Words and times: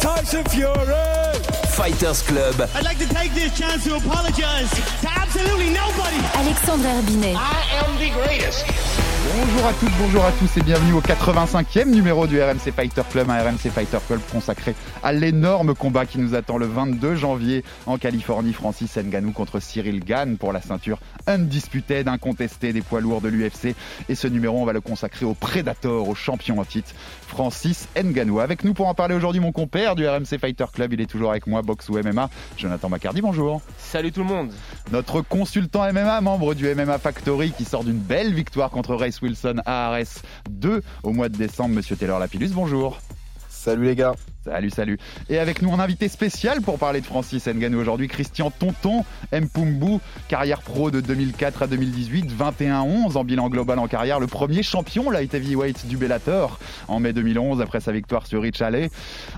Tyson 0.00 0.44
Fury. 0.44 1.36
Fighters 1.76 2.22
Club. 2.22 2.68
I'd 2.74 2.84
like 2.84 2.98
to 2.98 3.08
take 3.08 3.34
this 3.34 3.56
chance 3.56 3.84
to 3.84 3.96
apologize 3.96 4.70
to 5.02 5.10
absolutely 5.10 5.70
nobody. 5.70 6.16
Alexandre 6.34 6.88
Herbinet. 6.88 7.36
I 7.36 7.84
am 7.84 7.98
the 7.98 8.10
greatest. 8.10 8.64
Bonjour 9.34 9.66
à 9.66 9.72
toutes, 9.74 9.92
bonjour 9.98 10.24
à 10.24 10.32
tous 10.32 10.56
et 10.56 10.62
bienvenue 10.62 10.92
au 10.92 11.00
85e 11.00 11.90
numéro 11.90 12.26
du 12.26 12.40
RMC 12.40 12.72
Fighter 12.74 13.02
Club, 13.10 13.28
un 13.28 13.42
RMC 13.42 13.70
Fighter 13.74 13.98
Club 14.06 14.20
consacré 14.30 14.74
à 15.02 15.12
l'énorme 15.12 15.74
combat 15.74 16.06
qui 16.06 16.18
nous 16.18 16.34
attend 16.34 16.58
le 16.58 16.66
22 16.66 17.16
janvier 17.16 17.64
en 17.86 17.98
Californie. 17.98 18.52
Francis 18.52 18.96
Ngannou 18.96 19.32
contre 19.32 19.58
Cyril 19.58 20.04
Gann 20.04 20.38
pour 20.38 20.52
la 20.52 20.62
ceinture 20.62 20.98
undisputed, 21.26 22.06
incontestée 22.06 22.72
des 22.72 22.82
poids 22.82 23.00
lourds 23.00 23.20
de 23.20 23.28
l'UFC. 23.28 23.74
Et 24.08 24.14
ce 24.14 24.28
numéro, 24.28 24.62
on 24.62 24.64
va 24.64 24.72
le 24.72 24.80
consacrer 24.80 25.26
au 25.26 25.34
Predator, 25.34 26.08
au 26.08 26.14
champion 26.14 26.60
en 26.60 26.64
titre, 26.64 26.92
Francis 27.26 27.88
Ngannou. 27.96 28.40
Avec 28.40 28.64
nous 28.64 28.74
pour 28.74 28.88
en 28.88 28.94
parler 28.94 29.14
aujourd'hui, 29.14 29.40
mon 29.40 29.52
compère 29.52 29.94
du 29.94 30.06
RMC 30.06 30.38
Fighter 30.40 30.66
Club, 30.72 30.92
il 30.92 31.00
est 31.00 31.06
toujours 31.06 31.30
avec 31.30 31.46
moi, 31.46 31.62
boxe 31.62 31.88
ou 31.88 31.98
MMA, 31.98 32.30
Jonathan 32.56 32.88
Macardy, 32.88 33.20
bonjour. 33.20 33.60
Salut 33.78 34.12
tout 34.12 34.20
le 34.20 34.26
monde. 34.26 34.52
Notre 34.92 35.20
consultant 35.20 35.90
MMA, 35.92 36.20
membre 36.20 36.54
du 36.54 36.72
MMA 36.74 36.98
Factory, 36.98 37.52
qui 37.52 37.64
sort 37.64 37.84
d'une 37.84 37.98
belle 37.98 38.32
victoire 38.32 38.70
contre 38.70 38.94
Race 38.94 39.20
Wilson 39.20 39.56
à 39.66 39.88
Ares 39.88 40.22
2 40.50 40.82
au 41.02 41.12
mois 41.12 41.28
de 41.28 41.36
décembre. 41.36 41.74
Monsieur 41.74 41.96
Taylor 41.96 42.18
Lapillus, 42.18 42.50
bonjour. 42.54 42.98
Salut 43.48 43.84
les 43.84 43.96
gars. 43.96 44.14
Salut, 44.46 44.70
salut. 44.70 44.98
Et 45.28 45.38
avec 45.40 45.60
nous, 45.60 45.72
un 45.74 45.80
invité 45.80 46.06
spécial 46.08 46.60
pour 46.60 46.78
parler 46.78 47.00
de 47.00 47.06
Francis 47.06 47.48
Ngannou 47.48 47.80
aujourd'hui, 47.80 48.06
Christian 48.06 48.52
Tonton 48.52 49.04
Mpumbu, 49.32 49.98
carrière 50.28 50.62
pro 50.62 50.92
de 50.92 51.00
2004 51.00 51.64
à 51.64 51.66
2018, 51.66 52.32
21-11 52.32 53.16
en 53.16 53.24
bilan 53.24 53.48
global 53.48 53.80
en 53.80 53.88
carrière, 53.88 54.20
le 54.20 54.28
premier 54.28 54.62
champion 54.62 55.10
light 55.10 55.34
heavyweight 55.34 55.88
du 55.88 55.96
Bellator 55.96 56.60
en 56.86 57.00
mai 57.00 57.12
2011 57.12 57.60
après 57.60 57.80
sa 57.80 57.90
victoire 57.90 58.28
sur 58.28 58.40
Rich 58.42 58.62
Alley, 58.62 58.88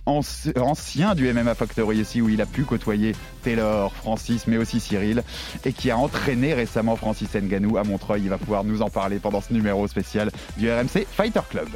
ancien 0.04 1.14
du 1.14 1.32
MMA 1.32 1.54
Factory 1.54 1.98
ici 2.00 2.20
où 2.20 2.28
il 2.28 2.42
a 2.42 2.46
pu 2.46 2.64
côtoyer 2.64 3.14
Taylor, 3.42 3.94
Francis, 3.94 4.46
mais 4.46 4.58
aussi 4.58 4.78
Cyril, 4.78 5.22
et 5.64 5.72
qui 5.72 5.90
a 5.90 5.96
entraîné 5.96 6.52
récemment 6.52 6.96
Francis 6.96 7.34
Ngannou 7.34 7.78
à 7.78 7.84
Montreuil. 7.84 8.24
Il 8.24 8.28
va 8.28 8.36
pouvoir 8.36 8.62
nous 8.62 8.82
en 8.82 8.90
parler 8.90 9.20
pendant 9.20 9.40
ce 9.40 9.54
numéro 9.54 9.88
spécial 9.88 10.30
du 10.58 10.70
RMC 10.70 11.06
Fighter 11.10 11.40
Club. 11.48 11.68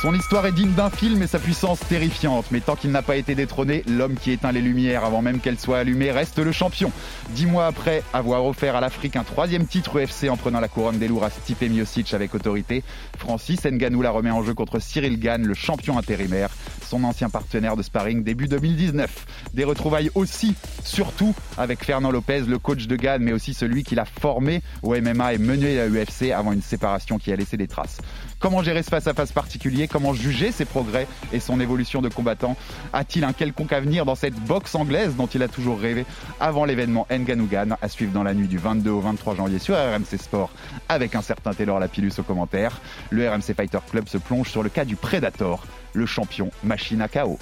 Son 0.00 0.14
histoire 0.14 0.46
est 0.46 0.52
digne 0.52 0.72
d'un 0.72 0.88
film 0.88 1.22
et 1.22 1.26
sa 1.26 1.38
puissance 1.38 1.80
terrifiante, 1.80 2.46
mais 2.50 2.60
tant 2.60 2.74
qu'il 2.74 2.90
n'a 2.90 3.02
pas 3.02 3.16
été 3.16 3.34
détrôné, 3.34 3.84
l'homme 3.86 4.14
qui 4.14 4.30
éteint 4.30 4.50
les 4.50 4.62
lumières 4.62 5.04
avant 5.04 5.20
même 5.20 5.40
qu'elles 5.40 5.58
soient 5.58 5.80
allumées 5.80 6.10
reste 6.10 6.38
le 6.38 6.52
champion. 6.52 6.90
Dix 7.34 7.44
mois 7.44 7.66
après 7.66 8.02
avoir 8.14 8.46
offert 8.46 8.76
à 8.76 8.80
l'Afrique 8.80 9.16
un 9.16 9.24
troisième 9.24 9.66
titre 9.66 10.00
UFC 10.00 10.30
en 10.30 10.38
prenant 10.38 10.58
la 10.58 10.68
couronne 10.68 10.98
des 10.98 11.06
lourds 11.06 11.24
à 11.24 11.28
Stipe 11.28 11.60
Miocic 11.60 12.14
avec 12.14 12.34
autorité, 12.34 12.82
Francis 13.18 13.62
Ngannou 13.66 14.00
la 14.00 14.10
remet 14.10 14.30
en 14.30 14.42
jeu 14.42 14.54
contre 14.54 14.78
Cyril 14.78 15.20
Gann, 15.20 15.46
le 15.46 15.52
champion 15.52 15.98
intérimaire, 15.98 16.48
son 16.82 17.04
ancien 17.04 17.28
partenaire 17.28 17.76
de 17.76 17.82
sparring 17.82 18.24
début 18.24 18.48
2019. 18.48 19.26
Des 19.52 19.64
retrouvailles 19.64 20.10
aussi, 20.14 20.54
surtout 20.82 21.34
avec 21.58 21.84
Fernand 21.84 22.10
Lopez, 22.10 22.40
le 22.48 22.58
coach 22.58 22.86
de 22.86 22.96
Gann, 22.96 23.22
mais 23.22 23.32
aussi 23.32 23.52
celui 23.52 23.84
qui 23.84 23.96
l'a 23.96 24.06
formé 24.06 24.62
au 24.82 24.98
MMA 24.98 25.34
et 25.34 25.38
mené 25.38 25.78
à 25.78 25.88
l'UFC 25.88 26.32
avant 26.34 26.52
une 26.52 26.62
séparation 26.62 27.18
qui 27.18 27.34
a 27.34 27.36
laissé 27.36 27.58
des 27.58 27.68
traces. 27.68 27.98
Comment 28.38 28.62
gérer 28.62 28.82
ce 28.82 28.88
face-à-face 28.88 29.32
particulier 29.32 29.86
Comment 29.92 30.14
juger 30.14 30.52
ses 30.52 30.64
progrès 30.64 31.06
et 31.32 31.40
son 31.40 31.60
évolution 31.60 32.00
de 32.00 32.08
combattant 32.08 32.56
A-t-il 32.92 33.24
un 33.24 33.32
quelconque 33.32 33.72
avenir 33.72 34.04
dans 34.04 34.14
cette 34.14 34.34
boxe 34.34 34.74
anglaise 34.74 35.16
dont 35.16 35.26
il 35.26 35.42
a 35.42 35.48
toujours 35.48 35.80
rêvé 35.80 36.06
avant 36.38 36.64
l'événement 36.64 37.06
Nganougan 37.10 37.76
à 37.82 37.88
suivre 37.88 38.12
dans 38.12 38.22
la 38.22 38.34
nuit 38.34 38.48
du 38.48 38.58
22 38.58 38.90
au 38.90 39.00
23 39.00 39.34
janvier 39.34 39.58
sur 39.58 39.74
RMC 39.74 40.16
Sport 40.18 40.50
avec 40.88 41.14
un 41.14 41.22
certain 41.22 41.52
Taylor 41.54 41.80
Lapillus 41.80 42.12
au 42.18 42.22
commentaire 42.22 42.80
Le 43.10 43.28
RMC 43.28 43.54
Fighter 43.56 43.78
Club 43.90 44.08
se 44.08 44.18
plonge 44.18 44.48
sur 44.48 44.62
le 44.62 44.68
cas 44.68 44.84
du 44.84 44.96
Predator, 44.96 45.64
le 45.92 46.06
champion 46.06 46.50
machine 46.62 47.02
à 47.02 47.08
KO. 47.08 47.38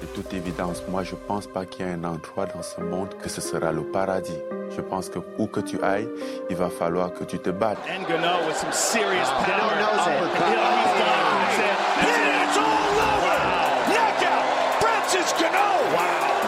De 0.00 0.06
toute 0.06 0.32
évidence, 0.32 0.84
moi 0.88 1.02
je 1.02 1.14
pense 1.14 1.46
pas 1.46 1.64
qu'il 1.64 1.84
y 1.84 1.88
ait 1.88 1.92
un 1.92 2.04
endroit 2.04 2.46
dans 2.46 2.62
ce 2.62 2.80
monde 2.80 3.08
que 3.20 3.28
ce 3.28 3.40
sera 3.40 3.72
le 3.72 3.82
paradis. 3.82 4.38
Je 4.76 4.80
pense 4.80 5.08
que 5.08 5.18
où 5.38 5.46
que 5.46 5.60
tu 5.60 5.82
ailles, 5.82 6.08
il 6.50 6.56
va 6.56 6.70
falloir 6.70 7.12
que 7.12 7.24
tu 7.24 7.38
te 7.38 7.50
battes. 7.50 7.78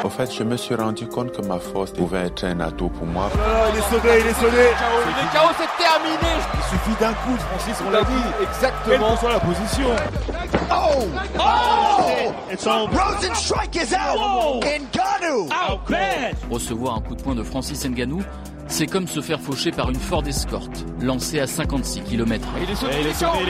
Au 0.03 0.09
fait, 0.09 0.33
je 0.33 0.43
me 0.43 0.56
suis 0.56 0.75
rendu 0.75 1.06
compte 1.06 1.31
que 1.33 1.43
ma 1.43 1.59
force 1.59 1.91
pouvait 1.93 2.27
être 2.27 2.44
un 2.44 2.61
atout 2.61 2.88
pour 2.88 3.06
moi. 3.06 3.28
il 3.72 3.78
est 3.78 3.83
sonné, 3.83 4.21
il 4.21 4.27
est 4.27 4.34
sonné. 4.34 4.65
Il 5.06 5.10
est 5.10 5.39
KO, 5.39 5.53
c'est 5.59 5.69
terminé. 6.03 6.43
Il 6.55 6.62
suffit 6.78 7.00
d'un 7.00 7.12
coup, 7.12 7.37
Francis, 7.50 7.83
on 7.87 7.91
l'a 7.91 8.03
dit. 8.03 8.12
Quelle 8.38 8.49
Exactement. 8.49 9.12
que 9.15 9.19
soit 9.21 9.33
la 9.33 9.41
position. 9.41 9.88
Oh! 10.72 12.33
It's 12.53 12.66
over. 12.66 12.97
Rosenstrike 12.97 13.77
is 13.77 13.94
out. 13.94 14.62
Ngannou. 14.65 15.44
Out 15.47 15.81
bad. 15.89 16.37
Recevoir 16.50 16.97
un 16.97 17.00
coup 17.00 17.15
de 17.15 17.22
poing 17.22 17.34
de 17.34 17.43
Francis 17.43 17.84
Ngannou, 17.84 18.22
c'est 18.66 18.87
comme 18.87 19.06
se 19.09 19.21
faire 19.21 19.41
faucher 19.41 19.71
par 19.71 19.89
une 19.91 19.99
Ford 19.99 20.22
Escort, 20.27 20.69
lancée 21.00 21.41
à 21.41 21.47
56 21.47 22.03
km. 22.03 22.47
Il 22.62 22.71
est 22.71 22.75
sonné, 22.75 22.93
il 23.00 23.06
est 23.09 23.12
KO, 23.12 23.27
il 23.43 23.49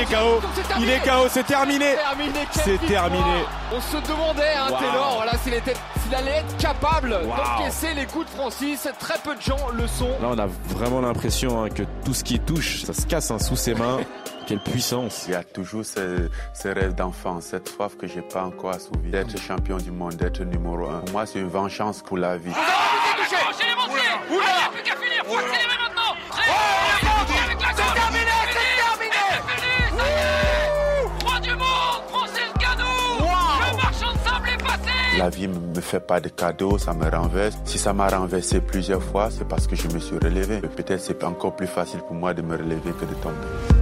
est 0.00 0.04
KO, 0.04 0.40
il 0.80 0.90
est 0.90 1.00
KO, 1.00 1.28
c'est 1.30 1.46
terminé. 1.46 1.94
terminé. 1.94 2.32
quelle 2.52 2.62
C'est 2.64 2.70
victoire. 2.76 3.04
terminé. 3.08 3.44
On 3.74 3.80
se 3.80 3.96
demandait, 4.08 4.54
hein, 4.56 4.70
Wow. 4.70 4.78
Taylor, 4.78 5.12
voilà, 5.16 5.32
s'il 5.42 5.54
était- 5.54 5.74
s'il 6.02 6.14
allait 6.14 6.38
être 6.40 6.56
capable 6.58 7.12
Wow. 7.24 7.34
d'encaisser 7.36 7.94
les 7.94 8.04
coups 8.06 8.26
de 8.26 8.30
Francis. 8.30 8.86
Très 8.98 9.18
peu 9.24 9.34
de 9.34 9.40
gens 9.40 9.56
le 9.72 9.86
sont. 9.86 10.08
Là, 10.20 10.28
on 10.30 10.38
a 10.38 10.46
vraiment 10.76 11.00
l'impression 11.00 11.62
hein, 11.64 11.68
que 11.70 11.82
tout 12.04 12.14
ce 12.14 12.24
qui 12.24 12.38
touche, 12.38 12.82
ça 12.84 12.92
se 12.92 13.06
casse 13.06 13.30
hein, 13.30 13.38
sous 13.38 13.56
ses 13.56 13.74
mains. 13.74 14.00
Quelle 14.46 14.60
puissance. 14.60 15.24
Il 15.28 15.32
y 15.32 15.36
a 15.36 15.44
toujours 15.44 15.84
ce, 15.84 16.28
ce 16.52 16.68
rêve 16.68 16.94
d'enfant, 16.94 17.40
cette 17.40 17.68
soif 17.68 17.96
que 17.96 18.06
j'ai 18.06 18.22
pas 18.22 18.44
encore 18.44 18.70
assouvi, 18.70 19.10
d'être 19.10 19.38
champion 19.38 19.76
du 19.76 19.92
monde, 19.92 20.16
d'être 20.16 20.42
numéro 20.42 20.88
un. 20.88 20.98
Pour 21.00 21.12
moi, 21.12 21.26
c'est 21.26 21.38
une 21.38 21.48
vengeance 21.48 22.02
pour 22.02 22.18
la 22.18 22.36
vie. 22.36 22.50
La 35.22 35.30
vie 35.30 35.46
me 35.46 35.80
fait 35.80 36.00
pas 36.00 36.20
de 36.20 36.28
cadeaux, 36.28 36.78
ça 36.78 36.92
me 36.94 37.08
renverse. 37.08 37.56
Si 37.64 37.78
ça 37.78 37.92
m'a 37.92 38.08
renversé 38.08 38.60
plusieurs 38.60 39.00
fois, 39.00 39.30
c'est 39.30 39.46
parce 39.46 39.68
que 39.68 39.76
je 39.76 39.86
me 39.86 40.00
suis 40.00 40.16
relevé. 40.16 40.58
Peut-être 40.58 40.98
c'est 40.98 41.22
encore 41.22 41.54
plus 41.54 41.68
facile 41.68 42.00
pour 42.00 42.16
moi 42.16 42.34
de 42.34 42.42
me 42.42 42.56
relever 42.56 42.90
que 42.90 43.04
de 43.04 43.14
tomber. 43.22 43.81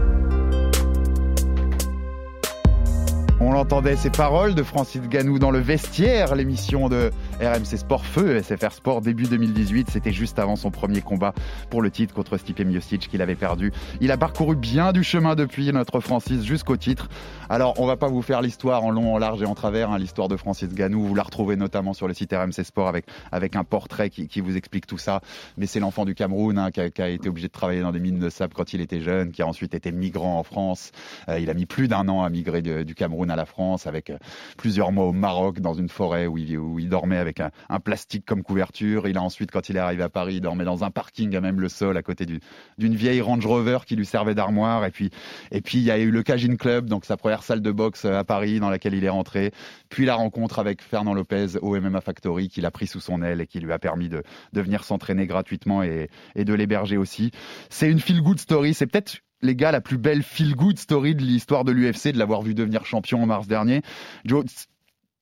On 3.43 3.53
l'entendait 3.53 3.97
ces 3.97 4.11
paroles 4.11 4.55
de 4.55 4.63
Francis 4.63 5.01
Ganou 5.09 5.39
dans 5.39 5.51
le 5.51 5.61
vestiaire, 5.61 6.35
l'émission 6.35 6.91
de 6.91 7.11
RMC 7.41 7.79
Sport 7.79 8.05
Feu, 8.05 8.43
SFR 8.43 8.71
Sport 8.71 9.01
début 9.01 9.23
2018. 9.23 9.89
C'était 9.89 10.13
juste 10.13 10.39
avant 10.39 10.57
son 10.57 10.71
premier 10.71 11.01
combat 11.01 11.33
pour 11.71 11.81
le 11.81 11.91
titre 11.91 12.13
contre 12.13 12.37
Stipe 12.37 12.61
Miocic 12.61 13.09
qu'il 13.09 13.23
avait 13.23 13.37
perdu. 13.37 13.73
Il 14.03 14.11
a 14.11 14.19
parcouru 14.19 14.57
bien 14.57 14.93
du 14.93 15.03
chemin 15.03 15.37
depuis 15.37 15.73
notre 15.73 16.01
Francis 16.01 16.45
jusqu'au 16.45 16.77
titre. 16.77 17.09
Alors, 17.49 17.81
on 17.81 17.87
va 17.87 17.97
pas 17.97 18.09
vous 18.09 18.21
faire 18.21 18.43
l'histoire 18.43 18.85
en 18.85 18.91
long, 18.91 19.15
en 19.15 19.19
large 19.19 19.41
et 19.41 19.47
en 19.47 19.55
travers, 19.55 19.91
hein, 19.91 19.97
l'histoire 19.99 20.29
de 20.29 20.37
Francis 20.37 20.69
Ganou. 20.75 21.07
Vous 21.07 21.15
la 21.15 21.23
retrouvez 21.23 21.57
notamment 21.57 21.95
sur 21.95 22.09
le 22.09 22.13
site 22.13 22.35
RMC 22.35 22.63
Sport 22.63 22.89
avec, 22.89 23.07
avec 23.33 23.57
un 23.57 23.65
portrait 23.65 24.11
qui, 24.11 24.29
qui 24.29 24.43
vous 24.43 24.59
explique 24.59 24.87
tout 24.87 24.99
ça. 24.99 25.23
Mais 25.57 25.65
c'est 25.65 25.81
l'enfant 25.81 26.05
du 26.05 26.15
Cameroun 26.15 26.59
hein, 26.59 26.71
qui, 26.71 26.83
a, 26.83 26.91
qui 26.91 27.01
a 27.01 27.09
été 27.09 27.31
obligé 27.31 27.49
de 27.49 27.53
travailler 27.53 27.81
dans 27.81 27.93
des 27.93 28.01
mines 28.01 28.19
de 28.19 28.29
sable 28.29 28.53
quand 28.53 28.75
il 28.75 28.83
était 28.83 29.01
jeune, 29.01 29.33
qui 29.33 29.41
a 29.41 29.47
ensuite 29.47 29.75
été 29.75 29.93
migrant 29.93 30.39
en 30.39 30.43
France. 30.43 30.93
Euh, 31.31 31.41
il 31.41 31.49
a 31.49 31.55
mis 31.55 31.65
plus 31.65 31.89
d'un 31.89 32.07
an 32.09 32.23
à 32.23 32.29
migrer 32.29 32.61
du 32.61 32.95
Cameroun 32.95 33.30
à 33.31 33.37
la 33.37 33.45
France, 33.45 33.87
avec 33.87 34.11
euh, 34.11 34.19
plusieurs 34.57 34.93
mois 34.93 35.07
au 35.07 35.13
Maroc, 35.13 35.61
dans 35.61 35.75
une 35.75 35.89
forêt 35.89 36.27
où 36.27 36.39
il, 36.39 36.89
dormait 36.89 37.19
avec 37.19 37.41
un, 37.41 37.51
plastique 37.81 38.25
comme 38.27 38.43
couverture. 38.43 39.09
Il 39.09 39.17
a 39.17 39.23
ensuite, 39.23 39.51
quand 39.51 39.69
il 39.69 39.77
est 39.77 39.81
arrivé 39.81 40.03
à 40.03 40.09
Paris, 40.09 40.37
il 40.37 40.41
dormait 40.41 40.65
dans 40.65 40.85
un 40.85 40.91
parking 40.91 41.35
à 41.37 41.41
même 41.41 41.61
le 41.61 41.69
sol, 41.69 41.97
à 41.97 42.03
côté 42.03 42.27
du- 42.27 42.41
d'une 42.79 42.95
vieille 42.95 43.21
Range 43.21 43.45
Rover 43.45 43.79
qui 43.87 43.97
lui 43.97 44.07
servait 44.07 44.35
d'armoire. 44.35 44.85
Et 44.85 44.91
puis, 44.91 45.11
et 45.51 45.61
puis, 45.61 45.79
il 45.79 45.85
y 45.85 45.91
a 45.91 45.99
eu 45.99 46.11
le 46.11 46.23
Cajun 46.23 46.57
Club, 46.57 46.87
donc 46.89 47.05
sa 47.05 47.17
première 47.17 47.43
salle 47.43 47.63
de 47.63 47.71
boxe 47.71 48.05
à 48.05 48.25
Paris, 48.25 48.61
dans 48.61 48.71
laquelle 48.71 48.95
il 48.95 49.05
est 49.05 49.09
rentré. 49.11 49.53
Puis 49.89 50.05
la 50.05 50.15
rencontre 50.15 50.59
avec 50.59 50.83
Fernand 50.83 51.15
Lopez 51.15 51.59
au 51.63 51.79
MMA 51.79 52.01
Factory, 52.01 52.49
qu'il 52.49 52.67
a 52.67 52.71
pris 52.71 52.87
sous 52.87 53.01
son 53.01 53.23
aile 53.23 53.41
et 53.41 53.47
qui 53.47 53.61
lui 53.61 53.73
a 53.73 53.79
permis 53.79 54.09
de, 54.09 54.23
de 54.53 54.61
venir 54.61 54.85
s'entraîner 54.85 55.27
gratuitement 55.27 55.83
et, 55.83 56.09
et 56.35 56.45
de 56.45 56.55
l'héberger 56.55 56.97
aussi. 56.97 57.31
C'est 57.69 57.91
une 57.91 58.01
feel-good 58.01 58.39
story. 58.39 58.75
C'est 58.75 58.87
peut-être 58.87 59.21
les 59.43 59.57
gars, 59.57 59.73
la 59.73 59.81
plus 59.81 59.99
belle 59.99 60.23
feel-good 60.23 60.79
story 60.79 61.15
de 61.15 61.23
l'histoire 61.23 61.65
de 61.65 61.73
l'UFC, 61.73 62.13
de 62.13 62.19
l'avoir 62.19 62.43
vu 62.43 62.55
devenir 62.55 62.85
champion 62.85 63.23
en 63.23 63.27
mars 63.27 63.47
dernier. 63.47 63.83
Joe, 64.25 64.45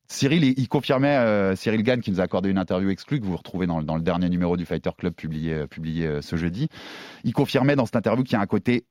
Cyril, 0.09 0.43
il, 0.45 0.69
confirmait, 0.69 1.17
euh, 1.19 1.55
Cyril 1.55 1.83
Gann, 1.83 2.01
qui 2.01 2.11
nous 2.11 2.21
a 2.21 2.25
accordé 2.25 2.49
une 2.49 2.59
interview 2.59 2.89
exclue, 2.91 3.21
que 3.21 3.27
vous 3.27 3.37
retrouvez 3.37 3.67
dans, 3.67 3.79
le- 3.79 3.85
dans 3.85 3.97
le 3.97 4.03
dernier 4.03 4.29
numéro 4.31 4.57
du 4.57 4.65
Fighter 4.65 4.91
Club 4.97 5.15
publié, 5.15 5.53
euh, 5.53 5.67
publié 5.67 6.07
euh, 6.07 6.23
ce 6.23 6.37
jeudi. 6.37 6.69
Il 7.25 7.33
confirmait 7.35 7.77
dans 7.77 7.85
cette 7.85 7.97
interview 7.97 8.25
qu'il 8.25 8.33
y 8.33 8.37
a 8.37 8.41
un 8.41 8.47
côté, 8.47 8.87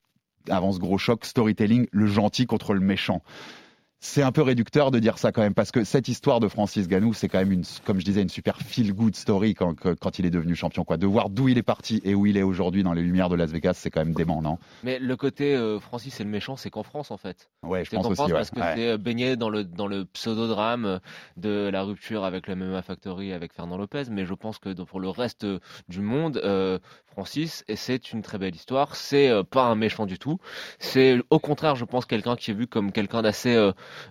avant 0.48 0.72
ce 0.72 0.78
gros 0.78 0.96
choc, 0.96 1.24
storytelling, 1.24 1.88
le 1.90 2.06
gentil 2.06 2.46
contre 2.46 2.72
le 2.72 2.80
méchant. 2.80 3.22
C'est 4.00 4.22
un 4.22 4.30
peu 4.30 4.42
réducteur 4.42 4.92
de 4.92 5.00
dire 5.00 5.18
ça 5.18 5.32
quand 5.32 5.42
même, 5.42 5.54
parce 5.54 5.72
que 5.72 5.82
cette 5.82 6.06
histoire 6.06 6.38
de 6.38 6.46
Francis 6.46 6.86
Ganou, 6.86 7.14
c'est 7.14 7.28
quand 7.28 7.38
même, 7.38 7.50
une, 7.50 7.64
comme 7.84 7.98
je 7.98 8.04
disais, 8.04 8.22
une 8.22 8.28
super 8.28 8.58
feel-good 8.58 9.16
story 9.16 9.54
quand, 9.54 9.74
quand 9.74 10.18
il 10.20 10.26
est 10.26 10.30
devenu 10.30 10.54
champion. 10.54 10.84
Quoi. 10.84 10.96
De 10.98 11.06
voir 11.06 11.30
d'où 11.30 11.48
il 11.48 11.58
est 11.58 11.64
parti 11.64 12.00
et 12.04 12.14
où 12.14 12.24
il 12.24 12.36
est 12.36 12.42
aujourd'hui 12.44 12.84
dans 12.84 12.92
les 12.92 13.02
lumières 13.02 13.28
de 13.28 13.34
Las 13.34 13.50
Vegas, 13.50 13.74
c'est 13.74 13.90
quand 13.90 14.04
même 14.04 14.14
dément, 14.14 14.40
non? 14.40 14.58
Mais 14.84 15.00
le 15.00 15.16
côté 15.16 15.56
euh, 15.56 15.80
Francis 15.80 16.14
c'est 16.14 16.22
le 16.22 16.30
méchant, 16.30 16.54
c'est 16.56 16.70
qu'en 16.70 16.84
France 16.84 17.10
en 17.10 17.16
fait. 17.16 17.50
Ouais, 17.64 17.84
je 17.84 17.90
pense 17.90 18.06
aussi. 18.06 18.14
France 18.14 18.28
ouais. 18.28 18.34
parce 18.34 18.50
que 18.50 18.60
Ouais. 18.60 18.72
c'est 18.76 18.88
euh, 18.90 18.98
baigné 18.98 19.36
dans 19.36 19.50
le, 19.50 19.64
dans 19.64 19.88
le 19.88 20.04
pseudo-drame 20.04 20.84
euh, 20.84 20.98
de 21.36 21.68
la 21.72 21.82
rupture 21.82 22.24
avec 22.24 22.46
le 22.46 22.54
MMA 22.54 22.82
Factory 22.82 23.32
avec 23.32 23.52
Fernand 23.52 23.78
Lopez. 23.78 24.04
Mais 24.10 24.26
je 24.26 24.34
pense 24.34 24.58
que 24.58 24.72
pour 24.80 25.00
le 25.00 25.08
reste 25.08 25.44
du 25.88 26.00
monde, 26.00 26.40
euh, 26.44 26.78
Francis, 27.06 27.64
et 27.66 27.74
c'est 27.74 28.12
une 28.12 28.22
très 28.22 28.38
belle 28.38 28.54
histoire. 28.54 28.94
C'est 28.94 29.28
euh, 29.28 29.42
pas 29.42 29.64
un 29.64 29.74
méchant 29.74 30.06
du 30.06 30.20
tout. 30.20 30.38
C'est 30.78 31.18
au 31.30 31.40
contraire, 31.40 31.74
je 31.74 31.84
pense, 31.84 32.06
quelqu'un 32.06 32.36
qui 32.36 32.52
est 32.52 32.54
vu 32.54 32.68
comme 32.68 32.92
quelqu'un 32.92 33.22
d'assez 33.22 33.56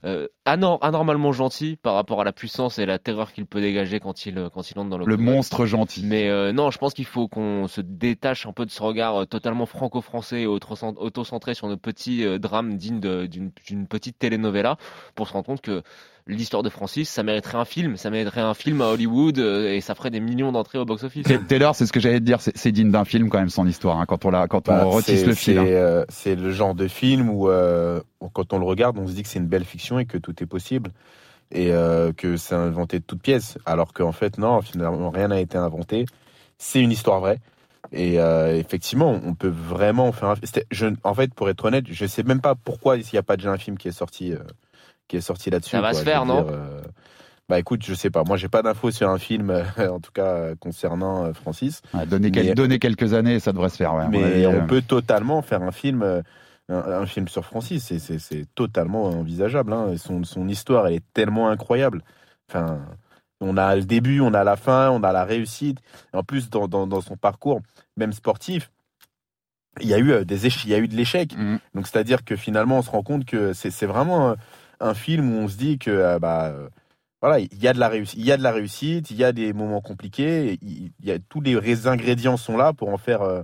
euh, 0.06 0.28
anor- 0.46 0.80
anormalement 0.82 1.32
gentil 1.32 1.76
par 1.76 1.94
rapport 1.96 2.22
à 2.22 2.24
la 2.24 2.34
puissance 2.34 2.80
et 2.80 2.86
la 2.86 3.00
terreur 3.00 3.34
qu'il 3.34 3.46
peut 3.46 3.62
dégager 3.62 4.00
quand 4.00 4.26
il, 4.26 4.38
euh, 4.38 4.50
quand 4.50 4.70
il 4.72 4.80
entre 4.80 4.90
dans 4.90 4.98
le 4.98 5.06
Le 5.06 5.18
monstre 5.18 5.66
gentil. 5.66 6.04
mais 6.06 6.30
euh, 6.30 6.52
non, 6.52 6.72
je 6.72 6.78
pense 6.78 6.94
qu'il 6.94 7.06
faut 7.06 7.28
qu'on 7.28 7.68
se 7.68 7.82
détache 7.82 8.46
un 8.46 8.54
peu 8.54 8.66
de 8.66 8.72
ce 8.72 8.82
regard 8.82 9.28
totalement 9.28 9.66
franco-français 9.66 10.42
et 10.42 10.46
auto- 10.48 10.76
auto-centré 10.98 11.54
sur 11.54 11.68
nos 11.68 11.78
petits 11.78 12.26
drames 12.40 12.78
dignes 12.78 13.00
d'une 13.28 13.88
petite 13.88 14.20
telenovela 14.20 14.78
pour 15.16 15.28
se 15.28 15.34
rendre 15.34 15.46
compte 15.46 15.62
que 15.62 15.82
l'histoire 16.28 16.64
de 16.64 16.70
Francis, 16.70 17.10
ça 17.10 17.24
mériterait 17.24 17.58
un 17.58 17.66
film, 17.66 17.98
ça 17.98 18.10
mériterait 18.10 18.42
un 18.42 18.54
film 18.54 18.82
à 18.82 18.88
Hollywood 18.88 19.40
euh, 19.40 19.74
et 19.74 19.82
ça 19.82 19.96
ferait 19.96 20.10
des 20.12 20.20
millions 20.20 20.52
d'entrées 20.52 20.78
au 20.78 20.86
box-office. 20.86 21.26
Ta- 21.26 21.38
Taylor, 21.38 21.74
c'est 21.76 21.86
ce 21.86 21.94
que 21.94 22.00
j'allais 22.00 22.20
te 22.20 22.26
dire, 22.26 22.40
c'est 22.42 22.72
digne 22.72 22.92
d'un 22.92 23.06
film 23.06 23.30
quand 23.30 23.40
même 23.40 23.50
son 23.50 23.66
histoire, 23.68 24.00
hein, 24.00 24.06
quand 24.06 24.26
on, 24.26 24.30
la, 24.30 24.48
quand 24.48 24.68
on 24.70 24.72
Bah, 24.74 24.84
retisse 24.84 25.26
le 25.26 25.34
fil. 25.34 25.56
C'est 25.56 25.60
hein. 25.60 25.66
euh, 25.66 26.06
c'est 26.10 26.36
le 26.36 26.52
genre 26.52 26.76
de 26.76 26.88
film 26.88 27.30
où, 27.30 27.50
euh, 27.50 28.02
quand 28.34 28.54
on 28.54 28.60
le 28.60 28.66
regarde, 28.66 28.98
on 28.98 29.08
se 29.08 29.14
dit 29.14 29.24
que 29.24 29.30
c'est 29.30 29.40
une 29.40 29.48
belle 29.48 29.66
fiction 29.66 30.00
et 30.00 30.06
que 30.06 30.18
tout 30.18 30.36
est 30.44 30.48
possible. 30.48 30.92
Et 31.52 31.72
euh, 31.72 32.12
que 32.12 32.36
c'est 32.36 32.56
inventé 32.56 33.00
de 33.00 33.06
toutes 33.06 33.22
pièces. 33.22 33.58
Alors 33.66 33.94
qu'en 33.94 34.12
fait, 34.12 34.38
non, 34.38 34.62
finalement, 34.62 35.10
rien 35.10 35.30
n'a 35.30 35.40
été 35.40 35.58
inventé. 35.58 36.06
C'est 36.58 36.82
une 36.82 36.92
histoire 36.92 37.22
vraie. 37.22 37.40
Et 37.94 38.20
euh, 38.20 38.58
effectivement, 38.58 39.18
on 39.24 39.34
peut 39.34 39.48
vraiment 39.48 40.12
faire 40.12 40.28
un 40.32 40.36
je, 40.72 40.88
En 41.04 41.14
fait, 41.14 41.34
pour 41.34 41.50
être 41.50 41.64
honnête, 41.64 41.86
je 41.90 42.06
sais 42.06 42.24
même 42.24 42.42
pas 42.42 42.54
pourquoi 42.56 42.98
il 42.98 43.06
n'y 43.14 43.18
a 43.18 43.24
pas 43.24 43.38
déjà 43.38 43.50
un 43.52 43.58
film 43.58 43.78
qui 43.78 43.88
est 43.88 43.94
sorti, 43.94 44.34
euh, 44.34 44.40
qui 45.08 45.18
est 45.18 45.22
sorti 45.22 45.50
là-dessus. 45.50 45.72
Ça 45.72 45.82
va 45.82 45.92
quoi. 45.92 46.00
se 46.00 46.04
faire, 46.04 46.26
non 46.26 46.42
dire, 46.44 46.54
euh, 46.54 46.82
Bah 47.50 47.60
écoute, 47.60 47.84
je 47.86 47.94
sais 47.94 48.10
pas. 48.10 48.24
Moi, 48.26 48.36
j'ai 48.38 48.50
pas 48.50 48.62
d'infos 48.62 48.92
sur 48.92 49.10
un 49.10 49.18
film, 49.18 49.50
euh, 49.50 49.64
en 49.92 50.00
tout 50.00 50.12
cas 50.12 50.26
euh, 50.26 50.56
concernant 50.60 51.26
euh, 51.26 51.34
Francis. 51.34 51.82
Ouais, 51.94 52.06
donner, 52.06 52.30
quel- 52.32 52.48
mais- 52.48 52.54
donner 52.56 52.80
quelques 52.80 53.14
années, 53.14 53.40
ça 53.40 53.54
devrait 53.54 53.70
se 53.70 53.78
faire. 53.78 53.94
ouais, 53.96 54.08
Mais 54.10 54.46
euh. 54.46 54.62
on 54.62 54.68
peut 54.68 54.82
totalement 54.82 55.42
faire 55.42 55.62
un 55.64 55.72
film, 55.72 56.04
euh, 56.04 56.22
un, 56.70 56.76
un 56.80 57.06
film 57.06 57.28
sur 57.30 57.46
Francis. 57.46 57.94
C'est- 57.98 58.46
totalement 58.54 59.06
envisageable. 59.06 59.72
hein. 59.74 59.96
Son, 59.98 60.24
son 60.26 60.48
histoire, 60.50 60.88
elle 60.88 60.96
est 60.96 61.14
tellement 61.14 61.50
incroyable. 61.50 62.04
Enfin, 62.50 62.80
on 63.40 63.56
a 63.56 63.76
le 63.76 63.84
début, 63.84 64.20
on 64.20 64.34
a 64.34 64.44
la 64.44 64.56
fin, 64.58 64.90
on 64.90 65.04
a 65.04 65.14
la 65.14 65.24
réussite. 65.24 65.78
Et 66.14 66.18
en 66.18 66.24
plus, 66.24 66.50
dans, 66.50 66.68
dans, 66.68 66.86
dans 66.88 67.02
son 67.02 67.16
parcours, 67.16 67.62
même 67.96 68.12
sportif, 68.12 68.72
il 69.80 69.88
y 69.88 69.94
a 69.94 70.00
eu 70.00 70.26
des 70.26 70.48
éche- 70.48 70.64
il 70.66 70.72
y 70.72 70.74
a 70.74 70.80
eu 70.80 70.88
de 70.88 70.96
l'échec. 70.96 71.38
Mhm. 71.38 71.60
Donc 71.76 71.88
c'est-à-dire 71.88 72.26
que 72.26 72.36
finalement, 72.36 72.80
on 72.80 72.82
se 72.82 72.90
rend 72.90 73.04
compte 73.04 73.26
que 73.26 73.54
c'est 73.54 73.70
c'est 73.72 73.86
vraiment 73.86 74.36
un, 74.80 74.94
film 74.94 75.34
où 75.34 75.38
on 75.40 75.48
se 75.48 75.58
dit 75.58 75.80
que 75.80 75.92
euh, 75.92 76.20
bah 76.20 76.48
euh, 76.48 76.70
voilà, 77.22 77.40
il 77.40 77.58
y 77.62 77.68
a 77.68 77.74
de 77.74 77.80
la 77.80 77.90
réussite, 77.90 78.20
il 78.20 78.26
y 78.26 78.32
a 78.32 78.38
de 78.38 78.44
la 78.44 78.52
réussite, 78.52 79.12
il 79.12 79.18
y 79.18 79.24
a 79.24 79.32
des 79.32 79.54
moments 79.54 79.82
compliqués, 79.82 80.60
il 80.62 80.92
y 81.04 81.12
a 81.12 81.20
tous 81.20 81.42
les 81.42 81.56
ré- 81.58 81.88
ingrédients 81.88 82.38
sont 82.38 82.58
là 82.58 82.74
pour 82.74 82.90
en 82.90 82.98
faire 82.98 83.22
euh, 83.24 83.42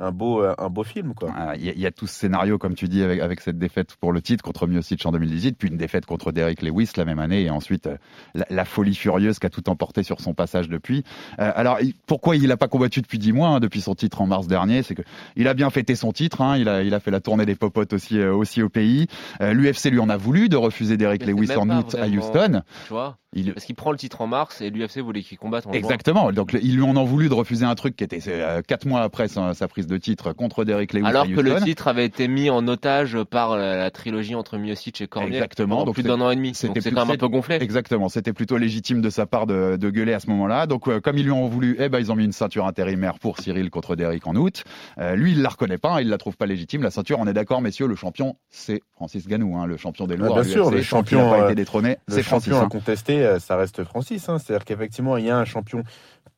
un 0.00 0.10
beau 0.10 0.42
euh, 0.42 0.54
un 0.58 0.68
beau 0.68 0.82
film 0.82 1.14
quoi. 1.14 1.32
Ah, 1.36 1.54
Il 1.56 1.64
y, 1.64 1.68
a- 1.68 1.72
il 1.72 1.80
y 1.80 1.86
a 1.86 1.92
tout 1.92 2.06
ce 2.06 2.14
scénario, 2.14 2.58
comme 2.58 2.74
tu 2.74 2.88
dis, 2.88 3.02
avec, 3.02 3.20
avec 3.20 3.40
cette 3.40 3.58
défaite 3.58 3.94
pour 3.96 4.12
le 4.12 4.20
titre 4.20 4.42
contre 4.42 4.66
Miocic 4.66 5.06
en 5.06 5.12
2018, 5.12 5.56
puis 5.56 5.68
une 5.68 5.76
défaite 5.76 6.04
contre 6.06 6.32
Derek 6.32 6.62
Lewis 6.62 6.90
la 6.96 7.04
même 7.04 7.18
année, 7.20 7.42
et 7.42 7.50
ensuite 7.50 7.86
euh, 7.86 7.96
la, 8.34 8.44
la 8.50 8.64
folie 8.64 8.94
furieuse 8.94 9.38
qui 9.38 9.46
a 9.46 9.50
tout 9.50 9.68
emporté 9.70 10.02
sur 10.02 10.20
son 10.20 10.34
passage 10.34 10.68
depuis. 10.68 11.04
Euh, 11.38 11.52
alors, 11.54 11.78
pourquoi 12.06 12.34
il 12.36 12.48
n'a 12.48 12.56
pas 12.56 12.68
combattu 12.68 13.02
depuis 13.02 13.18
10 13.18 13.32
mois, 13.32 13.48
hein, 13.48 13.60
depuis 13.60 13.80
son 13.80 13.94
titre 13.94 14.20
en 14.20 14.26
mars 14.26 14.46
dernier 14.48 14.82
C'est 14.82 14.94
que 14.96 15.02
il 15.36 15.46
a 15.48 15.54
bien 15.54 15.70
fêté 15.70 15.94
son 15.94 16.12
titre, 16.12 16.40
hein, 16.40 16.56
il, 16.58 16.68
a, 16.68 16.82
il 16.82 16.92
a 16.92 16.98
fait 17.00 17.10
la 17.12 17.20
tournée 17.20 17.46
des 17.46 17.54
popotes 17.54 17.92
aussi, 17.92 18.18
euh, 18.18 18.34
aussi 18.34 18.62
au 18.62 18.68
pays. 18.68 19.06
Euh, 19.40 19.52
L'UFC 19.52 19.90
lui 19.90 20.00
en 20.00 20.08
a 20.08 20.16
voulu 20.16 20.48
de 20.48 20.56
refuser 20.56 20.96
Derek 20.96 21.24
Mais 21.24 21.32
Lewis 21.32 21.52
en 21.56 21.70
août 21.70 21.94
à 21.94 22.08
Houston. 22.08 22.62
Tu 22.86 22.92
vois 22.92 23.18
Il- 23.32 23.52
Parce 23.54 23.64
qu'il 23.66 23.74
prend 23.76 23.92
le 23.92 23.98
titre 23.98 24.20
en 24.20 24.26
mars 24.26 24.60
et 24.60 24.70
l'UFC 24.70 24.98
voulait 25.00 25.22
qu'il 25.22 25.38
combatte 25.38 25.66
en 25.66 25.70
juin. 25.72 25.78
Exactement. 25.78 26.32
Donc 26.32 26.52
ils 26.60 26.74
lui 26.76 26.82
en 26.82 26.96
ont 26.96 27.04
voulu 27.04 27.28
de 27.28 27.34
refuser 27.34 27.64
un 27.64 27.74
truc 27.74 27.96
qui 27.96 28.04
était 28.04 28.20
euh, 28.28 28.60
quatre 28.66 28.86
mois 28.86 29.02
après 29.02 29.28
sa, 29.28 29.54
sa 29.54 29.68
prise 29.68 29.83
de 29.86 29.96
titre 29.96 30.32
contre 30.32 30.64
Derek 30.64 30.92
Lewis 30.92 31.06
Alors 31.06 31.26
que 31.26 31.40
le 31.40 31.60
titre 31.62 31.88
avait 31.88 32.04
été 32.04 32.28
mis 32.28 32.50
en 32.50 32.66
otage 32.68 33.18
par 33.24 33.56
la, 33.56 33.76
la 33.76 33.90
trilogie 33.90 34.34
entre 34.34 34.58
Miocic 34.58 35.00
et 35.00 35.06
Cormier 35.08 35.34
Exactement. 35.36 35.84
Donc 35.84 35.94
plus 35.94 36.02
d'un 36.02 36.20
an 36.20 36.30
et 36.30 36.36
demi. 36.36 36.48
Donc 36.48 36.56
c'était 36.74 36.90
quand 36.90 37.06
même 37.06 37.14
un 37.14 37.18
peu 37.18 37.28
gonflé. 37.28 37.58
Exactement, 37.60 38.08
c'était 38.08 38.32
plutôt 38.32 38.56
légitime 38.56 39.00
de 39.00 39.10
sa 39.10 39.26
part 39.26 39.46
de, 39.46 39.76
de 39.76 39.90
gueuler 39.90 40.12
à 40.14 40.20
ce 40.20 40.28
moment-là. 40.30 40.66
Donc 40.66 40.88
euh, 40.88 41.00
comme 41.00 41.18
ils 41.18 41.24
lui 41.24 41.30
ont 41.32 41.46
voulu, 41.48 41.76
eh 41.78 41.88
ben 41.88 41.98
ils 41.98 42.10
ont 42.12 42.16
mis 42.16 42.24
une 42.24 42.32
ceinture 42.32 42.66
intérimaire 42.66 43.18
pour 43.18 43.38
Cyril 43.38 43.70
contre 43.70 43.96
Derrick 43.96 44.26
en 44.26 44.34
août. 44.36 44.64
Euh, 44.98 45.16
lui, 45.16 45.32
il 45.32 45.42
la 45.42 45.48
reconnaît 45.48 45.78
pas, 45.78 45.94
hein, 45.94 46.00
il 46.00 46.08
la 46.08 46.18
trouve 46.18 46.36
pas 46.36 46.46
légitime. 46.46 46.82
La 46.82 46.90
ceinture, 46.90 47.18
on 47.20 47.26
est 47.26 47.32
d'accord, 47.32 47.60
messieurs, 47.60 47.86
le 47.86 47.96
champion, 47.96 48.36
c'est 48.50 48.80
Francis 48.94 49.26
Ganou, 49.26 49.56
hein, 49.56 49.66
le 49.66 49.76
champion 49.76 50.06
des 50.06 50.14
Ah, 50.14 50.24
lourds. 50.24 50.34
bien 50.34 50.44
sûr, 50.44 50.70
le 50.70 50.82
champion, 50.82 51.24
n'a 51.30 51.30
pas 51.38 51.42
euh, 51.42 51.46
été 51.46 51.54
détrôné, 51.56 51.98
c'est 52.08 52.22
Francis. 52.22 52.48
champion 52.52 52.62
hein. 52.62 52.66
incontesté, 52.66 53.24
euh, 53.24 53.38
ça 53.38 53.56
reste 53.56 53.84
Francis. 53.84 54.28
hein. 54.28 54.38
C'est-à-dire 54.38 54.64
qu'effectivement, 54.64 55.16
il 55.16 55.24
y 55.26 55.30
a 55.30 55.36
un 55.36 55.44
champion. 55.44 55.82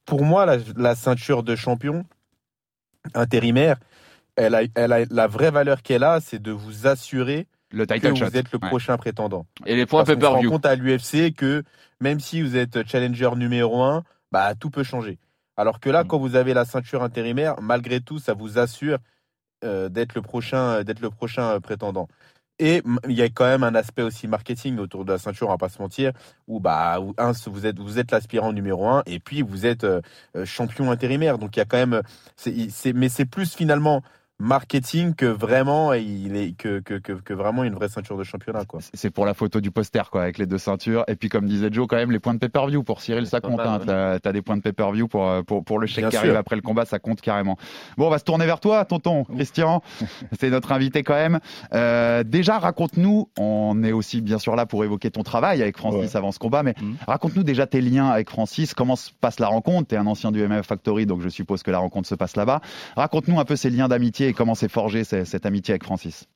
Pour 0.05 0.25
moi, 0.25 0.47
la, 0.47 0.57
la 0.77 0.95
ceinture 0.95 1.43
de 1.43 1.57
champion 1.57 2.05
intérimaire, 3.15 3.77
elle 4.37 4.55
a, 4.55 4.63
elle 4.75 4.93
a 4.93 5.05
la 5.11 5.27
vraie 5.27 5.51
valeur 5.51 5.83
qu'elle 5.83 6.05
a, 6.05 6.21
c'est 6.21 6.41
de 6.41 6.51
vous 6.53 6.87
assurer 6.87 7.47
Le 7.71 7.87
que 7.87 8.09
vous 8.09 8.37
êtes 8.37 8.53
le 8.53 8.59
Ouais. 8.61 8.69
prochain 8.69 8.97
prétendant. 8.97 9.47
Et 9.67 9.75
les 9.77 9.87
points 9.87 10.05
Parce 10.05 10.15
qu'on 10.15 10.21
se 10.21 10.27
rend 10.27 10.43
compte 10.51 10.67
à 10.67 10.75
l'UFC 10.77 11.33
que 11.35 11.63
même 12.01 12.21
si 12.21 12.43
vous 12.43 12.57
êtes 12.57 12.87
challenger 12.87 13.31
numéro 13.37 13.83
un, 13.83 14.05
bah 14.33 14.55
tout 14.55 14.71
peut 14.71 14.83
changer. 14.85 15.19
Alors 15.57 15.81
que 15.81 15.89
là, 15.89 16.05
Mm. 16.05 16.07
quand 16.09 16.19
vous 16.19 16.37
avez 16.37 16.53
la 16.55 16.65
ceinture 16.65 17.03
intérimaire, 17.03 17.61
malgré 17.63 18.01
tout, 18.01 18.19
ça 18.19 18.35
vous 18.35 18.59
assure 18.59 18.99
euh, 19.65 19.89
d'être 19.89 20.15
le 20.15 20.23
prochain, 20.23 20.85
d'être 20.85 21.01
le 21.01 21.11
prochain 21.11 21.53
euh, 21.55 21.61
prétendant. 21.61 22.09
Et 22.59 22.83
il 23.07 23.13
y 23.13 23.23
a 23.23 23.29
quand 23.29 23.45
même 23.45 23.65
un 23.65 23.75
aspect 23.75 24.03
aussi 24.03 24.29
marketing 24.29 24.79
autour 24.79 25.05
de 25.05 25.13
la 25.13 25.19
ceinture, 25.19 25.49
on 25.49 25.51
va 25.51 25.59
pas 25.59 25.69
se 25.69 25.81
mentir, 25.81 26.13
où 26.49 26.59
bah 26.59 26.99
vous 26.99 27.99
êtes 27.99 28.11
l'aspirant 28.11 28.53
numéro 28.53 28.89
un 28.89 29.03
et 29.05 29.21
puis 29.21 29.43
vous 29.43 29.67
êtes 29.67 29.85
euh, 29.85 30.01
euh, 30.37 30.47
champion 30.47 30.91
intérimaire. 30.91 31.39
Donc 31.39 31.57
il 31.57 31.59
y 31.59 31.63
a 31.63 31.67
quand 31.67 31.77
même, 31.77 32.03
mais 32.95 33.09
c'est 33.11 33.27
plus 33.27 33.55
finalement 33.55 34.03
marketing 34.39 35.15
que 35.15 35.27
vraiment 35.27 35.93
il 35.95 36.37
est 36.37 36.53
que, 36.57 36.81
que, 36.81 36.95
que, 36.95 37.13
que 37.13 37.33
vraiment 37.33 37.65
une 37.65 37.75
vraie 37.75 37.89
ceinture 37.89 38.19
de 38.19 38.25
championnat 38.25 38.65
quoi. 38.65 38.81
C'est 38.95 39.11
pour 39.11 39.25
la 39.27 39.35
photo 39.35 39.61
du 39.61 39.71
poster, 39.71 40.11
quoi, 40.11 40.23
avec 40.23 40.39
les 40.39 40.47
deux 40.47 40.59
ceintures. 40.59 41.05
Et 41.09 41.17
puis, 41.17 41.29
comme 41.29 41.47
disait 41.47 41.69
Joe, 41.73 41.87
quand 41.89 41.97
même, 41.97 42.11
les 42.13 42.19
points 42.19 42.35
de 42.35 42.39
pay-per-view 42.39 42.83
pour 42.83 43.01
Cyril, 43.01 43.27
ça 43.27 43.41
compte. 43.41 43.61
hein. 43.61 43.81
T'as 43.87 44.19
t'as 44.19 44.33
des 44.33 44.43
points 44.43 44.57
de 44.57 44.63
pay-per-view 44.63 45.09
pour, 45.09 45.27
euh, 45.29 45.43
pour, 45.43 45.65
pour 45.65 45.79
le 45.79 45.87
chèque 45.87 46.09
qui 46.11 46.17
arrive 46.17 46.37
après 46.37 46.57
le 46.57 46.63
combat, 46.63 46.85
ça 46.85 46.99
compte 46.99 47.21
carrément. 47.21 47.57
Bon, 47.97 48.07
on 48.07 48.11
va 48.11 48.19
se 48.19 48.25
tourner 48.25 48.47
vers 48.47 48.61
toi, 48.61 48.85
tonton 48.85 49.25
Christian. 49.25 49.83
C'est 50.39 50.51
notre 50.51 50.73
invité 50.73 51.03
quand 51.03 51.15
même. 51.15 51.41
Euh, 51.73 52.23
déjà, 52.23 52.59
raconte-nous, 52.59 53.29
on 53.39 53.83
est 53.85 53.93
aussi 53.93 54.21
bien 54.21 54.39
sûr 54.39 54.55
là 54.57 54.67
pour 54.67 54.85
évoquer 54.85 55.11
ton 55.11 55.23
travail 55.23 55.63
avec 55.63 55.77
Francis 55.79 56.15
avant 56.15 56.33
ce 56.33 56.39
combat, 56.39 56.63
mais 56.63 56.75
Mhm. 56.81 56.97
raconte-nous 57.07 57.43
déjà 57.43 57.67
tes 57.67 57.81
liens 57.81 58.09
avec 58.09 58.29
Francis, 58.29 58.75
comment 58.75 58.97
se 58.97 59.11
passe 59.21 59.41
la 59.41 59.47
rencontre? 59.49 59.89
T'es 59.89 59.97
un 59.97 60.07
ancien 60.07 60.31
du 60.31 60.43
MMA 60.47 60.63
Factory, 60.63 61.07
donc 61.07 61.21
je 61.23 61.29
suppose 61.29 61.63
que 61.63 61.71
la 61.71 61.79
rencontre 61.79 62.07
se 62.09 62.15
passe 62.15 62.37
là-bas. 62.37 62.61
Raconte-nous 62.97 63.41
un 63.41 63.45
peu 63.45 63.57
ces 63.57 63.71
liens 63.71 63.89
d'amitié 63.89 64.26
et 64.29 64.33
comment 64.33 64.55
s'est 64.55 64.69
forgée 64.69 65.05
ce- 65.05 65.25
cette 65.25 65.47
amitié 65.47 65.73
avec 65.73 65.85
Francis? 65.85 66.29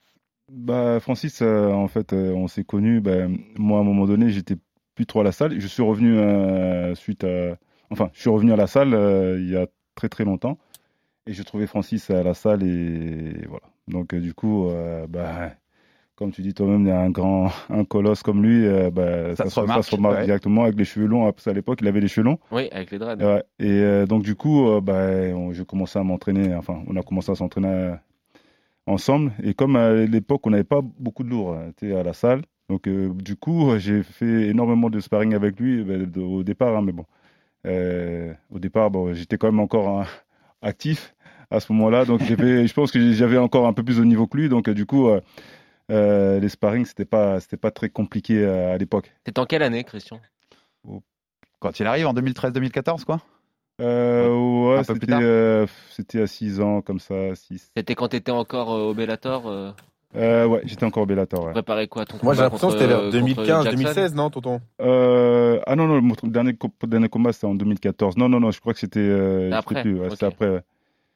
Bah, 0.51 0.99
Francis, 1.01 1.43
euh, 1.43 1.71
en 1.71 1.87
fait, 1.89 2.13
euh, 2.13 2.33
on 2.33 2.49
s'est 2.49 2.65
connus. 2.65 3.01
Ben, 3.01 3.39
moi, 3.57 3.79
à 3.79 3.83
un 3.83 3.85
moment 3.85 4.07
donné, 4.07 4.31
j'étais 4.31 4.57
plus 4.95 5.07
trop 5.07 5.21
à 5.21 5.25
la 5.25 5.33
salle. 5.33 5.61
Je 5.61 5.67
suis 5.67 5.83
revenu 5.83 6.19
euh, 6.19 6.95
suite 6.95 7.25
à. 7.25 7.57
Enfin, 7.91 8.11
je 8.13 8.21
suis 8.21 8.31
revenu 8.31 8.53
à 8.53 8.57
la 8.57 8.67
salle 8.67 8.91
il 9.41 9.49
y 9.51 9.57
a 9.57 9.67
très 9.95 10.09
très 10.09 10.25
longtemps. 10.25 10.59
Et 11.27 11.33
j'ai 11.33 11.45
trouvé 11.45 11.67
Francis 11.67 12.11
à 12.11 12.23
la 12.23 12.35
salle 12.35 12.63
et 12.63 13.47
voilà. 13.49 13.67
Donc, 13.89 14.15
du 14.15 14.35
coup, 14.35 14.69
bah, 15.09 15.53
comme 16.21 16.33
tu 16.33 16.43
dis 16.43 16.53
toi-même, 16.53 16.83
il 16.83 16.89
y 16.89 16.93
a 16.93 17.01
un 17.01 17.09
grand, 17.11 17.51
un 17.71 17.85
colosse 17.85 18.23
comme 18.23 18.43
lui. 18.45 18.67
euh, 18.67 18.91
bah, 18.91 19.35
Ça 19.35 19.45
ça, 19.45 19.51
se 19.51 19.61
remarque, 19.61 19.83
ça 19.85 19.91
se 19.91 19.97
remarque 19.97 20.19
ouais. 20.19 20.25
directement 20.27 20.65
avec 20.65 20.77
les 20.77 20.85
cheveux 20.85 21.07
longs. 21.07 21.25
Parce 21.33 21.47
qu'à 21.47 21.53
l'époque, 21.55 21.79
il 21.81 21.89
avait 21.89 22.01
les 22.01 22.09
cheveux 22.09 22.27
longs. 22.27 22.39
Oui, 22.53 22.69
avec 22.71 22.91
les 22.91 22.99
dreads. 22.99 23.17
Ouais, 23.25 23.43
et 23.59 23.71
euh, 23.81 24.05
donc 24.07 24.23
du 24.23 24.35
coup, 24.37 24.69
euh, 24.69 24.81
bah, 24.83 25.07
on- 25.35 25.53
j'ai 25.53 25.65
commencé 25.65 25.99
à 25.99 26.05
m'entraîner, 26.05 26.55
enfin, 26.55 26.83
on 26.87 26.95
a 26.97 27.03
commencé 27.03 27.33
à 27.33 27.35
s'entraîner 27.35 27.69
euh, 27.69 27.95
ensemble. 28.87 29.33
Et 29.43 29.55
comme 29.55 29.77
à 29.77 29.93
l'époque, 29.95 30.47
on 30.47 30.51
n'avait 30.51 30.63
pas 30.63 30.83
beaucoup 30.83 31.25
de 31.25 31.31
lourds 31.31 31.57
à 31.57 32.03
la 32.03 32.13
salle, 32.13 32.43
donc 32.69 32.87
du 32.87 33.37
coup, 33.37 33.71
j'ai 33.79 34.03
fait 34.03 34.49
énormément 34.49 34.91
de 34.91 35.01
sparring 35.01 35.35
avec 35.35 35.59
lui 35.59 35.83
de- 35.85 36.21
au 36.21 36.43
départ, 36.43 36.77
hein, 36.77 36.83
mais 36.85 36.93
bon, 36.93 37.07
au 38.51 38.59
départ, 38.59 38.91
bon, 38.91 39.15
j'étais 39.15 39.39
quand 39.39 39.49
même 39.49 39.61
encore 39.61 39.89
hein, 40.01 40.07
actif 40.63 41.15
à 41.51 41.61
ce 41.61 41.73
moment-là. 41.73 42.05
Donc 42.05 42.21
je 42.23 42.73
pense 42.75 42.93
que 42.93 43.13
j'avais 43.13 43.39
encore 43.39 43.67
un 43.67 43.73
peu 43.73 43.83
plus 43.83 43.99
de 43.99 44.05
niveau 44.05 44.27
que 44.27 44.37
lui. 44.37 44.49
Donc 44.51 44.69
du 44.71 44.87
coup, 44.87 45.09
les 45.91 46.49
sparring, 46.49 46.85
c'était 46.85 47.05
pas, 47.05 47.41
c'était 47.41 47.57
pas 47.57 47.71
très 47.71 47.89
compliqué 47.91 48.39
euh, 48.45 48.75
à 48.75 48.79
l'époque. 48.79 49.13
C'était 49.27 49.41
en 49.41 49.47
quelle 49.47 49.63
année, 49.63 49.85
Christian? 49.85 50.21
Quand 51.59 51.79
il 51.79 51.87
arrive 51.87 52.07
en 52.07 52.15
2013-2014, 52.15 53.05
quoi? 53.05 53.21
Euh, 53.83 54.77
ouais, 54.77 54.85
c'était, 54.85 55.13
euh, 55.13 55.67
c'était 55.91 56.21
à 56.23 56.27
6 56.27 56.61
ans, 56.61 56.83
comme 56.83 57.01
ça, 57.01 57.35
6. 57.35 57.71
C'était 57.77 57.95
quand 57.95 58.09
t'étais 58.09 58.31
encore 58.33 58.73
euh, 58.75 58.91
au 58.91 58.95
Bellator 58.95 59.47
euh, 59.49 59.71
Euh, 60.17 60.47
ouais, 60.47 60.61
j'étais 60.65 60.85
encore 60.85 61.05
au 61.05 61.07
Bellator, 61.07 61.45
ouais. 61.45 61.53
Préparer 61.53 61.89
quoi 61.89 62.05
ton 62.05 62.19
Moi, 62.23 62.35
j'ai 62.35 62.43
l'impression 62.43 62.69
que 62.69 62.75
c'était 62.75 62.85
euh, 62.85 63.11
vers 63.11 63.21
contre 63.23 63.35
2015, 63.37 63.65
Jackson 63.65 63.79
2016, 63.79 64.15
non, 64.15 64.29
tonton? 64.31 64.61
Euh, 64.83 65.61
ah 65.67 65.77
non, 65.77 65.87
non, 65.87 66.01
mon 66.03 66.15
dernier, 66.25 66.55
co- 66.55 66.71
dernier 66.87 67.09
combat, 67.09 67.33
c'était 67.33 67.47
en 67.47 67.55
2014. 67.55 68.17
Non, 68.19 68.29
non, 68.29 68.41
non, 68.41 68.51
je 68.51 68.61
crois 68.61 68.75
que 68.75 68.81
c'était... 68.81 69.01
Euh, 69.01 69.51
Après, 69.53 69.81
plus, 69.83 69.95
ouais, 69.99 70.07
ok. 70.07 70.13
C'était 70.13 70.27
après, 70.27 70.63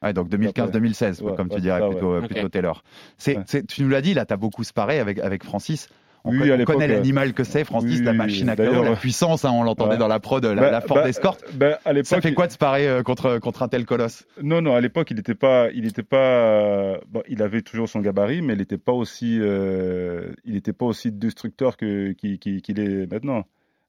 ouais. 0.05 0.09
Ouais, 0.09 0.13
donc 0.13 0.29
2015-2016, 0.29 1.21
Ouais, 1.21 1.35
comme 1.35 1.49
tu 1.49 1.59
dirais 1.61 1.79
ça, 1.79 1.87
plutôt, 1.89 2.17
ouais. 2.19 2.27
euh, 2.37 2.49
Taylor. 2.49 2.83
C'est, 3.17 3.37
c'est- 3.47 3.65
tu 3.67 3.83
nous 3.83 3.89
l'as 3.89 4.01
dit, 4.01 4.13
là, 4.13 4.25
tu 4.25 4.33
as 4.33 4.37
beaucoup 4.37 4.63
sparé 4.63 4.99
avec, 4.99 5.19
avec 5.19 5.43
Francis. 5.43 5.89
On, 6.27 6.31
Oui, 6.31 6.39
con- 6.39 6.43
à 6.49 6.53
on 6.53 6.57
l'époque, 6.57 6.75
connaît 6.77 6.87
l'animal 6.87 7.33
que 7.33 7.43
c'est, 7.43 7.63
Francis, 7.63 7.99
oui, 7.99 8.03
la 8.05 8.13
machine 8.13 8.49
à 8.49 8.55
KO, 8.55 8.83
la 8.83 8.95
puissance, 8.95 9.45
hein, 9.45 9.51
on 9.53 9.61
l'entendait 9.61 9.91
Ouais. 9.91 9.97
dans 9.99 10.07
la 10.07 10.19
prod, 10.19 10.43
la, 10.43 10.55
Bah, 10.55 10.71
la 10.71 10.81
Ford 10.81 10.97
bah, 10.97 11.07
Escort. 11.07 11.37
bah, 11.53 11.77
à 11.85 11.93
l'époque, 11.93 12.07
Ça 12.07 12.19
fait 12.19 12.33
quoi 12.33 12.47
de 12.47 12.51
sparer 12.51 12.87
euh, 12.87 13.03
contre, 13.03 13.37
contre 13.37 13.61
un 13.61 13.67
tel 13.67 13.85
colosse? 13.85 14.25
Non, 14.41 14.59
non, 14.59 14.73
à 14.73 14.81
l'époque, 14.81 15.11
il 15.11 15.17
n'était 15.17 15.35
pas, 15.35 15.69
il 15.71 15.85
était 15.85 16.01
pas, 16.01 16.17
euh, 16.17 16.97
bon, 17.11 17.21
il 17.29 17.43
avait 17.43 17.61
toujours 17.61 17.87
son 17.87 17.99
gabarit, 17.99 18.41
mais 18.41 18.53
il 18.53 18.57
n'était 18.59 18.79
pas 18.79 18.91
aussi, 18.91 19.37
euh, 19.39 20.31
il 20.45 20.55
était 20.55 20.73
pas 20.73 20.85
aussi 20.85 21.11
destructeur 21.11 21.77
que 21.77 22.13
qu'il 22.13 22.39
qu'il- 22.39 22.63
qu'il 22.63 22.79
est 22.79 23.05
maintenant. 23.11 23.43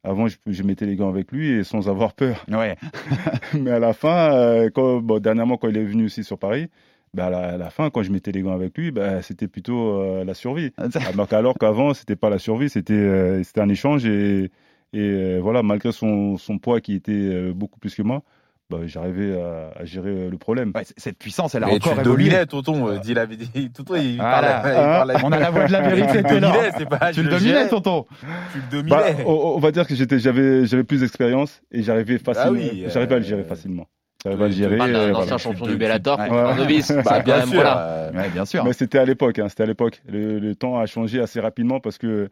Avant, 0.07 0.29
je, 0.29 0.37
je 0.47 0.63
mettais 0.63 0.87
les 0.87 0.95
gants 0.95 1.09
avec 1.09 1.33
lui 1.33 1.51
et 1.51 1.65
sans 1.65 1.89
avoir 1.89 2.13
peur. 2.13 2.47
Ouais. 2.49 2.77
mais 3.61 3.73
à 3.73 3.81
la 3.81 3.93
fin, 3.93 4.33
euh, 4.33 4.71
quand, 4.73 5.01
bon, 5.01 5.19
dernièrement, 5.19 5.57
quand 5.57 5.69
il 5.69 5.77
est 5.77 5.85
venu 5.85 6.05
aussi 6.05 6.23
sur 6.23 6.39
Paris, 6.39 6.69
bah, 7.13 7.27
à, 7.27 7.31
la, 7.31 7.39
à 7.55 7.57
la 7.57 7.71
fin, 7.71 7.91
quand 7.91 8.05
je 8.05 8.13
mettais 8.13 8.31
les 8.31 8.43
gants 8.43 8.55
avec 8.55 8.79
lui, 8.79 8.93
bah, 8.93 9.21
c'était 9.23 9.49
plutôt 9.49 10.01
euh, 10.01 10.25
la 10.25 10.35
survie. 10.35 10.71
Alors, 11.13 11.27
qu'alors 11.27 11.59
qu'avant, 11.59 11.93
c'était 11.93 12.15
pas 12.15 12.31
la 12.31 12.39
survie, 12.39 12.71
c'était, 12.71 12.95
euh, 12.95 13.43
un 13.57 13.69
échange 13.69 14.07
et, 14.07 14.53
et 14.93 15.39
voilà, 15.41 15.65
malgré 15.65 15.91
son, 15.91 16.39
son 16.39 16.59
poids 16.59 16.81
qui 16.81 16.95
était 16.95 17.51
beaucoup 17.53 17.81
plus 17.81 17.95
que 17.97 18.03
moi, 18.03 18.23
bah, 18.69 18.79
j'arrivais 18.87 19.41
à, 19.41 19.71
à 19.81 19.85
gérer 19.85 20.11
euh, 20.11 20.31
le 20.31 20.39
problème. 20.39 20.73
Ouais, 20.75 20.83
cette 20.97 21.19
puissance, 21.19 21.55
elle 21.55 21.63
a 21.65 21.67
Mais 21.67 21.79
tu 21.79 21.89
encore 21.89 21.95
le 21.95 22.01
évolué. 22.03 22.25
dominais, 22.29 22.47
tonton. 22.47 22.89
euh, 22.89 22.99
la 23.15 23.25
vérité. 23.27 23.69
Tonton, 23.71 23.95
il 23.97 24.17
Voilà. 24.17 24.61
parle. 24.61 24.67
il 24.69 24.75
parle- 24.75 25.25
On 25.25 25.33
a 25.33 25.39
la 25.39 25.51
voix 25.51 25.67
de 25.67 25.73
la 25.73 25.81
vérité, 25.89 26.23
Tu 26.23 26.41
dominais, 26.41 26.71
c'est 26.77 26.89
pas. 26.89 27.13
Tu 27.13 27.23
le 27.23 27.31
dominais, 27.31 27.69
tonton. 27.69 28.07
Tu 28.53 28.77
le 28.77 28.83
Bah, 28.83 29.03
dominais. 29.05 29.25
on, 29.27 29.33
on 29.57 29.59
va 29.59 29.71
dire 29.71 29.87
que 29.87 29.95
j'étais, 29.95 30.19
j'avais, 30.19 30.67
j'avais 30.67 30.85
plus 30.85 31.01
d'expérience 31.01 31.63
et 31.71 31.83
j'arrivais 31.83 32.19
facilement, 32.19 32.51
oui, 32.59 32.85
euh, 32.85 32.91
j'arrivais 32.91 33.15
à 33.15 33.19
le 33.19 33.25
gérer 33.25 33.45
facilement. 33.45 33.87
J'arrivais 34.25 34.45
à 34.45 34.49
le 34.49 34.53
tu- 34.55 34.59
gérer. 34.59 34.77
D'un 34.79 34.89
euh, 34.95 35.11
ancien 35.13 35.23
voilà. 35.23 35.39
champion 35.39 35.65
Tu- 35.67 35.71
du 35.73 35.77
Bellator 35.79 36.19
Ouais. 36.19 36.29
un 36.31 36.55
novice. 36.57 36.91
Bah, 36.91 37.03
Bah, 37.05 37.21
bien 37.21 37.43
sûr. 37.47 37.55
voilà. 37.55 37.89
euh, 37.89 38.13
Ouais, 38.13 38.29
bien 38.31 38.45
sûr. 38.45 38.65
Mais 38.65 38.73
c'était 38.73 38.99
à 38.99 39.05
l'époque, 39.05 39.39
hein, 39.39 39.49
c'était 39.49 39.63
à 39.63 39.67
l'époque. 39.67 40.03
Le, 40.09 40.41
le 40.41 40.55
temps 40.57 40.77
a 40.79 40.87
changé 40.87 41.21
assez 41.21 41.39
rapidement 41.39 41.79
parce 41.79 41.99
que 41.99 42.29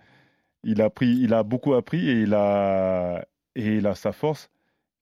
il 0.64 0.82
a 0.82 0.90
pris, 0.90 1.16
il 1.20 1.32
a 1.34 1.42
beaucoup 1.44 1.74
appris 1.74 2.08
et 2.10 2.22
il 2.22 2.34
a, 2.34 3.24
et 3.54 3.76
il 3.76 3.86
a 3.86 3.94
sa 3.94 4.10
force 4.12 4.48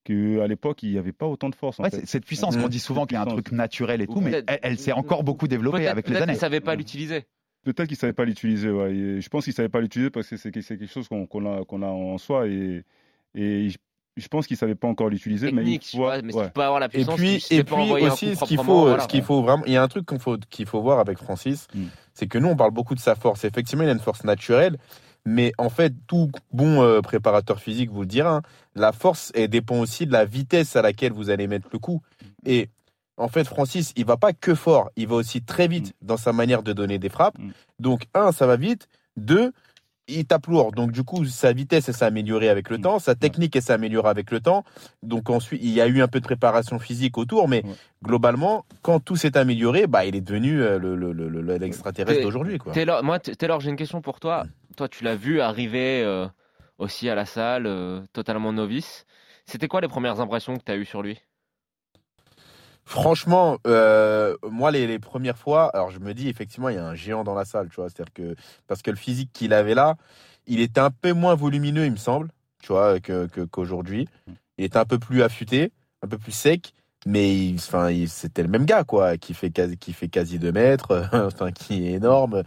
que 0.04 0.40
à 0.40 0.46
l'époque 0.46 0.82
il 0.82 0.90
n'y 0.92 0.98
avait 0.98 1.12
pas 1.12 1.26
autant 1.26 1.48
de 1.48 1.54
force. 1.54 1.78
En 1.80 1.84
Ouais, 1.84 1.90
fait. 1.90 2.00
c'est- 2.00 2.06
cette 2.06 2.24
puissance 2.26 2.56
Mm. 2.56 2.62
qu'on 2.62 2.68
dit 2.68 2.80
souvent 2.80 3.06
qu'il 3.06 3.14
y 3.14 3.18
a 3.18 3.22
un 3.22 3.26
truc 3.26 3.52
naturel 3.52 4.00
et 4.02 4.06
tout, 4.06 4.20
mais 4.20 4.42
elle, 4.46 4.58
elle 4.62 4.78
s'est 4.78 4.92
encore 4.92 5.22
beaucoup 5.24 5.46
développée 5.48 5.86
avec 5.88 6.06
les 6.06 6.12
peut-être 6.12 6.22
années. 6.24 6.32
qu'il 6.32 6.40
savait 6.40 6.60
pas 6.60 6.74
l'utiliser. 6.74 7.24
Peut-être 7.64 7.86
qu'il 7.86 7.96
savait 7.96 8.12
pas 8.12 8.24
l'utiliser. 8.24 8.70
Ouais. 8.70 8.92
Et 8.92 9.20
je 9.20 9.28
pense 9.28 9.44
qu'il 9.44 9.52
savait 9.52 9.68
pas 9.68 9.80
l'utiliser 9.80 10.10
parce 10.10 10.26
que 10.28 10.36
c'est 10.36 10.50
quelque 10.50 10.86
chose 10.86 11.06
qu'on 11.08 11.46
a, 11.46 11.86
en 11.86 12.18
soi 12.18 12.48
et, 12.48 12.82
et 13.36 13.68
je, 14.16 14.28
pense 14.28 14.48
qu'il 14.48 14.56
savait 14.56 14.74
pas 14.74 14.88
encore 14.88 15.08
l'utiliser. 15.08 15.52
Mais 15.52 15.78
tu 15.78 15.96
fois, 15.96 16.14
vois, 16.16 16.22
mais 16.22 16.32
si 16.32 16.38
ouais. 16.38 16.46
tu 16.46 16.52
peux 16.52 16.62
avoir 16.62 16.80
la 16.80 16.86
Et 16.86 16.88
puissance, 16.88 17.14
puis, 17.14 17.44
et 17.52 17.62
puis 17.62 17.74
envoyer 17.74 18.06
un 18.08 18.12
aussi, 18.12 18.34
ce 18.34 18.44
qu'il 18.44 18.56
faut, 18.58 18.80
voilà. 18.82 19.02
ce 19.04 19.06
qu'il 19.08 19.22
faut 19.22 19.42
vraiment, 19.42 19.64
il 19.66 19.72
y 19.72 19.76
a 19.76 19.82
un 19.84 19.86
truc 19.88 20.06
qu'il 20.08 20.18
faut, 20.18 20.36
qu'il 20.50 20.66
faut 20.66 20.82
voir 20.82 20.98
avec 20.98 21.18
Francis, 21.18 21.68
Mm. 21.72 21.84
c'est 22.14 22.26
que 22.26 22.38
nous, 22.38 22.48
on 22.48 22.56
parle 22.56 22.72
beaucoup 22.72 22.96
de 22.96 23.00
sa 23.00 23.14
force. 23.14 23.44
Effectivement, 23.44 23.84
il 23.84 23.88
a 23.88 23.92
une 23.92 24.00
force 24.00 24.24
naturelle, 24.24 24.76
mais 25.24 25.52
en 25.58 25.70
fait, 25.70 25.92
tout 26.06 26.30
bon 26.52 26.82
euh, 26.82 27.00
préparateur 27.00 27.60
physique 27.60 27.90
vous 27.90 28.00
le 28.00 28.06
dira, 28.06 28.36
hein, 28.36 28.42
la 28.74 28.92
force, 28.92 29.30
elle 29.34 29.48
dépend 29.48 29.78
aussi 29.78 30.06
de 30.06 30.12
la 30.12 30.24
vitesse 30.24 30.76
à 30.76 30.82
laquelle 30.82 31.12
vous 31.12 31.30
allez 31.30 31.46
mettre 31.46 31.68
le 31.72 31.78
coup. 31.78 32.02
Et 32.44 32.70
en 33.16 33.28
fait, 33.28 33.44
Francis, 33.44 33.92
il 33.96 34.04
va 34.04 34.16
pas 34.16 34.32
que 34.32 34.54
fort, 34.54 34.90
il 34.96 35.06
va 35.06 35.14
aussi 35.16 35.42
très 35.42 35.68
vite 35.68 35.94
dans 36.02 36.16
sa 36.16 36.32
manière 36.32 36.62
de 36.62 36.72
donner 36.72 36.98
des 36.98 37.08
frappes. 37.08 37.38
Mm. 37.38 37.50
Donc, 37.78 38.06
un, 38.14 38.32
ça 38.32 38.46
va 38.46 38.56
vite. 38.56 38.88
Deux, 39.16 39.52
il 40.08 40.24
tape 40.26 40.46
lourd. 40.46 40.72
Donc, 40.72 40.90
du 40.92 41.02
coup, 41.04 41.24
sa 41.24 41.52
vitesse, 41.52 41.88
elle 41.88 41.94
s'est 41.94 42.04
améliorée 42.04 42.48
avec 42.48 42.70
le 42.70 42.78
Mm. 42.78 42.82
temps. 42.82 42.98
Sa 42.98 43.14
technique, 43.14 43.54
elle 43.56 43.62
s'est 43.62 43.72
améliorée 43.72 44.08
avec 44.10 44.30
le 44.30 44.40
temps. 44.40 44.64
Donc, 45.02 45.30
ensuite, 45.30 45.60
il 45.62 45.70
y 45.70 45.80
a 45.80 45.86
eu 45.86 46.02
un 46.02 46.08
peu 46.08 46.18
de 46.20 46.24
préparation 46.24 46.78
physique 46.78 47.16
autour. 47.18 47.48
Mais 47.48 47.62
Ouais. 47.64 47.74
globalement, 48.04 48.64
quand 48.82 49.00
tout 49.00 49.16
s'est 49.16 49.36
amélioré, 49.36 49.86
bah, 49.86 50.04
il 50.04 50.16
est 50.16 50.20
devenu 50.20 50.60
euh, 50.60 50.78
le- 50.78 50.96
le- 50.96 51.12
le- 51.12 51.28
le- 51.28 51.56
l'extraterrestre 51.56 52.20
d'aujourd'hui. 52.22 52.58
Taylor, 52.72 53.02
moi, 53.04 53.18
t- 53.18 53.34
Taylor, 53.36 53.60
j'ai 53.60 53.70
une 53.70 53.76
question 53.76 54.00
pour 54.00 54.18
toi. 54.20 54.44
Toi, 54.76 54.88
tu 54.88 55.04
l'as 55.04 55.16
vu 55.16 55.40
arriver 55.40 56.02
euh, 56.02 56.26
aussi 56.78 57.08
à 57.08 57.14
la 57.14 57.24
salle, 57.26 57.66
euh, 57.66 58.00
totalement 58.12 58.52
novice. 58.52 59.06
C'était 59.46 59.68
quoi 59.68 59.80
les 59.80 59.88
premières 59.88 60.20
impressions 60.20 60.56
que 60.56 60.62
tu 60.64 60.72
as 60.72 60.76
eues 60.76 60.84
sur 60.84 61.02
lui? 61.02 61.20
Franchement, 62.84 63.58
euh, 63.66 64.36
moi, 64.50 64.70
les, 64.70 64.86
les 64.86 64.98
premières 64.98 65.38
fois, 65.38 65.68
alors 65.74 65.90
je 65.90 65.98
me 66.00 66.14
dis, 66.14 66.28
effectivement, 66.28 66.68
il 66.68 66.74
y 66.76 66.78
a 66.78 66.84
un 66.86 66.94
géant 66.94 67.24
dans 67.24 67.34
la 67.34 67.44
salle, 67.44 67.68
tu 67.68 67.76
vois. 67.76 67.88
C'est-à-dire 67.88 68.12
que, 68.12 68.34
parce 68.66 68.82
que 68.82 68.90
le 68.90 68.96
physique 68.96 69.30
qu'il 69.32 69.52
avait 69.54 69.74
là, 69.74 69.96
il 70.46 70.60
était 70.60 70.80
un 70.80 70.90
peu 70.90 71.12
moins 71.12 71.34
volumineux, 71.34 71.84
il 71.86 71.92
me 71.92 71.96
semble, 71.96 72.28
tu 72.60 72.68
vois, 72.72 72.98
que, 73.00 73.26
que- 73.26 73.42
qu'aujourd'hui. 73.42 74.08
Il 74.58 74.64
était 74.64 74.78
un 74.78 74.84
peu 74.84 74.98
plus 74.98 75.22
affûté, 75.22 75.72
un 76.02 76.08
peu 76.08 76.18
plus 76.18 76.32
sec, 76.32 76.74
mais 77.06 77.34
il- 77.36 77.54
enfin, 77.56 77.90
il- 77.90 78.08
c'était 78.08 78.42
le 78.42 78.48
même 78.48 78.66
gars, 78.66 78.84
quoi, 78.84 79.16
qui 79.16 79.32
fait 79.34 79.50
quasi, 79.50 79.76
qui 79.78 79.92
fait 79.92 80.08
quasi 80.08 80.38
2 80.38 80.52
mètres, 80.52 81.08
enfin, 81.12 81.52
qui 81.52 81.86
est 81.86 81.92
énorme. 81.92 82.42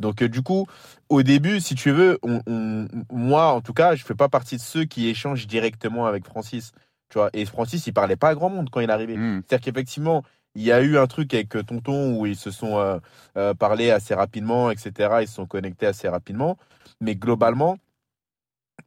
Donc, 0.00 0.22
euh, 0.22 0.28
du 0.28 0.42
coup, 0.42 0.66
au 1.08 1.22
début, 1.22 1.60
si 1.60 1.74
tu 1.74 1.90
veux, 1.92 2.18
on, 2.22 2.40
on- 2.46 2.86
moi, 3.12 3.52
en 3.52 3.60
tout 3.60 3.72
cas, 3.74 3.94
je 3.94 4.04
fais 4.04 4.14
pas 4.14 4.28
partie 4.28 4.56
de 4.56 4.60
ceux 4.62 4.84
qui 4.84 5.08
échangent 5.08 5.46
directement 5.46 6.06
avec 6.06 6.24
Francis. 6.24 6.72
Tu 7.14 7.20
vois, 7.20 7.30
et 7.32 7.44
Francis, 7.44 7.86
il 7.86 7.92
parlait 7.92 8.16
pas 8.16 8.30
à 8.30 8.34
grand 8.34 8.50
monde 8.50 8.70
quand 8.70 8.80
il 8.80 8.90
est 8.90 8.92
arrivé. 8.92 9.16
Mm. 9.16 9.44
C'est-à-dire 9.46 9.66
qu'effectivement, 9.66 10.24
il 10.56 10.62
y 10.64 10.72
a 10.72 10.80
eu 10.82 10.98
un 10.98 11.06
truc 11.06 11.32
avec 11.32 11.54
euh, 11.54 11.62
Tonton 11.62 12.18
où 12.18 12.26
ils 12.26 12.34
se 12.34 12.50
sont 12.50 12.80
euh, 12.80 12.98
euh, 13.36 13.54
parlé 13.54 13.92
assez 13.92 14.14
rapidement, 14.14 14.68
etc. 14.72 15.18
Ils 15.20 15.28
se 15.28 15.34
sont 15.34 15.46
connectés 15.46 15.86
assez 15.86 16.08
rapidement. 16.08 16.58
Mais 17.00 17.14
globalement, 17.14 17.78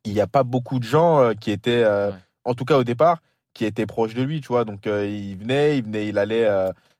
il 0.03 0.11
n'y 0.11 0.19
a 0.19 0.27
pas 0.27 0.43
beaucoup 0.43 0.77
de 0.79 0.83
gens 0.83 1.21
euh, 1.21 1.33
qui 1.35 1.51
étaient, 1.51 1.85
euh, 1.85 2.11
Ouais. 2.11 2.17
en 2.43 2.53
tout 2.53 2.65
cas 2.65 2.77
au 2.77 2.83
départ, 2.83 3.21
qui 3.53 3.63
étaient 3.63 3.85
proches 3.85 4.13
de 4.13 4.23
lui, 4.23 4.41
tu 4.41 4.49
vois. 4.49 4.65
Donc 4.65 4.87
il 4.87 5.37
venait, 5.37 5.77
il 5.77 5.85
venait, 5.85 6.09
il 6.09 6.17
allait 6.17 6.49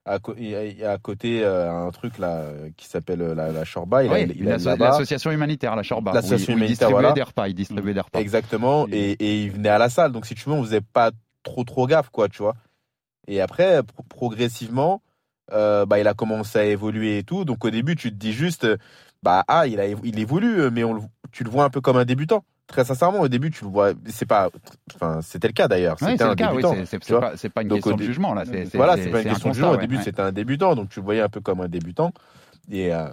à, 0.08 0.92
à 0.92 0.98
côté 0.98 1.44
euh, 1.44 1.72
un 1.72 1.92
truc 1.92 2.18
là 2.18 2.38
euh, 2.38 2.70
qui 2.78 2.88
s'appelle 2.88 3.22
euh, 3.22 3.36
la, 3.36 3.52
la 3.52 3.66
Shorba. 3.66 4.04
Il, 4.04 4.10
Oui, 4.12 4.16
allait- 4.24 4.34
il 4.36 4.42
une 4.42 4.48
allait 4.48 4.56
asso- 4.56 4.66
là-bas. 4.70 4.86
l'association 4.90 5.32
humanitaire, 5.32 5.76
la 5.76 5.84
Shorba. 5.84 6.14
L'association 6.14 6.54
humanitaire, 6.54 6.70
distribuait 6.88 6.94
voilà. 6.94 7.12
des 7.12 7.22
repas, 7.24 7.48
il 7.48 7.54
distribuait 7.54 7.94
des 7.94 8.00
repas. 8.02 8.20
Exactement. 8.20 8.88
Et- 8.92 9.18
il 9.44 9.52
venait 9.52 9.70
à 9.70 9.78
la 9.78 9.90
salle. 9.90 10.12
Donc, 10.12 10.26
si 10.26 10.34
tu 10.36 10.48
veux, 10.50 10.56
on 10.56 10.64
faisait 10.64 10.82
pas 10.82 11.12
trop, 11.44 11.64
trop 11.64 11.86
gaffe, 11.88 12.10
quoi, 12.10 12.30
tu 12.30 12.42
vois. 12.42 12.56
Et 13.28 13.42
après, 13.42 13.84
pro- 13.84 14.04
progressivement, 14.08 15.02
euh, 15.52 15.86
bah, 15.86 16.00
il 16.00 16.08
a 16.08 16.14
commencé 16.14 16.60
à 16.60 16.64
évoluer 16.66 17.18
et 17.20 17.24
tout. 17.24 17.46
Donc, 17.46 17.66
au 17.66 17.70
début, 17.70 17.96
tu 17.96 18.10
te 18.12 18.16
dis 18.16 18.32
juste, 18.34 18.68
bah, 19.24 19.44
ah, 19.48 19.68
il, 19.68 19.80
a, 19.80 19.88
il 19.88 20.20
évolue, 20.20 20.70
mais 20.72 20.84
on 20.84 21.10
tu 21.32 21.44
le 21.44 21.50
vois 21.50 21.66
un 21.66 21.70
peu 21.70 21.82
comme 21.82 21.98
un 21.98 22.06
débutant. 22.06 22.44
Très 22.68 22.84
sincèrement, 22.84 23.22
au 23.22 23.28
début, 23.30 23.50
tu 23.50 23.64
le 23.64 23.70
vois. 23.72 23.94
C'est 24.08 24.26
pas. 24.26 24.50
Enfin, 24.96 25.22
c'était 25.22 25.48
le 25.48 25.54
cas 25.54 25.68
d'ailleurs. 25.70 25.98
C'était 26.00 26.18
c'est 26.18 26.24
un 26.24 26.36
cas, 26.36 26.50
oui, 26.54 26.62
débutant. 26.62 26.76
c'est- 26.86 27.38
c'est 27.38 27.50
pas, 27.50 27.62
une 27.62 27.70
Donc, 27.70 27.78
question 27.78 27.96
de 27.96 28.04
jugement, 28.04 28.34
là. 28.34 28.44
Voilà, 28.74 28.98
c'est- 28.98 29.10
pas 29.10 29.22
une 29.22 29.30
question 29.30 29.50
de 29.50 29.54
jugement. 29.56 29.72
Au 29.72 29.78
début, 29.78 29.96
ouais. 29.98 30.04
c'était 30.04 30.22
un 30.22 30.32
débutant. 30.34 30.76
Donc, 30.76 30.90
tu 30.90 31.00
le 31.00 31.06
voyais 31.06 31.22
un 31.22 31.30
peu 31.30 31.40
comme 31.40 31.62
un 31.62 31.70
débutant. 31.70 32.12
Et 32.70 32.94
euh, 32.94 33.08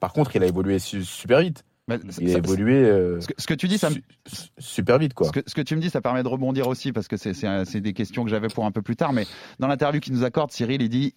par 0.00 0.12
contre, 0.12 0.36
il 0.36 0.42
a 0.42 0.46
évolué 0.46 0.78
su- 0.78 1.04
super 1.04 1.40
vite. 1.40 1.64
Mais 1.88 1.98
Il 2.20 2.32
a 2.34 2.38
évolué 2.38 2.74
euh, 2.84 3.20
Ce 3.20 3.26
que, 3.26 3.32
ce 3.38 3.46
que 3.48 3.54
tu 3.54 3.66
dis, 3.66 3.76
ça 3.78 3.88
me, 3.90 3.94
su- 3.94 4.02
su- 4.28 4.48
super 4.58 4.98
vite, 4.98 5.12
quoi. 5.14 5.26
Ce 5.26 5.32
que, 5.32 5.40
ce 5.46 5.54
que 5.54 5.62
tu 5.62 5.74
me 5.74 5.80
dis, 5.80 5.90
ça 5.90 6.00
permet 6.00 6.22
de 6.22 6.28
rebondir 6.28 6.68
aussi 6.68 6.92
parce 6.92 7.08
que 7.08 7.16
c'est 7.16 7.80
des 7.80 7.92
questions 7.94 8.22
que 8.22 8.30
j'avais 8.30 8.46
pour 8.48 8.64
un 8.66 8.70
peu 8.70 8.82
plus 8.82 8.94
tard. 8.96 9.12
Mais 9.12 9.26
dans 9.58 9.66
l'interview 9.66 9.98
qu'il 10.00 10.12
nous 10.12 10.22
accorde, 10.22 10.52
Cyril, 10.52 10.82
il 10.82 10.88
dit 10.88 11.14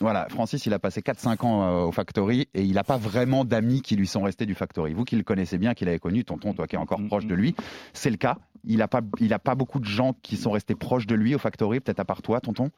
voilà, 0.00 0.26
Francis, 0.28 0.66
il 0.66 0.72
a 0.72 0.78
passé 0.78 1.00
4-5 1.02 1.44
ans 1.44 1.62
euh, 1.62 1.84
au 1.86 1.92
Factory 1.92 2.48
et 2.54 2.62
il 2.62 2.72
n'a 2.74 2.82
pas 2.84 2.96
vraiment 2.96 3.44
d'amis 3.44 3.80
qui 3.80 3.94
lui 3.96 4.06
sont 4.06 4.22
restés 4.22 4.44
du 4.46 4.54
Factory. 4.54 4.92
Vous 4.92 5.04
qui 5.04 5.16
le 5.16 5.22
connaissez 5.22 5.56
bien, 5.58 5.74
qui 5.74 5.84
l'avez 5.84 6.00
connu, 6.00 6.24
tonton, 6.24 6.52
toi 6.52 6.66
qui 6.66 6.74
es 6.74 6.78
encore 6.78 6.98
Mm, 7.00 7.06
proche 7.06 7.24
mm. 7.24 7.28
de 7.28 7.34
lui, 7.34 7.54
c'est 7.92 8.10
le 8.10 8.16
cas. 8.16 8.36
Il 8.64 8.78
n'a 8.78 8.88
pas, 8.88 9.02
il 9.20 9.32
a 9.32 9.38
pas 9.38 9.54
beaucoup 9.54 9.78
de 9.78 9.84
gens 9.84 10.14
qui 10.22 10.36
sont 10.36 10.50
restés 10.50 10.74
proches 10.74 11.06
de 11.06 11.14
lui 11.14 11.34
au 11.34 11.38
Factory, 11.38 11.80
peut-être 11.80 12.00
à 12.00 12.04
part 12.04 12.22
toi, 12.22 12.40
tonton? 12.40 12.70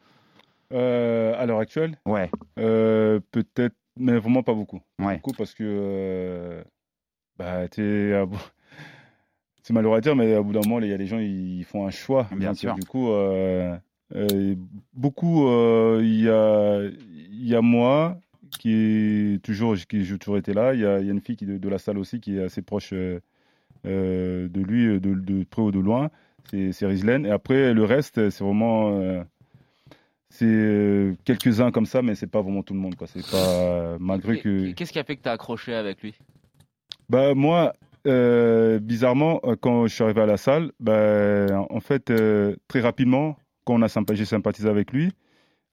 Euh, 0.72 1.34
à 1.40 1.46
l'heure 1.46 1.60
actuelle, 1.60 1.96
Ouais, 2.04 2.28
euh, 2.58 3.20
peut-être, 3.30 3.76
mais 3.96 4.18
vraiment 4.18 4.42
pas 4.42 4.52
beaucoup. 4.54 4.80
ouais. 4.98 5.14
Beaucoup 5.16 5.32
parce 5.32 5.54
que 5.54 5.62
euh, 5.64 6.64
bah, 7.38 7.66
bout- 8.26 8.36
c'est 9.62 9.72
malheureux 9.72 9.96
à 9.96 10.00
dire, 10.00 10.16
mais 10.16 10.36
au 10.36 10.44
bout 10.44 10.52
d'un 10.52 10.60
moment, 10.68 10.80
il 10.80 10.88
y 10.88 10.92
a 10.92 10.98
des 10.98 11.06
gens, 11.06 11.18
ils 11.18 11.64
font 11.64 11.86
un 11.86 11.90
choix. 11.90 12.26
Bien 12.32 12.48
Donc, 12.48 12.56
sûr. 12.56 12.74
Du 12.74 12.84
coup, 12.84 13.10
euh, 13.10 13.76
beaucoup, 14.94 15.48
euh, 15.48 16.00
il 16.02 16.20
y, 16.22 16.28
a, 16.28 16.80
y 17.32 17.54
a 17.54 17.60
moi 17.60 18.18
qui 18.58 18.72
est 18.72 19.42
toujours, 19.42 19.76
qui 19.76 20.04
j'ai 20.04 20.18
toujours 20.18 20.38
été 20.38 20.52
là. 20.52 20.74
Il 20.74 20.80
y 20.80 20.86
a, 20.86 21.00
il 21.00 21.06
y 21.06 21.08
a 21.08 21.12
une 21.12 21.20
fille 21.20 21.36
qui, 21.36 21.46
de, 21.46 21.58
de 21.58 21.68
la 21.68 21.78
salle 21.78 21.98
aussi 21.98 22.20
qui 22.20 22.36
est 22.38 22.42
assez 22.42 22.62
proche 22.62 22.92
euh, 22.92 23.20
euh, 23.86 24.48
de 24.48 24.60
lui, 24.60 25.00
de, 25.00 25.14
de 25.14 25.44
près 25.44 25.62
ou 25.62 25.70
de 25.70 25.80
loin. 25.80 26.10
C'est 26.50 26.86
Rizlen. 26.86 27.26
Et 27.26 27.30
après, 27.30 27.74
le 27.74 27.84
reste, 27.84 28.30
c'est 28.30 28.44
vraiment. 28.44 29.00
euh, 29.00 29.22
c'est 30.28 30.44
euh, 30.46 31.14
quelques-uns 31.24 31.72
comme 31.72 31.86
ça, 31.86 32.02
mais 32.02 32.14
c'est 32.14 32.26
pas 32.26 32.42
vraiment 32.42 32.62
tout 32.62 32.74
le 32.74 32.80
monde. 32.80 32.94
Quoi. 32.94 33.06
C'est 33.08 33.28
pas 33.30 33.96
malgré 33.98 34.38
que. 34.38 34.72
Qu'est-ce 34.72 34.92
qui 34.92 34.98
a 34.98 35.04
fait 35.04 35.16
que 35.16 35.22
tu 35.22 35.28
as 35.28 35.32
accroché 35.32 35.74
avec 35.74 36.02
lui? 36.02 36.14
Bah 37.08 37.34
moi, 37.34 37.72
euh, 38.06 38.78
bizarrement, 38.78 39.40
euh, 39.44 39.56
quand 39.60 39.86
je 39.86 39.94
suis 39.94 40.04
arrivé 40.04 40.20
à 40.20 40.26
la 40.26 40.36
salle, 40.36 40.72
bah, 40.78 41.66
en 41.70 41.80
fait, 41.80 42.10
euh, 42.10 42.54
très 42.68 42.80
rapidement, 42.80 43.36
quand 43.66 43.74
on 43.74 43.82
a 43.82 43.88
sympathisé 43.88 44.68
avec 44.68 44.92
lui, 44.92 45.12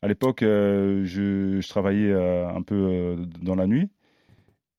à 0.02 0.08
l'époque, 0.10 0.42
euh, 0.44 1.06
je, 1.06 1.62
je 1.62 1.70
travaillais 1.70 2.12
euh, 2.12 2.46
un 2.50 2.62
peu 2.62 2.76
euh, 2.76 3.16
dans 3.42 3.56
la 3.56 3.68
nuit 3.68 3.90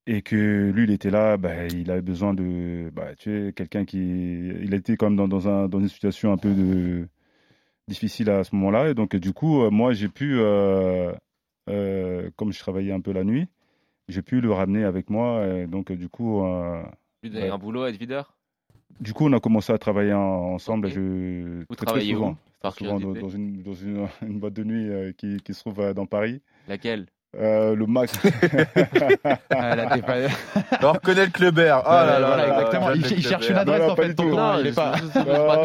et 0.06 0.21
que 0.21 0.71
lui, 0.71 0.85
il 0.85 0.90
était 0.90 1.09
là, 1.09 1.38
bah, 1.38 1.66
il 1.66 1.90
avait 1.90 2.02
besoin 2.02 2.35
de, 2.35 2.90
bah, 2.92 3.14
tu 3.16 3.30
sais, 3.47 3.52
quelqu'un 3.54 3.87
qui, 3.87 4.00
il 4.00 4.75
était 4.75 4.99
quand 4.99 5.06
même 5.06 5.16
dans, 5.16 5.28
dans, 5.28 5.49
un, 5.49 5.66
dans 5.66 5.80
une 5.80 5.88
situation 5.88 6.30
un 6.30 6.37
peu 6.37 6.52
de, 6.52 7.09
difficile 7.88 8.28
à 8.28 8.44
ce 8.44 8.54
moment-là. 8.54 8.90
Et 8.90 8.94
donc, 8.94 9.16
du 9.16 9.33
coup, 9.33 9.71
moi, 9.71 9.94
j'ai 9.94 10.09
pu, 10.09 10.37
comme 11.66 12.52
je 12.52 12.59
travaillais 12.59 12.92
un 12.92 13.00
peu 13.00 13.12
la 13.12 13.25
nuit, 13.25 13.47
j'ai 14.09 14.21
pu 14.21 14.42
le 14.42 14.52
ramener 14.52 14.85
avec 14.85 15.09
moi. 15.09 15.47
Et 15.47 15.66
donc, 15.66 15.90
du 15.90 16.11
coup, 16.11 16.42
ouais. 16.42 17.49
un 17.49 17.56
boulot 17.56 17.85
à 17.85 17.88
être 17.88 17.99
videur? 17.99 18.37
Du 19.01 19.13
coup, 19.13 19.27
on 19.27 19.33
a 19.33 19.41
commencé 19.41 19.73
à 19.73 19.79
travailler 19.79 20.13
en- 20.13 20.55
ensemble. 20.55 20.89
Je... 20.89 21.01
Vous 21.01 21.75
très, 21.75 21.77
très 21.77 21.87
travaillez 21.87 22.15
où, 22.15 22.19
souvent, 22.19 22.37
par 22.63 22.75
Très 22.75 22.85
souvent 22.85 22.99
dans, 23.01 23.29
une, 23.29 23.63
dans 23.63 23.75
une, 23.75 24.07
une 24.27 24.39
boîte 24.39 24.55
de 24.55 24.65
nuit 24.65 24.89
euh, 24.89 25.13
qui, 25.17 25.39
qui 25.45 25.55
se 25.55 25.61
trouve 25.61 25.81
euh, 25.81 25.95
dans 25.95 26.07
Paris. 26.07 26.41
Laquelle? 26.69 27.07
Euh, 27.37 27.75
Le 27.75 27.87
Max. 27.87 28.13
Ah, 29.51 29.75
là, 29.77 29.87
t'es 29.95 30.03
pas- 30.03 30.29
On 30.83 30.93
reconnaît 30.93 31.27
le 31.27 31.31
clubert. 31.33 31.83
Oh 31.85 31.91
là 31.91 32.21
là, 32.21 32.27
Voilà, 32.29 32.49
exactement. 32.49 32.91
Il, 32.93 33.23
cherche 33.23 33.49
une 33.51 33.57
adresse 33.57 33.81
Non, 33.81 33.87
non, 33.87 33.93
en 33.93 33.97
pas 33.97 34.03
fait, 34.05 34.15
tout. 34.15 34.39
hein, 34.39 34.57
il 34.61 34.67
est 34.69 34.73
pas. 34.75 34.95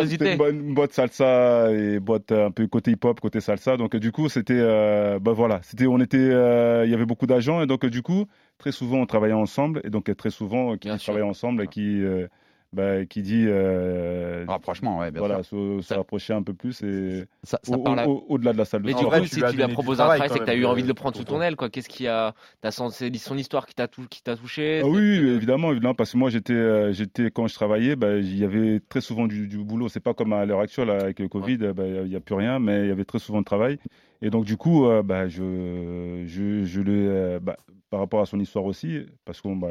C'était 0.07 0.35
une 0.49 0.73
boîte 0.73 0.93
salsa 0.93 1.71
et 1.71 1.99
boîte 1.99 2.31
un 2.31 2.51
peu 2.51 2.65
côté 2.67 2.91
hip-hop, 2.91 3.19
côté 3.19 3.39
salsa. 3.39 3.77
Donc 3.77 3.95
du 3.95 4.11
coup, 4.11 4.29
c'était, 4.29 4.53
euh, 4.57 5.19
bah 5.19 5.33
voilà, 5.33 5.59
c'était, 5.63 5.87
on 5.87 5.99
était, 5.99 6.17
euh, 6.17 6.85
il 6.85 6.91
y 6.91 6.93
avait 6.93 7.05
beaucoup 7.05 7.27
d'agents 7.27 7.61
et 7.61 7.67
donc 7.67 7.85
du 7.85 8.01
coup, 8.01 8.25
très 8.57 8.71
souvent 8.71 8.97
on 8.97 9.05
travaillait 9.05 9.33
ensemble 9.35 9.81
et 9.83 9.89
donc 9.89 10.13
très 10.17 10.29
souvent 10.31 10.75
qui 10.77 10.89
travaillait 10.97 11.27
ensemble 11.27 11.63
et 11.63 11.67
qui, 11.67 12.01
euh, 12.03 12.27
bah, 12.71 13.05
qui 13.05 13.21
dit, 13.21 13.45
euh, 13.47 14.45
rapprochement, 14.47 14.99
ouais, 14.99 15.11
bien 15.11 15.19
voilà, 15.19 15.43
se, 15.43 15.81
se 15.81 15.93
rapprocher 15.93 16.33
un 16.33 16.43
peu 16.43 16.53
plus 16.53 16.81
et 16.83 17.25
ça 17.43 17.59
au- 17.67 17.77
parle 17.77 17.99
à- 17.99 18.07
au- 18.07 18.25
au-delà 18.29 18.53
de 18.53 18.57
la 18.57 18.65
salle 18.65 18.81
de 18.81 18.87
Mais 18.87 18.93
du 18.93 18.99
sport. 18.99 19.11
coup, 19.13 19.25
si 19.25 19.41
tu 19.41 19.55
lui 19.55 19.63
as 19.63 19.69
proposé 19.69 20.01
un 20.01 20.05
travail, 20.05 20.29
c'est 20.29 20.39
que 20.39 20.45
tu 20.45 20.51
as 20.51 20.55
eu 20.55 20.65
envie 20.65 20.83
de 20.83 20.87
le 20.87 20.93
prendre 20.93 21.17
sous 21.17 21.23
ton 21.23 21.41
aile. 21.41 21.55
quoi. 21.55 21.69
Qu'est-ce 21.69 21.89
qui 21.89 22.07
a. 22.07 22.33
T'as 22.61 22.71
senti 22.71 23.17
son 23.17 23.37
histoire 23.37 23.65
qui 23.65 23.73
t'a 23.73 23.87
tou- 23.87 24.07
qui 24.09 24.21
t'a 24.21 24.35
touché 24.35 24.81
Ah 24.83 24.87
oui, 24.87 24.99
évidemment, 24.99 25.71
évidemment, 25.71 25.95
parce 25.95 26.11
que 26.11 26.17
moi 26.17 26.29
j'étais, 26.29 26.53
euh, 26.53 26.91
j'étais 26.93 27.31
quand 27.31 27.47
je 27.47 27.53
travaillais, 27.55 27.95
bah, 27.95 28.17
il 28.17 28.37
y 28.37 28.43
avait 28.43 28.79
très 28.87 29.01
souvent 29.01 29.27
du, 29.27 29.47
du 29.47 29.57
boulot. 29.57 29.89
C'est 29.89 29.99
pas 29.99 30.13
comme 30.13 30.33
à 30.33 30.45
l'heure 30.45 30.59
actuelle 30.59 30.89
avec 30.89 31.19
le 31.19 31.27
Covid, 31.27 31.57
bah, 31.57 31.85
il 31.87 32.09
n'y 32.09 32.15
a 32.15 32.19
plus 32.19 32.35
rien, 32.35 32.59
mais 32.59 32.81
il 32.83 32.87
y 32.87 32.91
avait 32.91 33.05
très 33.05 33.19
souvent 33.19 33.39
de 33.39 33.45
travail. 33.45 33.79
Et 34.21 34.29
donc 34.29 34.45
du 34.45 34.57
coup, 34.57 34.85
euh, 34.85 35.01
bah, 35.01 35.27
je, 35.27 36.23
je, 36.27 36.63
je 36.65 36.81
le, 36.81 36.93
euh, 37.09 37.39
bah, 37.39 37.57
par 37.89 37.99
rapport 37.99 38.21
à 38.21 38.25
son 38.25 38.39
histoire 38.39 38.65
aussi, 38.65 39.05
parce 39.25 39.41
bah, 39.55 39.69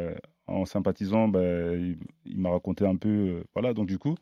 en 0.48 0.64
sympathisant, 0.64 1.28
bah, 1.28 1.40
il, 1.74 2.38
m'a 2.38 2.50
raconté 2.50 2.86
un 2.86 2.96
peu, 2.96 3.08
euh, 3.08 3.44
voilà. 3.54 3.74
Donc 3.74 3.86
du 3.86 3.98
coup, 3.98 4.14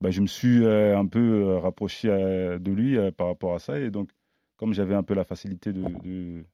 bah, 0.00 0.10
je 0.10 0.20
me 0.20 0.26
suis 0.26 0.64
euh, 0.64 0.98
un 0.98 1.06
peu 1.06 1.18
euh, 1.18 1.58
rapproché 1.58 2.08
de 2.08 2.72
lui 2.72 2.96
par 3.12 3.28
rapport 3.28 3.54
à 3.54 3.58
ça. 3.58 3.78
Et 3.80 3.90
donc, 3.90 4.10
comme 4.56 4.74
j'avais 4.74 4.94
un 4.94 5.02
peu 5.02 5.14
la 5.14 5.24
facilité 5.24 5.72
de, 5.72 6.44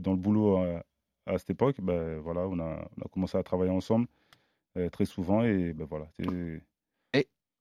dans 0.00 0.12
le 0.12 0.18
boulot 0.18 0.58
à 1.26 1.38
cette 1.38 1.50
époque, 1.50 1.76
ben 1.80 2.18
voilà, 2.18 2.46
on 2.48 2.58
a, 2.58 2.88
on 2.98 3.04
a 3.04 3.08
commencé 3.08 3.38
à 3.38 3.42
travailler 3.42 3.72
ensemble 3.72 4.06
très 4.92 5.06
souvent 5.06 5.42
et 5.42 5.72
voilà. 5.72 6.06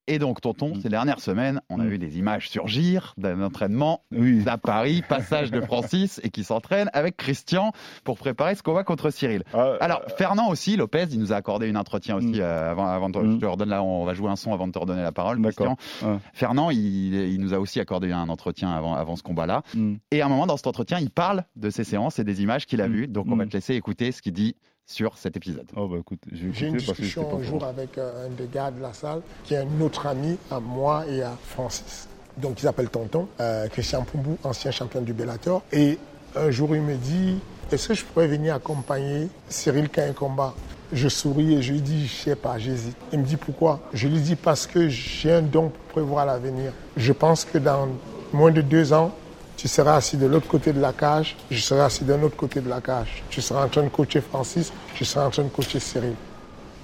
Et, 0.07 0.19
donc, 0.19 0.41
tonton, 0.41 0.73
ces 0.81 0.89
dernières 0.89 1.19
semaines, 1.19 1.61
on 1.69 1.79
a 1.79 1.85
vu 1.85 1.97
des 1.97 2.17
images 2.17 2.49
surgir 2.49 3.13
d'un 3.17 3.41
entraînement 3.41 4.01
à 4.45 4.57
Paris, 4.57 5.03
passage 5.07 5.51
de 5.51 5.61
Francis, 5.61 6.19
et 6.23 6.29
qui 6.29 6.43
s'entraîne 6.43 6.89
avec 6.93 7.17
Christian 7.17 7.71
pour 8.03 8.17
préparer 8.17 8.55
ce 8.55 8.63
combat 8.63 8.83
contre 8.83 9.09
Cyril. 9.09 9.43
Alors, 9.53 10.01
Fernand 10.17 10.49
aussi, 10.49 10.75
Lopez, 10.77 11.05
il 11.11 11.19
nous 11.19 11.33
a 11.33 11.37
accordé 11.37 11.67
une 11.67 11.77
entretien 11.77 12.15
aussi 12.15 12.41
euh, 12.41 12.71
avant, 12.71 12.87
avant 12.87 13.09
de, 13.09 13.19
je 13.31 13.37
te 13.37 13.45
redonne 13.45 13.69
là, 13.69 13.83
on 13.83 14.05
va 14.05 14.13
jouer 14.13 14.29
un 14.29 14.35
son 14.35 14.53
avant 14.53 14.67
de 14.67 14.71
te 14.71 14.79
redonner 14.79 15.01
la 15.01 15.11
parole. 15.11 15.41
Christian. 15.41 15.77
Ouais. 16.03 16.17
Fernand, 16.33 16.69
il, 16.69 17.13
il 17.13 17.39
nous 17.39 17.53
a 17.53 17.59
aussi 17.59 17.79
accordé 17.79 18.11
un 18.11 18.29
entretien 18.29 18.71
avant, 18.71 18.95
avant 18.95 19.15
ce 19.15 19.23
combat-là. 19.23 19.63
Et 20.11 20.21
à 20.21 20.25
un 20.25 20.29
moment, 20.29 20.47
dans 20.47 20.57
cet 20.57 20.67
entretien, 20.67 20.99
il 20.99 21.09
parle 21.09 21.43
de 21.55 21.69
ses 21.69 21.83
séances 21.83 22.19
et 22.19 22.23
des 22.23 22.41
images 22.41 22.65
qu'il 22.65 22.81
a 22.81 22.87
vues. 22.87 23.07
Donc, 23.07 23.27
on 23.29 23.35
va 23.35 23.45
te 23.45 23.53
laisser 23.53 23.75
écouter 23.75 24.11
ce 24.11 24.21
qu'il 24.21 24.33
dit 24.33 24.55
sur 24.85 25.17
cet 25.17 25.35
épisode. 25.35 25.65
Oh, 25.75 25.87
bah 25.87 25.97
écoute, 25.99 26.19
J'ai 26.31 26.67
une 26.67 26.73
parce 26.73 26.85
que 26.85 26.91
discussion 26.91 27.25
pas 27.25 27.37
un 27.37 27.43
jour 27.43 27.63
avec 27.63 27.97
euh, 27.97 28.27
un 28.27 28.29
des 28.29 28.47
gars 28.47 28.71
de 28.71 28.81
la 28.81 28.93
salle, 28.93 29.21
qui 29.43 29.55
est 29.55 29.57
un 29.57 29.81
autre 29.81 30.05
ami 30.05 30.37
à 30.51 30.59
moi 30.59 31.05
et 31.09 31.23
à 31.23 31.35
Francis. 31.47 32.07
Donc, 32.37 32.59
il 32.59 32.63
s'appelle 32.63 32.89
Tonton, 32.89 33.27
euh, 33.39 33.67
Christian 33.69 34.03
Pombou, 34.03 34.37
ancien 34.43 34.71
champion 34.71 35.01
du 35.01 35.13
Bellator. 35.13 35.63
Et 35.71 35.97
un 36.35 36.51
jour, 36.51 36.75
il 36.75 36.81
me 36.81 36.95
dit 36.95 37.39
Est-ce 37.71 37.87
que 37.87 37.93
je 37.93 38.03
pourrais 38.05 38.27
venir 38.27 38.55
accompagner 38.55 39.29
Cyril 39.49 39.89
un 39.97 40.13
combat? 40.13 40.53
Je 40.93 41.07
souris 41.07 41.55
et 41.55 41.61
je 41.63 41.73
lui 41.73 41.81
dis 41.81 42.07
Je 42.07 42.13
sais 42.13 42.35
pas, 42.35 42.59
j'hésite. 42.59 42.95
Il 43.11 43.19
me 43.19 43.25
dit 43.25 43.37
Pourquoi? 43.37 43.79
Je 43.93 44.07
lui 44.07 44.19
dis 44.19 44.35
Parce 44.35 44.67
que 44.67 44.87
j'ai 44.89 45.31
un 45.31 45.41
don 45.41 45.69
pour 45.69 46.03
prévoir 46.03 46.25
l'avenir. 46.25 46.71
Je 46.95 47.11
pense 47.13 47.43
que 47.45 47.57
dans 47.57 47.87
moins 48.33 48.51
de 48.51 48.61
deux 48.61 48.93
ans, 48.93 49.15
tu 49.57 49.67
seras 49.67 49.95
assis 49.95 50.17
de 50.17 50.25
l'autre 50.25 50.47
côté 50.47 50.73
de 50.73 50.81
la 50.81 50.91
cage, 50.93 51.35
je 51.49 51.59
serai 51.59 51.81
assis 51.81 52.03
de 52.03 52.13
l'autre 52.13 52.35
côté 52.35 52.59
de 52.59 52.69
la 52.69 52.81
cage. 52.81 53.23
Tu 53.29 53.41
seras 53.41 53.65
en 53.65 53.69
train 53.69 53.83
de 53.83 53.89
coacher 53.89 54.21
Francis, 54.21 54.71
je 54.95 55.03
serai 55.03 55.25
en 55.25 55.29
train 55.29 55.43
de 55.43 55.49
coacher 55.49 55.79
Cyril. 55.79 56.15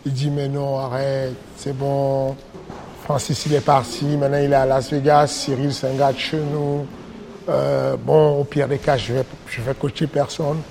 Il 0.06 0.14
dit 0.14 0.30
mais 0.30 0.48
non, 0.48 0.80
arrête, 0.80 1.36
c'est 1.58 1.78
bon. 1.78 2.36
Francis 3.04 3.46
il 3.46 3.54
est 3.54 3.62
parti, 3.62 4.06
maintenant 4.06 4.38
il 4.38 4.52
est 4.52 4.56
à 4.56 4.66
Las 4.66 4.92
Vegas, 4.92 5.28
Cyril 5.28 5.74
c'est 5.74 5.90
un 5.90 5.96
gars 5.96 6.14
de 6.14 6.18
chez 6.18 6.40
nous. 6.40 6.86
Euh, 7.50 7.98
bon, 7.98 8.40
au 8.40 8.44
pire 8.44 8.68
des 8.68 8.78
cas, 8.78 8.98
je 8.98 9.14
vais, 9.14 9.26
je 9.48 9.62
vais 9.62 9.74
coacher 9.74 10.08
personne. 10.08 10.62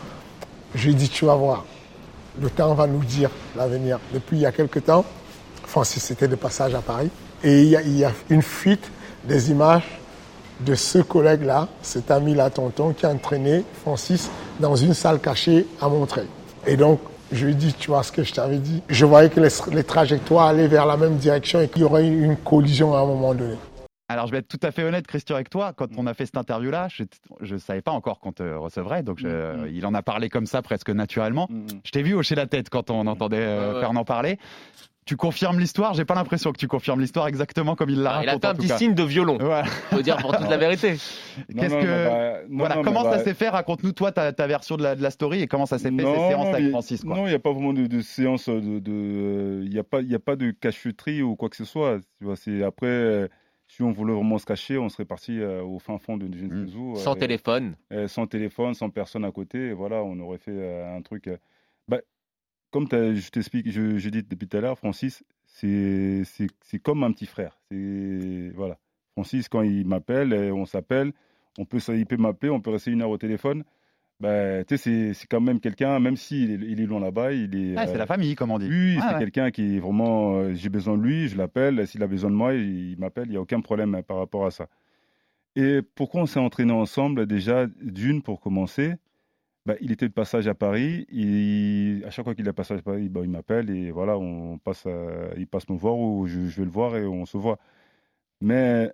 Je 0.74 0.86
lui 0.86 0.94
dis 0.94 1.08
tu 1.08 1.24
vas 1.26 1.34
voir, 1.34 1.64
le 2.40 2.48
temps 2.48 2.74
va 2.74 2.86
nous 2.86 3.04
dire 3.04 3.30
l'avenir. 3.56 3.98
Depuis 4.14 4.38
il 4.38 4.42
y 4.42 4.46
a 4.46 4.52
quelques 4.52 4.84
temps, 4.84 5.04
Francis 5.64 6.10
était 6.10 6.28
de 6.28 6.36
passage 6.36 6.74
à 6.74 6.80
Paris 6.80 7.10
et 7.44 7.62
il 7.62 7.98
y 7.98 8.04
a 8.04 8.12
une 8.30 8.42
fuite 8.42 8.90
des 9.24 9.50
images 9.50 9.99
de 10.64 10.74
ce 10.74 10.98
collègue-là, 10.98 11.68
cet 11.82 12.10
ami-là, 12.10 12.50
tonton, 12.50 12.92
qui 12.92 13.06
a 13.06 13.10
entraîné 13.10 13.64
Francis 13.82 14.30
dans 14.60 14.76
une 14.76 14.94
salle 14.94 15.18
cachée 15.20 15.66
à 15.80 15.88
Montreuil. 15.88 16.26
Et 16.66 16.76
donc, 16.76 17.00
je 17.32 17.46
lui 17.46 17.52
ai 17.52 17.54
dit, 17.54 17.72
tu 17.72 17.88
vois 17.90 18.02
ce 18.02 18.12
que 18.12 18.22
je 18.24 18.32
t'avais 18.34 18.58
dit? 18.58 18.82
Je 18.88 19.06
voyais 19.06 19.30
que 19.30 19.40
les, 19.40 19.48
les 19.72 19.84
trajectoires 19.84 20.46
allaient 20.48 20.68
vers 20.68 20.84
la 20.86 20.96
même 20.96 21.16
direction 21.16 21.60
et 21.60 21.68
qu'il 21.68 21.82
y 21.82 21.84
aurait 21.84 22.06
une 22.06 22.36
collision 22.36 22.94
à 22.94 23.00
un 23.00 23.06
moment 23.06 23.34
donné. 23.34 23.54
Alors, 24.08 24.26
je 24.26 24.32
vais 24.32 24.38
être 24.38 24.48
tout 24.48 24.58
à 24.64 24.72
fait 24.72 24.82
honnête, 24.82 25.06
Christian, 25.06 25.36
avec 25.36 25.48
toi. 25.50 25.72
Quand 25.72 25.86
on 25.96 26.04
a 26.08 26.14
fait 26.14 26.26
cette 26.26 26.36
interview-là, 26.36 26.88
je 27.40 27.54
ne 27.54 27.58
savais 27.60 27.80
pas 27.80 27.92
encore 27.92 28.18
qu'on 28.18 28.32
te 28.32 28.42
recevrait. 28.42 29.04
Donc, 29.04 29.18
je- 29.20 29.68
il 29.72 29.86
en 29.86 29.94
a 29.94 30.02
parlé 30.02 30.28
comme 30.28 30.46
ça, 30.46 30.62
presque 30.62 30.90
naturellement. 30.90 31.48
Je 31.84 31.90
t'ai 31.92 32.02
vu 32.02 32.14
hocher 32.14 32.34
la 32.34 32.46
tête 32.46 32.68
quand 32.70 32.90
on 32.90 33.06
entendait 33.06 33.36
euh, 33.38 33.68
Ouais, 33.68 33.74
ouais. 33.74 33.80
Fernand 33.80 34.04
parler. 34.04 34.38
Tu 35.10 35.16
confirmes 35.16 35.58
l'histoire 35.58 35.92
J'ai 35.94 36.04
pas 36.04 36.14
l'impression 36.14 36.52
que 36.52 36.56
tu 36.56 36.68
confirmes 36.68 37.00
l'histoire 37.00 37.26
exactement 37.26 37.74
comme 37.74 37.90
il 37.90 38.00
l'a 38.00 38.18
Ah, 38.18 38.22
il 38.22 38.28
a 38.28 38.32
raconté. 38.34 38.46
fait 38.46 38.52
un 38.52 38.54
petit 38.54 38.68
cas. 38.68 38.78
signe 38.78 38.94
de 38.94 39.02
violon. 39.02 39.38
Voilà. 39.40 39.64
Faut 39.64 40.02
dire 40.02 40.16
pour 40.18 40.36
toute 40.36 40.48
la 40.48 40.56
vérité. 40.56 40.90
Qu'est-ce 40.92 41.74
que 41.74 42.04
bah, 42.08 42.42
non, 42.48 42.58
voilà 42.58 42.76
non, 42.76 42.82
comment 42.82 43.02
ça 43.02 43.10
bah- 43.10 43.24
s'est 43.24 43.34
fait? 43.34 43.48
Raconte-nous 43.48 43.90
toi 43.90 44.12
ta, 44.12 44.32
ta 44.32 44.46
version 44.46 44.76
de 44.76 44.84
la, 44.84 44.94
de 44.94 45.02
la 45.02 45.10
story 45.10 45.42
et 45.42 45.48
comment 45.48 45.66
ça 45.66 45.78
s'est 45.78 45.90
fait 45.90 45.96
ces 45.96 46.02
Non, 46.04 46.28
séances 46.28 46.44
non, 46.46 46.52
avec 46.52 46.64
mais- 46.66 46.70
Francis. 46.70 47.02
Quoi. 47.02 47.16
Non, 47.16 47.26
il 47.26 47.30
n'y 47.30 47.34
a 47.34 47.40
pas 47.40 47.50
vraiment 47.52 47.72
de, 47.72 47.88
de 47.88 48.00
séance 48.02 48.48
de. 48.48 48.78
de- 48.78 49.62
Il 49.64 49.70
n'y 49.70 49.80
a 49.80 49.82
pas, 49.82 50.00
il 50.00 50.08
y 50.08 50.14
a 50.14 50.20
pas 50.20 50.36
de 50.36 50.52
cacheterie 50.52 51.22
ou 51.22 51.34
quoi 51.34 51.48
que 51.48 51.56
ce 51.56 51.64
soit. 51.64 51.98
Tu 52.18 52.24
vois, 52.24 52.36
c'est 52.36 52.62
après. 52.62 52.86
euh, 52.86 53.26
Si 53.66 53.82
on 53.82 53.90
voulait 53.90 54.14
vraiment 54.14 54.38
se 54.38 54.46
cacher, 54.46 54.78
on 54.78 54.88
serait 54.88 55.04
parti 55.06 55.40
euh, 55.40 55.60
au 55.64 55.80
fin 55.80 55.98
fond 55.98 56.16
de 56.18 56.28
je 56.32 56.44
ne 56.44 56.66
sais 56.68 56.76
où. 56.76 56.94
Sans 56.94 57.16
euh, 57.16 57.18
téléphone. 57.18 57.74
euh, 57.92 58.06
sans 58.06 58.28
téléphone, 58.28 58.74
sans 58.74 58.90
personne 58.90 59.24
à 59.24 59.32
côté. 59.32 59.58
Et 59.70 59.72
voilà, 59.72 60.04
on 60.04 60.20
aurait 60.20 60.38
fait 60.38 60.52
euh, 60.54 60.96
un 60.96 61.02
truc. 61.02 61.28
Euh, 62.76 62.88
comme 62.88 62.88
je 63.16 63.30
t'explique, 63.30 63.70
je, 63.70 63.98
je 63.98 64.08
dis 64.08 64.22
depuis 64.22 64.48
tout 64.48 64.56
à 64.56 64.60
l'heure, 64.60 64.78
Francis, 64.78 65.22
c'est 65.46 66.78
comme 66.82 67.02
un 67.04 67.12
petit 67.12 67.26
frère. 67.26 67.58
Voilà. 67.70 68.78
Francis, 69.12 69.48
quand 69.48 69.62
il 69.62 69.86
m'appelle, 69.86 70.32
euh, 70.32 70.52
on 70.54 70.64
s'appelle, 70.66 71.12
on 71.58 71.64
peut, 71.64 71.78
il 71.88 72.06
peut 72.06 72.16
m'appeler, 72.16 72.50
on 72.50 72.60
peut 72.60 72.70
rester 72.70 72.90
une 72.90 73.02
heure 73.02 73.10
au 73.10 73.18
téléphone. 73.18 73.64
Bah, 74.20 74.62
c'est 74.68 75.14
quand 75.30 75.40
même 75.40 75.60
quelqu'un, 75.60 75.98
même 75.98 76.16
s'il 76.16 76.50
est, 76.50 76.66
il 76.70 76.80
est 76.80 76.86
loin 76.86 77.00
là-bas, 77.00 77.32
il 77.32 77.54
est. 77.56 77.74
Ah, 77.76 77.86
c'est 77.86 77.94
euh, 77.94 77.98
la 77.98 78.06
famille, 78.06 78.34
comme 78.34 78.50
on 78.50 78.58
dit. 78.58 78.68
oui, 78.68 78.96
Ah, 79.00 79.06
c'est 79.08 79.14
ouais. 79.14 79.20
quelqu'un 79.20 79.50
qui 79.50 79.76
est 79.76 79.78
vraiment. 79.80 80.36
euh, 80.36 80.52
J'ai 80.54 80.68
besoin 80.68 80.96
de 80.96 81.02
lui, 81.02 81.28
je 81.28 81.36
l'appelle. 81.38 81.86
S'il 81.86 82.02
a 82.02 82.06
besoin 82.06 82.30
de 82.30 82.34
moi, 82.36 82.52
il, 82.54 82.90
il 82.92 82.98
m'appelle. 82.98 83.26
Il 83.26 83.30
n'y 83.30 83.36
a 83.36 83.40
aucun 83.40 83.60
problème 83.62 83.94
hein, 83.94 84.02
par 84.02 84.18
rapport 84.18 84.44
à 84.46 84.50
ça. 84.50 84.68
Et 85.56 85.80
pourquoi 85.94 86.20
on 86.22 86.26
s'est 86.26 86.38
entraîné 86.38 86.72
ensemble 86.72 87.26
Déjà, 87.26 87.66
d'une, 87.82 88.20
pour 88.22 88.40
commencer, 88.40 88.92
bah, 89.70 89.76
il 89.80 89.92
était 89.92 90.08
de 90.08 90.12
passage 90.12 90.48
à 90.48 90.54
Paris. 90.54 91.06
Il, 91.10 92.04
à 92.04 92.10
chaque 92.10 92.24
fois 92.24 92.34
qu'il 92.34 92.44
est 92.44 92.50
de 92.50 92.52
passage 92.52 92.80
à 92.80 92.82
Paris, 92.82 93.08
bah, 93.08 93.20
il 93.22 93.30
m'appelle 93.30 93.70
et 93.70 93.90
voilà, 93.92 94.18
on 94.18 94.58
passe 94.58 94.86
à- 94.86 95.34
il 95.36 95.46
passe 95.46 95.68
me 95.68 95.76
voir 95.76 95.96
ou 95.98 96.26
je, 96.26 96.48
je 96.48 96.56
vais 96.58 96.64
le 96.64 96.70
voir 96.70 96.96
et 96.96 97.06
on 97.06 97.24
se 97.26 97.36
voit. 97.36 97.58
Mais 98.40 98.90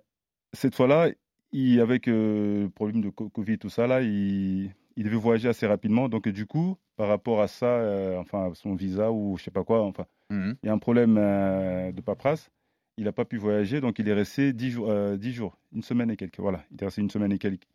cette 0.53 0.75
fois-là, 0.75 1.09
il, 1.51 1.79
avec 1.79 2.07
euh, 2.07 2.63
le 2.63 2.69
problème 2.69 3.01
de 3.01 3.09
co- 3.09 3.29
Covid, 3.29 3.57
tout 3.57 3.69
ça, 3.69 3.87
là, 3.87 4.01
il, 4.01 4.71
il 4.95 5.03
devait 5.03 5.15
voyager 5.15 5.49
assez 5.49 5.65
rapidement. 5.67 6.09
Donc, 6.09 6.27
du 6.27 6.45
coup, 6.45 6.77
par 6.95 7.07
rapport 7.07 7.41
à 7.41 7.47
ça, 7.47 7.65
euh, 7.65 8.17
enfin, 8.19 8.51
son 8.53 8.75
visa 8.75 9.11
ou 9.11 9.37
je 9.37 9.43
sais 9.43 9.51
pas 9.51 9.63
quoi, 9.63 9.81
enfin, 9.83 10.05
Mhm. 10.29 10.57
il 10.61 10.65
y 10.67 10.69
a 10.69 10.73
un 10.73 10.77
problème 10.79 11.17
euh, 11.17 11.91
de 11.91 12.01
paperasse. 12.01 12.49
Il 12.97 13.05
n'a 13.05 13.11
pas 13.13 13.25
pu 13.25 13.37
voyager, 13.37 13.79
donc 13.79 13.99
il 13.99 14.07
est 14.09 14.13
resté 14.13 14.53
10 14.53 14.71
jours, 14.71 14.89
euh, 14.89 15.15
10 15.17 15.31
jours, 15.31 15.57
une 15.73 15.83
semaine 15.83 16.09
et 16.11 16.17
quelques. 16.17 16.39
Voilà, 16.39 16.63
il 16.71 16.81
est 16.81 16.85
resté 16.85 17.01
une 17.01 17.09
semaine 17.09 17.31
et 17.31 17.37
quelques. 17.39 17.67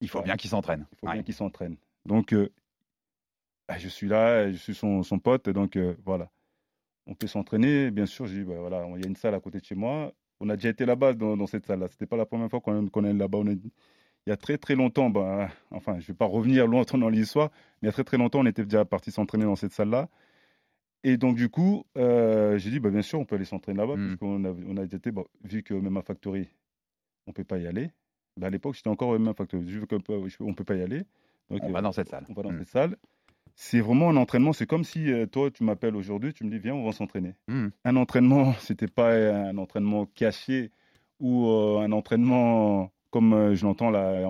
Il 0.00 0.08
faut 0.08 0.22
bien 0.22 0.36
qu'il 0.36 0.50
s'entraîne. 0.50 0.86
Il 0.92 0.98
faut 0.98 1.06
bien 1.14 1.22
qu'il 1.22 1.34
s'entraîne. 1.34 1.76
Donc, 2.06 2.32
euh, 2.32 2.48
bah, 3.68 3.78
je 3.78 3.88
suis 3.88 4.08
là, 4.08 4.50
je 4.50 4.56
suis 4.56 4.74
son, 4.74 5.02
son 5.02 5.18
pote, 5.18 5.48
donc 5.48 5.76
euh, 5.76 5.94
voilà. 6.04 6.30
On 7.06 7.14
peut 7.14 7.26
s'entraîner, 7.26 7.90
bien 7.90 8.06
sûr. 8.06 8.26
J'ai 8.26 8.40
dit, 8.40 8.44
bah, 8.44 8.58
voilà, 8.58 8.86
il 8.96 9.02
y 9.02 9.04
a 9.04 9.08
une 9.08 9.16
salle 9.16 9.34
à 9.34 9.40
côté 9.40 9.60
de 9.60 9.64
chez 9.64 9.74
moi. 9.74 10.12
On 10.40 10.48
a 10.48 10.56
déjà 10.56 10.70
été 10.70 10.86
là-bas 10.86 11.14
dans, 11.14 11.36
dans 11.36 11.46
cette 11.46 11.66
salle-là. 11.66 11.88
C'était 11.88 12.06
pas 12.06 12.16
la 12.16 12.26
première 12.26 12.50
fois 12.50 12.60
qu'on 12.60 12.88
qu'on 12.88 13.04
est 13.04 13.12
là-bas. 13.12 13.38
On 13.38 13.46
Il 13.46 13.60
y 14.26 14.32
a 14.32 14.36
très 14.36 14.58
très 14.58 14.74
longtemps, 14.74 15.10
bah, 15.10 15.50
enfin, 15.70 15.98
je 16.00 16.06
vais 16.08 16.14
pas 16.14 16.26
revenir 16.26 16.66
longtemps 16.66 16.98
dans 16.98 17.08
l'histoire, 17.08 17.50
mais 17.82 17.86
il 17.86 17.86
y 17.86 17.88
a 17.90 17.92
très 17.92 18.04
très 18.04 18.18
longtemps, 18.18 18.40
on 18.40 18.46
était 18.46 18.64
déjà 18.64 18.84
parti 18.84 19.10
s'entraîner 19.10 19.44
dans 19.44 19.56
cette 19.56 19.72
salle-là. 19.72 20.08
Et 21.02 21.16
donc, 21.16 21.36
du 21.36 21.48
coup, 21.48 21.84
euh, 21.96 22.58
j'ai 22.58 22.70
dit, 22.70 22.80
bah, 22.80 22.90
bien 22.90 23.02
sûr, 23.02 23.18
on 23.20 23.24
peut 23.24 23.36
aller 23.36 23.44
s'entraîner 23.44 23.78
là-bas, 23.78 23.94
puisqu'on 23.96 24.44
a, 24.44 24.50
on 24.50 24.76
a 24.76 24.84
été, 24.84 25.10
bon, 25.10 25.24
vu 25.44 25.62
que 25.62 25.74
même 25.74 25.96
à 25.96 26.02
Factory, 26.02 26.48
on 27.26 27.32
peut 27.32 27.44
pas 27.44 27.58
y 27.58 27.66
aller. 27.66 27.90
Bah, 28.36 28.48
à 28.48 28.50
l'époque, 28.50 28.74
j'étais 28.74 28.88
encore 28.88 29.08
au 29.10 29.18
MMA 29.18 29.34
Factory. 29.34 29.64
Vu 29.64 29.86
qu'on 29.86 30.00
on 30.40 30.54
peut 30.54 30.64
pas 30.64 30.76
y 30.76 30.82
aller. 30.82 31.04
Donc, 31.50 31.60
On 31.64 31.70
va 31.72 31.82
dans 31.82 31.92
cette 31.92 32.08
salle. 32.08 32.24
On 32.28 32.34
va 32.34 32.42
dans 32.42 32.52
Mm. 32.52 32.58
cette 32.60 32.68
salle. 32.68 32.96
C'est 33.56 33.80
vraiment 33.80 34.08
un 34.08 34.16
entraînement. 34.16 34.52
C'est 34.52 34.66
comme 34.66 34.84
si 34.84 35.12
euh, 35.12 35.26
toi, 35.26 35.50
tu 35.50 35.64
m'appelles 35.64 35.96
aujourd'hui, 35.96 36.32
tu 36.32 36.44
me 36.44 36.50
dis, 36.50 36.58
viens, 36.58 36.74
on 36.74 36.84
va 36.86 36.92
s'entraîner. 36.92 37.34
Mm. 37.48 37.68
Un 37.84 37.96
entraînement, 37.96 38.52
c'était 38.60 38.86
pas 38.88 39.12
un 39.14 39.56
entraînement 39.58 40.06
caché 40.06 40.70
ou 41.18 41.46
euh, 41.48 41.80
un 41.80 41.92
entraînement 41.92 42.90
comme 43.10 43.32
euh, 43.34 43.54
je 43.54 43.66
l'entends 43.66 43.90
là, 43.90 44.26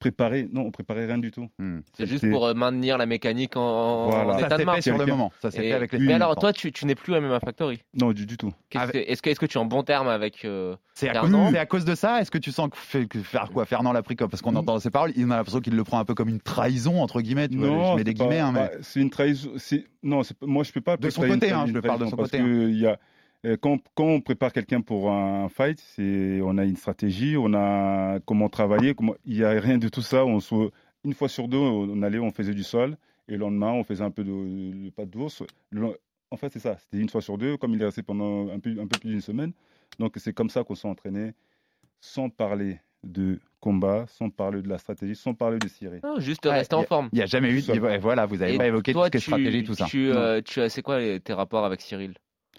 préparé. 0.00 0.48
Non, 0.52 0.62
on 0.62 0.70
préparait 0.72 1.06
rien 1.06 1.18
du 1.18 1.30
tout. 1.30 1.48
C'est 1.96 2.06
juste 2.06 2.28
pour 2.28 2.46
euh, 2.46 2.54
maintenir 2.54 2.98
la 2.98 3.06
mécanique 3.06 3.56
en, 3.56 4.06
Voilà. 4.10 4.34
en 4.34 4.38
Ça 4.40 4.46
état 4.46 4.58
de 4.58 4.64
marche. 4.64 4.76
fait 4.78 4.82
sur 4.82 4.98
le 4.98 5.06
moment. 5.06 5.30
Ça 5.40 5.52
s'est 5.52 5.58
Et- 5.64 5.68
fait 5.68 5.72
avec 5.74 5.92
les 5.92 6.00
Mais 6.00 6.14
alors, 6.14 6.34
toi, 6.34 6.52
tu, 6.52 6.72
tu 6.72 6.86
n'es 6.86 6.96
plus 6.96 7.14
à 7.14 7.20
MMA 7.20 7.38
Factory. 7.38 7.80
Non, 7.94 8.12
du, 8.12 8.26
du 8.26 8.36
tout. 8.36 8.52
Qu'est-ce 8.70 8.90
que- 8.90 8.98
Est-ce 8.98 9.22
que, 9.22 9.30
est-ce 9.30 9.38
que 9.40 9.46
tu 9.46 9.58
es 9.58 9.60
en 9.60 9.66
bon 9.66 9.84
terme 9.84 10.08
avec 10.08 10.44
euh, 10.44 10.74
C'est 10.94 11.08
à, 11.08 11.22
à 11.22 11.66
cause 11.66 11.84
de 11.84 11.94
ça? 11.94 12.20
Est-ce 12.20 12.30
que 12.30 12.38
tu 12.38 12.50
sens 12.50 12.68
que, 12.70 12.76
fait- 12.76 13.06
que 13.06 13.20
faire 13.20 13.50
quoi 13.52 13.64
Fernand 13.66 13.92
l'a 13.92 14.02
pris 14.02 14.16
comme 14.16 14.28
parce 14.30 14.42
qu'on 14.42 14.56
entend 14.56 14.78
ses 14.80 14.90
paroles, 14.90 15.12
il 15.14 15.24
a 15.24 15.36
l'impression 15.36 15.60
qu'il 15.60 15.76
le 15.76 15.84
prend 15.84 15.98
un 16.00 16.04
peu 16.04 16.14
comme 16.14 16.28
une 16.28 16.40
trahison 16.40 17.00
entre 17.02 17.20
guillemets. 17.20 17.48
Tu 17.48 17.56
vois, 17.58 17.68
je 17.68 17.72
mets 17.92 17.98
c'est 17.98 18.04
des 18.04 18.14
guillemets, 18.14 18.38
hein, 18.40 18.50
mais 18.52 18.60
bah, 18.60 18.70
c'est 18.82 19.00
une 19.00 19.10
trahison. 19.10 19.50
Non, 20.02 20.22
moi 20.42 20.64
je 20.64 20.72
peux 20.72 20.80
pas. 20.80 20.96
De 20.96 21.10
son 21.10 21.22
côté, 21.22 21.52
hein, 21.52 21.64
je 21.66 21.72
une 21.72 21.80
parle 21.82 22.00
de 22.00 22.06
son 22.06 22.16
parce 22.16 22.30
côté, 22.30 22.42
que 22.42 22.68
il 22.68 22.78
y 22.78 22.86
a 22.86 22.90
euh, 22.92 22.96
quand, 23.60 23.78
quand 23.94 24.04
on 24.04 24.20
prépare 24.20 24.52
quelqu'un 24.52 24.80
pour 24.82 25.10
un 25.10 25.48
fight, 25.48 25.78
c'est 25.80 26.40
on 26.42 26.58
a 26.58 26.64
une 26.64 26.76
stratégie, 26.76 27.36
on 27.38 27.54
a 27.54 28.18
comment 28.26 28.48
travailler, 28.48 28.94
comment 28.94 29.14
il 29.24 29.36
y 29.36 29.44
a 29.44 29.50
rien 29.50 29.78
de 29.78 29.88
tout 29.88 30.02
ça. 30.02 30.24
On 30.26 30.40
se 30.40 30.70
une 31.04 31.14
fois 31.14 31.28
sur 31.28 31.48
deux, 31.48 31.56
on 31.56 32.02
allait, 32.02 32.18
on 32.18 32.30
faisait 32.30 32.52
du 32.54 32.62
sol 32.64 32.96
et 33.28 33.32
le 33.32 33.38
lendemain 33.38 33.72
on 33.72 33.82
faisait 33.84 34.04
un 34.04 34.10
peu 34.10 34.24
de, 34.24 34.30
de 34.84 34.90
pas 34.90 35.06
d'ours. 35.06 35.42
Le- 35.70 35.98
En 36.30 36.36
fait, 36.36 36.52
c'est 36.52 36.60
ça. 36.60 36.76
C'était 36.78 36.98
une 36.98 37.08
fois 37.08 37.22
sur 37.22 37.38
deux, 37.38 37.56
comme 37.56 37.72
il 37.74 37.80
est 37.82 37.86
resté 37.86 38.02
pendant 38.02 38.48
un 38.50 38.58
peu, 38.60 38.70
un 38.78 38.86
peu 38.86 38.98
plus 39.00 39.10
d'une 39.10 39.20
semaine. 39.22 39.52
Donc 39.98 40.12
c'est 40.16 40.32
comme 40.34 40.50
ça 40.50 40.62
qu'on 40.62 40.74
s'est 40.76 40.86
entraîné, 40.88 41.32
sans 42.00 42.28
parler 42.28 42.78
de 43.02 43.40
combat, 43.60 44.04
sans 44.08 44.28
parler 44.30 44.60
de 44.62 44.68
la 44.68 44.76
stratégie, 44.78 45.16
sans 45.16 45.32
parler 45.34 45.58
de 45.58 45.68
Syrie. 45.68 46.00
Non, 46.04 46.20
juste 46.20 46.44
rester 46.44 46.74
en 46.76 46.84
forme. 46.84 47.08
Il 47.12 47.16
n'y 47.16 47.22
a 47.22 47.26
jamais 47.26 47.50
eu. 47.50 47.62
De- 47.62 47.98
Voilà, 47.98 48.26
vous 48.26 48.36
n'avez 48.36 48.58
pas 48.58 48.66
évoqué 48.66 48.92
toi, 48.92 49.08
tout 49.10 49.18
ce 49.18 49.24
qui 49.24 49.32
est 49.32 49.36
tu- 49.36 49.42
stratégie, 49.42 49.64
tout 49.64 49.74
ça. 49.74 49.86
Tu, 49.86 50.10
euh, 50.12 50.40
tu 50.42 50.60
c'est 50.68 50.82
quoi 50.82 50.98
tes 51.18 51.32
rapports 51.32 51.64
avec 51.64 51.80
Cyril? 51.80 52.14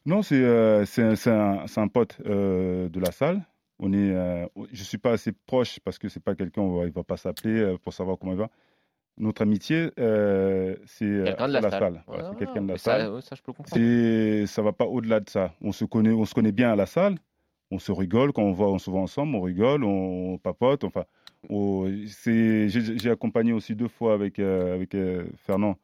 Non, 0.06 0.24
c'est 0.24 0.42
euh, 0.42 0.84
un, 0.88 1.88
pote 1.88 2.18
euh, 2.26 2.90
de 2.90 3.00
la 3.00 3.12
salle. 3.12 3.46
On 3.80 3.94
est, 3.94 4.12
euh, 4.12 4.46
je 4.72 4.84
suis 4.84 4.98
pas 4.98 5.12
assez 5.12 5.32
proche 5.32 5.80
parce 5.80 6.00
que 6.00 6.10
c'est 6.10 6.24
pas 6.24 6.36
quelqu'un, 6.36 6.64
il 6.86 6.92
va 6.92 7.04
pas 7.04 7.18
s'appeler 7.18 7.60
euh, 7.60 7.78
pour 7.78 7.94
savoir 7.94 8.18
comment 8.18 8.32
il 8.34 8.38
va. 8.38 8.50
Notre 9.18 9.44
amitié, 9.44 9.92
c'est 9.98 11.24
Quelqu'un 11.26 11.48
de 11.48 11.54
la 11.54 11.70
salle. 11.70 12.04
Voilà, 12.08 12.24
Ah, 12.26 12.30
c'est 12.32 12.46
quelqu'un 12.46 12.62
de 12.64 12.70
la 12.70 12.78
ça, 12.78 12.98
salle. 12.98 13.22
ça, 13.22 13.36
je 13.36 13.42
peux 13.42 13.54
comprendre. 13.54 14.48
Ça 14.48 14.62
va 14.62 14.72
pas 14.72 14.86
au-delà 14.86 15.20
de 15.20 15.30
ça. 15.30 15.54
On 15.62 15.72
se 15.72 15.86
connaît, 15.86 16.12
on 16.12 16.26
se 16.26 16.34
connaît 16.34 16.54
bien 16.54 16.72
à 16.72 16.76
la 16.76 16.86
salle. 16.88 17.18
On 17.70 17.78
se 17.78 17.92
rigole 17.92 18.34
quand 18.34 18.42
on 18.42 18.54
voit, 18.54 18.72
on 18.72 18.80
se 18.80 18.90
voit 18.90 19.02
ensemble, 19.02 19.36
on 19.36 19.42
rigole, 19.42 19.84
on, 19.84 20.38
papote. 20.40 20.84
Enfin, 20.86 21.04
j'ai, 21.50 23.10
accompagné 23.12 23.54
aussi 23.54 23.76
deux 23.76 23.90
fois 23.90 24.14
avec 24.14 24.40
avec 24.40 24.96
Fernand. 25.46 25.78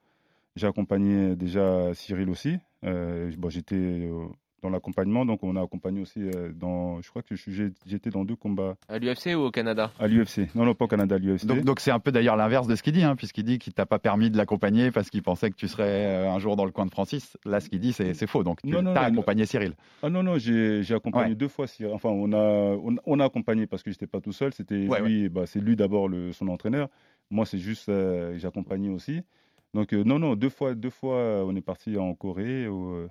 J'ai 0.57 0.67
accompagné 0.67 1.35
déjà 1.35 1.93
Cyril 1.93 2.29
aussi. 2.29 2.57
Euh, 2.83 3.31
bon, 3.37 3.49
j'étais 3.49 3.75
euh, 3.75 4.25
dans 4.63 4.69
l'accompagnement, 4.71 5.23
donc 5.23 5.43
on 5.43 5.55
a 5.55 5.61
accompagné 5.61 6.01
aussi 6.01 6.19
euh, 6.19 6.51
dans. 6.51 6.99
Je 7.01 7.09
crois 7.11 7.21
que 7.21 7.35
j'étais 7.35 8.09
dans 8.09 8.25
deux 8.25 8.35
combats 8.35 8.75
À 8.89 8.97
l'UFC 8.97 9.35
ou 9.35 9.41
au 9.41 9.51
Canada? 9.51 9.91
À 9.99 10.07
l'UFC. 10.07 10.47
Non, 10.55 10.65
non, 10.65 10.73
pas 10.73 10.85
au 10.85 10.87
Canada, 10.87 11.15
à 11.15 11.19
l'UFC. 11.19 11.45
Donc 11.45 11.61
donc 11.63 11.79
c'est 11.79 11.91
un 11.91 11.99
peu 11.99 12.11
d'ailleurs 12.11 12.35
l'inverse 12.37 12.65
de 12.65 12.75
ce 12.75 12.81
qu'il 12.81 12.93
dit, 12.93 13.03
hein, 13.03 13.15
puisqu'il 13.15 13.43
dit 13.43 13.59
qu'il 13.59 13.73
t'a 13.73 13.85
pas 13.85 13.99
permis 13.99 14.31
de 14.31 14.37
l'accompagner 14.37 14.89
parce 14.89 15.11
qu'il 15.11 15.21
pensait 15.21 15.51
que 15.51 15.55
tu 15.55 15.67
serais 15.67 16.25
un 16.27 16.39
jour 16.39 16.55
dans 16.55 16.65
le 16.65 16.71
coin 16.71 16.87
de 16.87 16.91
Francis. 16.91 17.37
Là, 17.45 17.59
ce 17.59 17.69
qu'il 17.69 17.79
dit, 17.79 17.93
c'est 17.93 18.27
faux. 18.27 18.43
Donc 18.43 18.61
tu 18.63 18.69
Non, 18.69 18.81
non, 18.81 18.91
as 18.95 19.09
non, 19.09 19.13
accompagné 19.13 19.45
Cyril. 19.45 19.73
Ah 20.01 20.09
non, 20.09 20.23
non, 20.23 20.39
j'ai 20.39 20.81
accompagné 20.91 21.29
Ouais. 21.29 21.35
deux 21.35 21.47
fois. 21.49 21.67
Cyril. 21.67 21.93
Enfin, 21.93 22.09
on 22.09 22.33
a, 22.33 22.37
on, 22.37 22.95
on 23.05 23.19
a 23.19 23.25
accompagné 23.25 23.67
parce 23.67 23.83
que 23.83 23.91
j'étais 23.91 24.07
pas 24.07 24.21
tout 24.21 24.33
seul. 24.33 24.53
C'était 24.53 24.87
Ouais, 24.87 25.01
lui, 25.01 25.29
bah, 25.29 25.45
c'est 25.45 25.59
lui 25.59 25.75
d'abord 25.75 26.09
son 26.31 26.47
entraîneur. 26.47 26.89
Moi, 27.29 27.45
c'est 27.45 27.57
juste, 27.59 27.89
euh, 27.89 28.35
j'ai 28.37 28.47
accompagné 28.47 28.89
aussi. 28.89 29.21
Donc, 29.73 29.93
euh, 29.93 30.03
non, 30.03 30.19
non, 30.19 30.35
deux 30.35 30.49
fois, 30.49 30.73
deux 30.75 30.89
fois, 30.89 31.43
on 31.45 31.55
est 31.55 31.61
parti 31.61 31.97
en 31.97 32.13
Corée 32.15 32.67
au- 32.67 32.93
euh, 32.93 33.09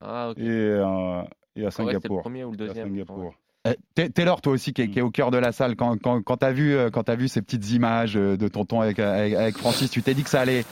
Ah, 0.00 0.30
ok. 0.30 0.38
et, 0.38 0.48
euh, 0.48 0.82
et 0.82 0.84
à 0.84 0.84
Corée, 1.22 1.24
c'était 1.54 1.64
le 1.64 1.70
Singapour. 1.70 2.20
premier 2.22 2.44
ou 2.44 2.50
le 2.52 2.56
deuxième, 2.56 2.88
Singapour. 2.88 3.34
Euh, 3.66 3.74
Ta- 3.94 4.08
Taylor, 4.08 4.40
toi 4.40 4.54
aussi, 4.54 4.72
qui 4.72 4.82
est, 4.82 4.88
qui 4.88 4.98
est 4.98 5.02
au 5.02 5.10
cœur 5.10 5.30
de 5.30 5.36
la 5.36 5.52
salle, 5.52 5.76
quand, 5.76 5.98
quand, 6.00 6.22
quand 6.22 6.38
tu 6.38 6.46
as, 6.46 6.52
vu, 6.52 6.76
quand 6.92 7.02
t'as 7.04 7.14
vu 7.16 7.28
ces 7.28 7.42
petites 7.42 7.70
images 7.72 8.14
de 8.14 8.48
tonton 8.48 8.80
avec, 8.80 8.98
avec, 8.98 9.34
avec 9.34 9.58
Francis, 9.58 9.90
tu 9.90 10.02
t'es 10.02 10.14
dit 10.14 10.24
que 10.24 10.30
ça 10.30 10.40
allait 10.40 10.64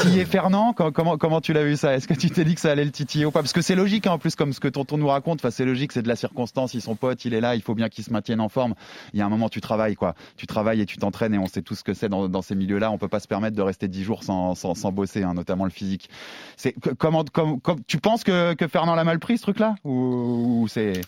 titiller 0.00 0.24
Fernand 0.24 0.72
comment, 0.72 1.16
comment 1.16 1.40
tu 1.40 1.52
l'as 1.52 1.64
vu 1.64 1.76
ça? 1.76 1.94
Est-ce 1.94 2.08
que 2.08 2.14
tu 2.14 2.30
t'es 2.30 2.44
dit 2.44 2.54
que 2.54 2.60
ça 2.60 2.70
allait 2.70 2.84
le 2.84 2.90
titiller 2.90 3.24
ou 3.26 3.30
pas? 3.30 3.40
Parce 3.40 3.52
que 3.52 3.62
c'est 3.62 3.74
logique, 3.74 4.06
hein, 4.06 4.12
en 4.12 4.18
plus, 4.18 4.34
comme 4.36 4.52
ce 4.52 4.60
que 4.60 4.68
tonton 4.68 4.96
nous 4.98 5.06
raconte, 5.08 5.40
enfin, 5.40 5.50
c'est 5.50 5.64
logique, 5.64 5.92
c'est 5.92 6.02
de 6.02 6.08
la 6.08 6.16
circonstance, 6.16 6.74
ils 6.74 6.80
sont 6.82 6.96
potes, 6.96 7.24
il 7.24 7.34
est 7.34 7.40
là, 7.40 7.54
il 7.54 7.62
faut 7.62 7.74
bien 7.74 7.88
qu'il 7.88 8.04
se 8.04 8.12
maintienne 8.12 8.40
en 8.40 8.48
forme. 8.48 8.74
Il 9.12 9.18
y 9.18 9.22
a 9.22 9.26
un 9.26 9.28
moment, 9.28 9.48
tu 9.48 9.60
travailles, 9.60 9.94
quoi. 9.96 10.14
Tu 10.36 10.46
travailles 10.46 10.80
et 10.80 10.86
tu 10.86 10.96
t'entraînes 10.96 11.34
et 11.34 11.38
on 11.38 11.46
sait 11.46 11.62
tout 11.62 11.74
ce 11.74 11.84
que 11.84 11.94
c'est 11.94 12.08
dans, 12.08 12.28
dans 12.28 12.42
ces 12.42 12.54
milieux-là. 12.54 12.90
On 12.90 12.98
peut 12.98 13.08
pas 13.08 13.20
se 13.20 13.28
permettre 13.28 13.56
de 13.56 13.62
rester 13.62 13.88
dix 13.88 14.04
jours 14.04 14.24
sans, 14.24 14.54
sans, 14.54 14.74
sans 14.74 14.92
bosser, 14.92 15.22
hein, 15.22 15.34
notamment 15.34 15.64
le 15.64 15.70
physique. 15.70 16.10
C'est 16.56 16.74
comment, 16.98 17.24
comme, 17.24 17.60
comme- 17.60 17.82
tu 17.86 17.98
penses 17.98 18.24
que, 18.24 18.54
que 18.54 18.68
Fernand 18.68 18.94
l'a 18.94 19.04
mal 19.04 19.18
pris, 19.18 19.38
ce 19.38 19.42
truc-là? 19.42 19.76
Ou, 19.84 20.62
ou 20.62 20.68
c'est. 20.68 21.00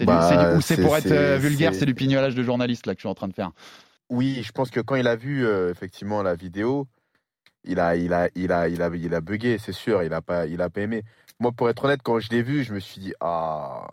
Bah, 0.00 0.58
pour 0.76 0.96
être 0.96 1.38
vulgaire, 1.38 1.72
c'est- 1.72 1.80
c'est 1.80 1.86
du 1.86 1.94
pignolage 1.94 2.34
de 2.34 2.42
journaliste 2.42 2.86
là 2.86 2.94
que 2.94 2.98
je 3.00 3.02
suis 3.02 3.08
en 3.08 3.14
train 3.14 3.26
de 3.28 3.32
faire? 3.34 3.50
Oui, 4.10 4.42
je 4.42 4.52
pense 4.52 4.70
que 4.70 4.80
quand 4.80 4.94
il 4.94 5.06
a 5.06 5.16
vu 5.16 5.44
euh, 5.44 5.70
effectivement 5.70 6.22
la 6.22 6.34
vidéo, 6.34 6.86
il 7.64 7.80
a, 7.80 7.96
il 7.96 8.12
a, 8.12 8.28
il 8.34 8.52
a, 8.52 8.68
il 8.68 8.82
a, 8.82 8.88
il 8.94 9.14
a 9.14 9.20
bugué, 9.20 9.58
c'est 9.58 9.72
sûr. 9.72 10.02
Il 10.02 10.12
a 10.12 10.22
pas, 10.22 10.46
il 10.46 10.60
a 10.62 10.70
pas 10.70 10.82
aimé. 10.82 11.04
Moi, 11.40 11.52
pour 11.52 11.68
être 11.70 11.84
honnête, 11.84 12.00
quand 12.02 12.18
je 12.20 12.30
l'ai 12.30 12.42
vu, 12.42 12.64
je 12.64 12.74
me 12.74 12.80
suis 12.80 13.00
dit 13.00 13.14
ah, 13.20 13.86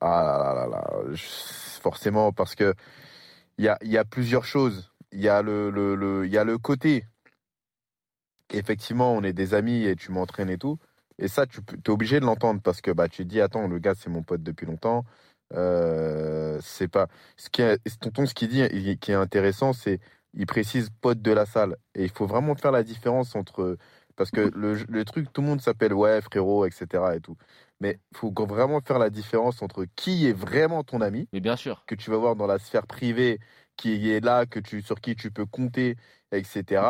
ah 0.00 0.22
là 0.24 0.38
là 0.38 0.54
là 0.54 0.66
là. 0.68 1.16
Forcément 1.82 2.32
parce 2.32 2.54
que 2.54 2.74
il 3.58 3.64
y 3.64 3.68
a, 3.68 3.78
y 3.82 3.96
a 3.98 4.04
plusieurs 4.04 4.44
choses. 4.44 4.92
Il 5.12 5.20
y 5.20 5.28
a 5.28 5.42
le, 5.42 5.70
le, 5.70 6.26
y 6.26 6.38
a 6.38 6.44
le 6.44 6.58
côté. 6.58 7.06
Effectivement, 8.50 9.14
on 9.14 9.22
est 9.22 9.32
des 9.32 9.54
amis 9.54 9.84
et 9.84 9.96
tu 9.96 10.12
m'entraînes 10.12 10.50
et 10.50 10.58
tout. 10.58 10.78
Et 11.18 11.28
ça, 11.28 11.46
tu 11.46 11.60
es 11.60 11.90
obligé 11.90 12.20
de 12.20 12.24
l'entendre 12.24 12.60
parce 12.62 12.80
que 12.80 12.90
bah, 12.90 13.08
tu 13.08 13.24
te 13.24 13.28
dis, 13.28 13.40
attends, 13.40 13.68
le 13.68 13.78
gars, 13.78 13.94
c'est 13.94 14.10
mon 14.10 14.22
pote 14.22 14.42
depuis 14.42 14.66
longtemps. 14.66 15.04
Euh, 15.54 16.58
c'est 16.62 16.88
pas. 16.88 17.08
Ce 17.36 17.50
qui 17.50 17.62
est, 17.62 17.78
ce 17.86 18.34
qu'il 18.34 18.48
dit, 18.48 18.98
qui 18.98 19.12
est 19.12 19.14
intéressant, 19.14 19.72
c'est 19.72 20.00
il 20.34 20.46
précise 20.46 20.90
pote 21.00 21.20
de 21.20 21.32
la 21.32 21.46
salle. 21.46 21.76
Et 21.94 22.04
il 22.04 22.10
faut 22.10 22.26
vraiment 22.26 22.54
faire 22.54 22.72
la 22.72 22.82
différence 22.82 23.34
entre. 23.34 23.76
Parce 24.14 24.30
que 24.30 24.50
le, 24.54 24.74
le 24.74 25.04
truc, 25.04 25.32
tout 25.32 25.40
le 25.40 25.46
monde 25.46 25.60
s'appelle 25.62 25.94
ouais, 25.94 26.20
frérot, 26.20 26.66
etc. 26.66 26.86
et 27.16 27.20
tout. 27.20 27.36
Mais 27.80 27.98
il 28.12 28.18
faut 28.18 28.32
vraiment 28.46 28.80
faire 28.80 28.98
la 28.98 29.10
différence 29.10 29.62
entre 29.62 29.86
qui 29.96 30.26
est 30.26 30.32
vraiment 30.32 30.84
ton 30.84 31.00
ami. 31.00 31.28
Mais 31.32 31.40
bien 31.40 31.56
sûr. 31.56 31.84
Que 31.86 31.94
tu 31.94 32.10
vas 32.10 32.18
voir 32.18 32.36
dans 32.36 32.46
la 32.46 32.58
sphère 32.58 32.86
privée, 32.86 33.40
qui 33.76 34.10
est 34.10 34.22
là, 34.24 34.44
que 34.46 34.60
tu, 34.60 34.82
sur 34.82 35.00
qui 35.00 35.16
tu 35.16 35.30
peux 35.30 35.46
compter, 35.46 35.96
etc. 36.30 36.82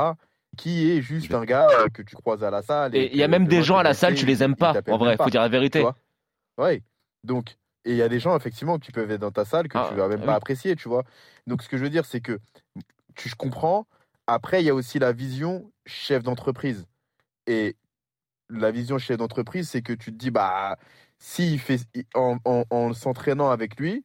Qui 0.57 0.91
est 0.91 1.01
juste 1.01 1.33
un 1.33 1.45
gars 1.45 1.69
euh, 1.71 1.89
que 1.89 2.03
tu 2.03 2.17
croises 2.17 2.45
à 2.45 2.51
la 2.51 2.61
salle. 2.61 2.95
Et 2.95 3.11
il 3.13 3.17
y 3.17 3.23
a 3.23 3.29
même 3.29 3.47
des 3.47 3.63
gens 3.63 3.79
à 3.79 3.83
la 3.83 3.95
salle, 3.95 4.15
tu 4.15 4.27
les 4.27 4.43
aimes 4.43 4.57
pas. 4.57 4.75
En 4.89 4.99
vrai, 4.99 5.17
pas, 5.17 5.25
faut 5.25 5.31
dire 5.31 5.41
la 5.41 5.49
vérité. 5.49 5.87
Ouais. 6.59 6.83
Donc, 7.25 7.57
et 7.85 7.93
il 7.93 7.97
y 7.97 8.03
a 8.03 8.09
des 8.09 8.21
gens, 8.21 8.37
effectivement, 8.37 8.79
qui 8.79 8.93
peuvent 8.93 9.11
être 9.11 9.21
dans 9.21 9.31
ta 9.31 9.45
salle 9.45 9.69
que 9.69 9.79
Ah, 9.79 9.87
tu 9.89 9.95
vas 9.95 10.09
même 10.09 10.21
ah 10.23 10.27
pas 10.27 10.33
oui. 10.33 10.37
apprécier, 10.37 10.77
tu 10.77 10.89
vois. 10.89 11.05
Donc, 11.47 11.63
ce 11.63 11.69
que 11.69 11.77
je 11.79 11.83
veux 11.83 11.91
dire, 11.91 12.05
c'est 12.05 12.21
que 12.21 12.39
tu, 13.15 13.29
je 13.29 13.37
comprends. 13.37 13.87
Après, 14.27 14.63
il 14.63 14.67
y 14.67 14.71
a 14.71 14.75
aussi 14.75 14.99
la 14.99 15.13
vision 15.13 15.73
chef 15.87 16.23
d'entreprise. 16.23 16.87
Et 17.47 17.77
la 18.51 18.71
vision 18.73 18.99
chef 18.99 19.19
d'entreprise, 19.19 19.71
c'est 19.71 19.83
que 19.83 19.93
tu 19.95 20.13
te 20.13 20.19
dis, 20.19 20.31
bah, 20.33 20.79
s'il 21.19 21.61
fait, 21.61 21.81
en, 22.15 22.39
en- 22.45 22.65
en 22.71 22.95
s'entraînant 22.95 23.51
avec 23.51 23.79
lui, 23.81 24.05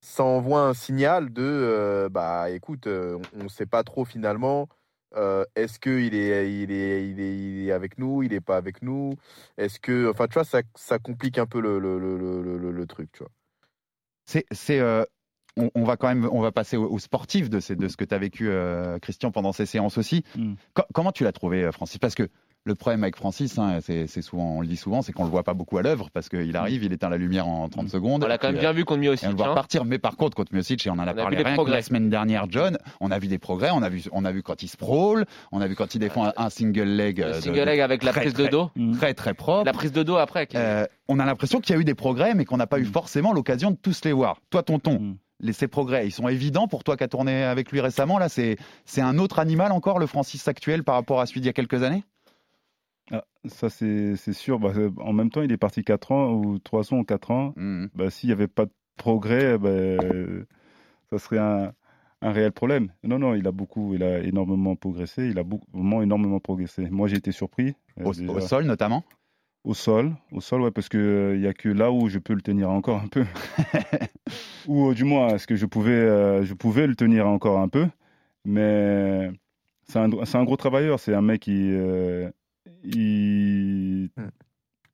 ça 0.00 0.22
envoie 0.24 0.62
un 0.62 0.74
signal 0.74 1.32
de, 1.32 1.42
euh, 1.42 2.08
bah, 2.08 2.50
écoute, 2.50 2.86
euh, 2.86 3.18
on 3.34 3.44
ne 3.44 3.48
sait 3.48 3.66
pas 3.66 3.82
trop 3.84 4.04
finalement. 4.04 4.68
euh, 5.16 5.44
Est-ce 5.56 5.78
qu'il 5.78 6.14
est, 6.14 6.52
il 6.62 6.70
est, 6.72 7.08
il 7.10 7.20
est, 7.20 7.36
il 7.38 7.68
est 7.68 7.72
avec 7.72 7.98
nous, 7.98 8.22
il 8.22 8.30
n'est 8.32 8.40
pas 8.40 8.56
avec 8.56 8.82
nous? 8.82 9.14
Est-ce 9.56 9.80
que, 9.80 10.10
enfin, 10.10 10.26
tu 10.28 10.34
vois, 10.34 10.44
ça, 10.44 10.60
ça 10.76 10.98
complique 10.98 11.38
un 11.38 11.46
peu 11.46 11.60
le, 11.60 11.78
le, 11.78 11.98
le, 11.98 12.72
le, 12.72 12.86
truc, 12.86 13.10
tu 13.12 13.20
vois. 13.20 13.30
C'est, 14.26 14.46
c'est, 14.52 14.80
on, 15.56 15.70
on 15.74 15.84
va 15.84 15.96
quand 15.96 16.08
même, 16.08 16.28
on 16.32 16.40
va 16.40 16.52
passer 16.52 16.76
au, 16.76 16.90
au 16.90 16.98
sportif 16.98 17.48
de, 17.50 17.60
ces- 17.60 17.76
de 17.76 17.88
ce 17.88 17.96
que 17.96 18.04
tu 18.04 18.14
as 18.14 18.18
vécu, 18.18 18.48
euh, 18.48 18.98
Christian, 18.98 19.30
pendant 19.30 19.52
ces 19.52 19.66
séances 19.66 19.98
aussi. 19.98 20.24
Mm. 20.36 20.54
Co- 20.74 20.82
comment 20.92 21.12
tu 21.12 21.24
l'as 21.24 21.32
trouvé, 21.32 21.62
euh, 21.64 21.72
Francis? 21.72 21.98
Parce 21.98 22.14
que 22.14 22.28
Le 22.66 22.74
problème 22.74 23.02
avec 23.04 23.14
Francis, 23.16 23.58
hein, 23.58 23.80
c'est 23.82 24.06
souvent, 24.22 24.56
on 24.56 24.60
le 24.62 24.66
dit 24.66 24.78
souvent, 24.78 25.02
c'est 25.02 25.12
qu'on 25.12 25.24
le 25.24 25.30
voit 25.30 25.42
pas 25.42 25.52
beaucoup 25.52 25.76
à 25.76 25.82
l'œuvre 25.82 26.08
parce 26.10 26.30
qu'il 26.30 26.56
arrive, 26.56 26.82
il 26.82 26.94
éteint 26.94 27.10
la 27.10 27.18
lumière 27.18 27.46
en 27.46 27.68
30 27.68 27.90
secondes. 27.90 28.24
On 28.24 28.26
l'a 28.26 28.38
quand 28.38 28.48
même 28.52 28.58
bien 28.58 28.70
euh, 28.70 28.72
vu 28.72 28.86
contre 28.86 29.00
Miocic. 29.00 29.24
et 29.24 29.26
on 29.26 29.30
le 29.32 29.36
voit 29.36 29.48
hein. 29.48 29.50
repartir. 29.50 29.84
Mais 29.84 29.98
par 29.98 30.16
contre, 30.16 30.34
contre 30.34 30.54
Miocic, 30.54 30.86
et 30.86 30.88
on 30.88 30.94
en 30.94 31.00
a, 31.00 31.12
vu 31.12 31.16
parlé 31.18 31.36
des 31.36 31.42
rien 31.42 31.52
que 31.52 31.56
progrès. 31.56 31.74
la 31.76 31.82
semaine 31.82 32.08
dernière, 32.08 32.46
John, 32.48 32.78
on 33.00 33.10
a 33.10 33.18
vu 33.18 33.28
des 33.28 33.36
progrès. 33.38 33.68
On 33.70 33.82
a 33.82 33.90
vu, 33.90 34.02
on 34.12 34.24
a 34.24 34.32
vu 34.32 34.42
quand 34.42 34.62
il 34.62 34.68
sprawl, 34.68 35.26
on 35.52 35.60
a 35.60 35.66
vu 35.66 35.74
quand 35.76 35.94
il 35.94 35.98
défend 35.98 36.24
un, 36.28 36.32
un 36.38 36.48
single 36.48 36.84
leg. 36.84 37.18
Le 37.18 37.24
euh, 37.26 37.36
de- 37.36 37.40
single 37.42 37.58
de 37.58 37.64
leg 37.64 37.80
avec 37.80 38.02
la 38.02 38.12
très, 38.12 38.22
prise 38.22 38.32
de 38.32 38.42
très, 38.44 38.50
dos. 38.50 38.70
Très, 38.96 39.12
très 39.12 39.34
propre. 39.34 39.66
La 39.66 39.74
prise 39.74 39.92
de 39.92 40.02
dos 40.02 40.16
après. 40.16 40.46
qui- 40.46 40.56
Euh, 40.56 40.86
on 41.06 41.18
a 41.18 41.26
l'impression 41.26 41.60
qu'il 41.60 41.74
y 41.74 41.78
a 41.78 41.80
eu 41.82 41.84
des 41.84 41.94
progrès, 41.94 42.32
mais 42.34 42.46
qu'on 42.46 42.56
n'a 42.56 42.66
pas 42.66 42.78
eu 42.78 42.86
forcément 42.86 43.34
l'occasion 43.34 43.72
de 43.72 43.76
tous 43.76 44.06
les 44.06 44.12
voir. 44.12 44.40
Toi, 44.48 44.62
tonton, 44.62 45.16
ces 45.52 45.68
progrès, 45.68 46.06
ils 46.06 46.12
sont 46.12 46.28
évidents 46.28 46.68
pour 46.68 46.84
toi 46.84 46.96
qui 46.96 47.04
as 47.04 47.08
tourné 47.08 47.42
avec 47.44 47.70
lui 47.72 47.80
récemment. 47.80 48.18
Là, 48.18 48.28
c'est 48.28 48.56
un 48.98 49.18
autre 49.18 49.38
animal 49.38 49.72
encore, 49.72 49.98
le 49.98 50.06
Francis 50.06 50.46
actuel, 50.48 50.84
par 50.84 50.94
rapport 50.94 51.20
à 51.20 51.26
celui 51.26 51.40
d'il 51.40 51.46
y 51.46 51.50
a 51.50 51.54
quelques 51.54 51.82
années? 51.82 52.04
Ah, 53.10 53.24
ça, 53.46 53.68
c'est 53.68 54.16
sûr. 54.32 54.58
Bah, 54.58 54.72
euh, 54.76 54.90
en 54.98 55.12
même 55.12 55.30
temps, 55.30 55.42
il 55.42 55.52
est 55.52 55.58
parti 55.58 55.84
4 55.84 56.12
ans, 56.12 56.32
ou 56.32 56.58
3 56.58 56.92
ans 56.94 56.98
ou 56.98 57.04
4 57.04 57.30
ans. 57.30 57.52
Mhm. 57.56 57.90
Bah, 57.94 58.10
S'il 58.10 58.28
n'y 58.28 58.32
avait 58.32 58.48
pas 58.48 58.64
de 58.64 58.72
progrès, 58.96 59.58
bah, 59.58 59.70
ça 61.10 61.18
serait 61.18 61.38
un, 61.38 61.72
un 62.22 62.32
réel 62.32 62.52
problème. 62.52 62.88
Non, 63.02 63.18
non, 63.18 63.34
il 63.34 63.46
a 63.46 63.52
beaucoup, 63.52 63.94
il 63.94 64.02
a 64.02 64.20
énormément 64.20 64.76
progressé. 64.76 65.26
Il 65.28 65.38
a 65.38 65.42
beaucoup, 65.42 65.66
vraiment 65.72 66.02
énormément 66.02 66.40
progressé. 66.40 66.88
Moi, 66.90 67.08
j'ai 67.08 67.16
été 67.16 67.32
surpris. 67.32 67.74
euh, 68.00 68.12
au 68.28 68.40
sol, 68.40 68.64
notamment? 68.64 69.04
Au 69.64 69.72
sol, 69.72 70.12
au 70.30 70.42
sol, 70.42 70.60
ouais, 70.60 70.70
parce 70.70 70.90
que 70.90 71.32
il 71.36 71.40
y 71.40 71.46
a 71.46 71.54
que 71.54 71.70
là 71.70 71.90
où 71.90 72.10
je 72.10 72.18
peux 72.18 72.34
le 72.34 72.42
tenir 72.42 72.68
encore 72.70 73.00
un 73.00 73.06
peu, 73.08 73.24
ou 74.66 74.90
euh, 74.90 74.94
du 74.94 75.04
moins, 75.04 75.28
est-ce 75.34 75.46
que 75.46 75.56
je 75.56 75.64
pouvais, 75.64 75.92
euh, 75.92 76.44
je 76.44 76.52
pouvais 76.52 76.86
le 76.86 76.94
tenir 76.94 77.26
encore 77.26 77.58
un 77.58 77.68
peu, 77.68 77.86
mais 78.44 79.30
c'est 79.84 79.98
un, 79.98 80.10
c'est 80.26 80.36
un 80.36 80.44
gros 80.44 80.58
travailleur, 80.58 81.00
c'est 81.00 81.14
un 81.14 81.22
mec 81.22 81.40
qui, 81.42 81.70
euh, 81.72 82.30
il, 82.84 84.10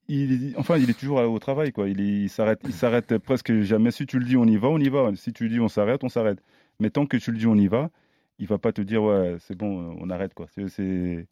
il, 0.08 0.54
enfin, 0.56 0.76
il 0.78 0.88
est 0.88 0.98
toujours 0.98 1.18
au 1.18 1.38
travail, 1.40 1.72
quoi. 1.72 1.88
Il, 1.88 2.28
s'arrête, 2.30 2.60
il 2.64 2.72
s'arrête 2.72 3.18
presque 3.18 3.52
jamais. 3.62 3.90
Si 3.90 4.06
tu 4.06 4.18
le 4.20 4.24
dis, 4.24 4.36
on 4.36 4.44
y 4.46 4.56
va, 4.56 4.68
on 4.68 4.78
y 4.78 4.88
va. 4.88 5.10
Si 5.16 5.32
tu 5.32 5.44
le 5.44 5.50
dis, 5.50 5.60
on 5.60 5.68
s'arrête, 5.68 6.04
on 6.04 6.08
s'arrête. 6.08 6.38
Mais 6.78 6.90
tant 6.90 7.06
que 7.06 7.16
tu 7.16 7.32
le 7.32 7.38
dis, 7.38 7.46
on 7.46 7.56
y 7.56 7.66
va, 7.68 7.90
il 8.38 8.46
va 8.46 8.58
pas 8.58 8.72
te 8.72 8.80
dire, 8.82 9.02
ouais, 9.02 9.36
c'est 9.40 9.56
bon, 9.56 9.96
on 10.00 10.10
arrête, 10.10 10.34
quoi. 10.34 10.46
C'est- 10.68 11.26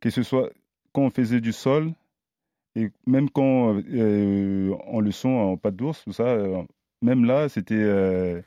que 0.00 0.10
ce 0.10 0.22
soit 0.22 0.50
quand 0.92 1.02
on 1.02 1.10
faisait 1.10 1.40
du 1.40 1.52
sol, 1.52 1.92
et 2.76 2.90
même 3.06 3.28
quand 3.30 3.74
euh, 3.92 4.72
en 4.86 5.00
leçon, 5.00 5.28
en 5.28 5.56
pas 5.56 5.70
d'ours, 5.70 6.02
tout 6.04 6.12
ça, 6.12 6.24
euh, 6.24 6.62
même 7.02 7.24
là, 7.24 7.48
c'était, 7.48 7.74
euh, 7.76 8.40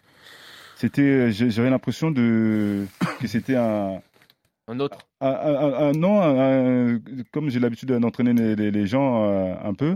c'était, 0.76 1.32
j'ai- 1.32 1.50
j'avais 1.52 1.70
l'impression 1.70 2.12
de 2.12 2.86
que 3.20 3.28
c'était 3.28 3.56
un, 3.56 4.02
Un 4.68 4.80
autre. 4.80 4.98
un, 5.22 5.30
un- 5.30 5.74
un- 5.74 5.92
non, 5.94 6.22
un- 6.22 6.96
un- 6.96 7.00
comme 7.32 7.50
j'ai 7.50 7.60
l'habitude 7.60 7.92
d'entraîner 7.92 8.34
les, 8.34 8.56
les- 8.56 8.72
les 8.72 8.88
gens 8.88 9.26
euh, 9.26 9.54
un 9.64 9.74
peu, 9.74 9.96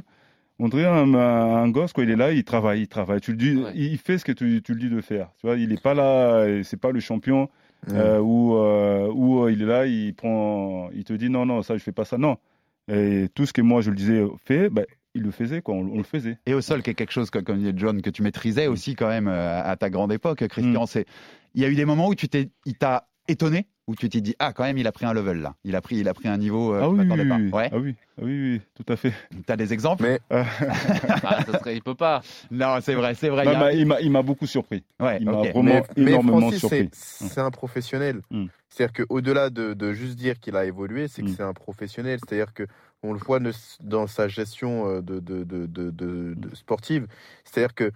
on 0.60 0.68
dirait 0.70 0.86
un, 0.86 1.14
un- 1.14 1.56
un 1.64 1.70
gosse 1.70 1.94
quoi. 1.94 2.04
Il 2.04 2.10
est 2.12 2.16
là, 2.16 2.32
il 2.32 2.44
travaille, 2.44 2.82
il 2.82 2.88
travaille. 2.88 3.22
Tu 3.22 3.32
le 3.32 3.38
dis, 3.38 3.56
il 3.76 3.98
fait 3.98 4.18
ce 4.18 4.26
que 4.26 4.32
tu, 4.34 4.62
tu 4.62 4.74
le 4.74 4.80
dis 4.80 4.90
de 4.90 5.02
faire. 5.02 5.30
Tu 5.40 5.48
vois, 5.48 5.56
il 5.58 5.72
est 5.72 5.82
pas 5.82 5.94
là, 5.94 6.46
c'est 6.64 6.80
pas 6.80 6.92
le 6.92 7.00
champion 7.00 7.50
euh, 7.96 8.20
où, 8.20 8.56
euh, 8.58 9.10
où 9.14 9.44
euh, 9.46 9.52
il 9.54 9.62
est 9.62 9.66
là, 9.66 9.86
il 9.86 10.14
prend, 10.14 10.90
il 10.94 11.04
te 11.06 11.14
dit 11.14 11.30
non 11.30 11.46
non 11.46 11.62
ça 11.62 11.78
je 11.78 11.84
fais 11.84 11.94
pas 11.94 12.04
ça 12.06 12.18
non. 12.18 12.38
Et 12.90 13.28
tout 13.34 13.46
ce 13.46 13.54
que 13.54 13.62
moi 13.62 13.82
je 13.82 13.92
le 13.92 13.96
disais 13.96 14.24
fait, 14.46 14.70
ben, 14.70 14.86
il 15.16 15.24
le 15.24 15.32
faisait 15.32 15.62
quoi, 15.62 15.76
on, 15.76 15.88
on 15.92 15.98
le 15.98 16.04
faisait. 16.04 16.38
Et 16.46 16.54
au 16.54 16.62
sol, 16.62 16.82
qui 16.82 16.90
est 16.90 16.96
quelque 16.96 17.12
chose, 17.12 17.30
comme 17.30 17.60
dit 17.60 17.72
John, 17.76 18.02
que 18.02 18.10
tu 18.10 18.22
maîtrisais 18.22 18.68
aussi 18.68 18.96
quand 18.96 19.08
même 19.08 19.28
euh, 19.28 19.64
à 19.64 19.76
ta 19.76 19.90
grande 19.90 20.12
époque, 20.12 20.48
Christian. 20.48 20.86
C'est, 20.86 21.06
il 21.54 21.62
y 21.62 21.66
a 21.66 21.70
eu 21.70 21.76
des 21.76 21.86
moments 21.86 22.08
où 22.08 22.16
tu 22.16 22.30
t'es, 22.30 22.50
il 22.66 22.76
t'a 22.76 23.08
étonné, 23.28 23.68
où 23.90 23.96
tu 23.96 24.08
t'es 24.08 24.22
dit, 24.22 24.36
ah, 24.38 24.54
quand 24.54 24.64
même, 24.64 24.78
il 24.78 24.86
a 24.86 24.92
pris 24.92 25.06
un 25.06 25.14
level 25.14 25.40
là. 25.42 25.56
Il 25.64 25.76
a 25.76 25.82
pris, 25.82 25.96
il 25.98 26.08
a 26.08 26.14
pris 26.14 26.28
un 26.30 26.38
niveau. 26.38 26.74
euh, 26.76 26.82
Ah 26.84 26.90
oui, 26.90 27.00
oui, 27.10 27.28
pas. 27.52 27.58
Ouais. 27.58 27.70
Ah 27.74 27.78
oui, 27.78 27.96
ah 28.18 28.22
oui, 28.24 28.52
oui, 28.54 28.62
tout 28.76 28.94
à 28.94 28.96
fait. 28.96 29.14
T'as 29.48 29.56
des 29.58 29.74
exemples 29.74 30.04
Mais 30.04 30.20
Ah, 30.30 31.44
ça 31.46 31.60
serait, 31.60 31.76
il 31.76 31.82
peut 31.82 31.96
pas. 31.96 32.22
Non, 32.52 32.78
c'est 32.82 32.94
vrai, 32.94 33.16
c'est 33.16 33.30
vrai. 33.30 33.44
Il 33.46 33.50
a- 33.50 33.60
mais 33.60 33.78
il 33.78 33.86
m'a- 33.88 34.00
il 34.02 34.12
m'a 34.12 34.22
beaucoup 34.22 34.46
surpris. 34.46 34.84
Ouais, 35.00 35.18
il 35.20 35.26
m'a 35.26 35.32
vraiment 35.34 35.64
mais, 35.64 35.84
mais 35.98 36.12
énormément 36.12 36.40
Francis, 36.42 36.60
surpris. 36.60 36.90
c'est 36.92 37.28
c'est 37.30 37.42
un 37.42 37.52
professionnel. 37.52 38.22
Mm. 38.30 38.46
C'est-à-dire 38.70 39.06
qu'au-delà 39.06 39.50
de, 39.50 39.74
de 39.74 39.94
juste 39.94 40.16
dire 40.18 40.40
qu'il 40.40 40.56
a 40.56 40.66
évolué, 40.66 41.08
c'est 41.08 41.24
que 41.24 41.28
Mm. 41.30 41.34
c'est 41.36 41.44
un 41.44 41.54
professionnel. 41.54 42.20
C'est-à-dire 42.24 42.54
que 42.54 42.68
on 43.02 43.14
le 43.14 43.20
voit 43.20 43.40
dans 43.82 44.08
sa 44.08 44.28
gestion 44.28 44.88
euh, 44.88 45.02
de, 45.02 45.20
de, 45.20 45.44
de, 45.44 45.66
de, 45.66 45.90
de- 45.90 46.34
de 46.36 46.56
sportive. 46.56 47.08
C'est-à-dire 47.46 47.74
que 47.74 47.92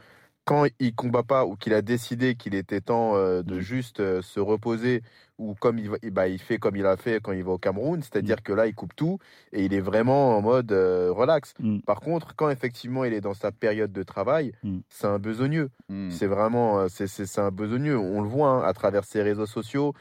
quand 0.45 0.65
il 0.79 0.93
combat 0.95 1.23
pas 1.23 1.45
ou 1.45 1.55
qu'il 1.55 1.73
a 1.73 1.81
décidé 1.81 2.35
qu'il 2.35 2.55
était 2.55 2.81
temps 2.81 3.15
euh, 3.15 3.43
de 3.43 3.59
juste 3.59 3.99
euh, 3.99 4.21
se 4.21 4.39
reposer 4.39 5.01
ou 5.37 5.55
comme 5.55 5.79
il, 5.79 5.89
va, 5.89 5.97
eh 6.03 6.11
ben, 6.11 6.25
il 6.25 6.39
fait 6.39 6.57
comme 6.57 6.75
il 6.75 6.85
a 6.85 6.97
fait 6.97 7.21
quand 7.21 7.31
il 7.31 7.43
va 7.43 7.51
au 7.51 7.57
Cameroun, 7.57 8.01
c'est-à-dire 8.01 8.43
que 8.43 8.53
là 8.53 8.67
il 8.67 8.75
coupe 8.75 8.95
tout 8.95 9.17
et 9.51 9.65
il 9.65 9.73
est 9.73 9.81
vraiment 9.81 10.37
en 10.37 10.41
mode 10.41 10.71
euh, 10.71 11.11
relax. 11.11 11.53
Mm. 11.59 11.79
Par 11.79 12.01
contre, 12.01 12.35
quand 12.35 12.49
effectivement 12.49 13.03
il 13.03 13.13
est 13.13 13.21
dans 13.21 13.33
sa 13.33 13.51
période 13.51 13.91
de 13.91 14.03
travail, 14.03 14.53
Mm. 14.63 14.79
c'est 14.89 15.07
un 15.07 15.19
besogneux. 15.19 15.69
C'est 16.09 16.27
vraiment, 16.27 16.87
c'est, 16.89 17.39
un 17.39 17.51
besogneux. 17.51 17.97
On 17.97 18.21
le 18.21 18.27
voit 18.27 18.49
hein, 18.49 18.63
à 18.63 18.73
travers 18.73 19.03
ses 19.03 19.21
réseaux 19.21 19.45
sociaux. 19.45 19.93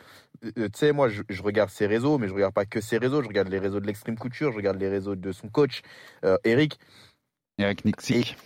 Euh, 0.44 0.68
tu 0.68 0.70
sais, 0.74 0.92
moi, 0.92 1.08
je, 1.08 1.22
je 1.28 1.42
regarde 1.42 1.70
ses 1.70 1.86
réseaux, 1.86 2.18
mais 2.18 2.28
je 2.28 2.34
regarde 2.34 2.54
pas 2.54 2.64
que 2.64 2.80
ses 2.80 2.98
réseaux. 2.98 3.22
Je 3.22 3.28
regarde 3.28 3.48
les 3.48 3.58
réseaux 3.58 3.80
de 3.80 3.86
l'Extreme 3.86 4.16
Couture, 4.16 4.52
je 4.52 4.56
regarde 4.56 4.78
les 4.78 4.88
réseaux 4.88 5.16
de 5.16 5.32
son 5.32 5.48
coach, 5.48 5.82
euh, 6.24 6.36
Eric. 6.44 6.78
Eric 7.58 7.84
Nixik. 7.84 8.36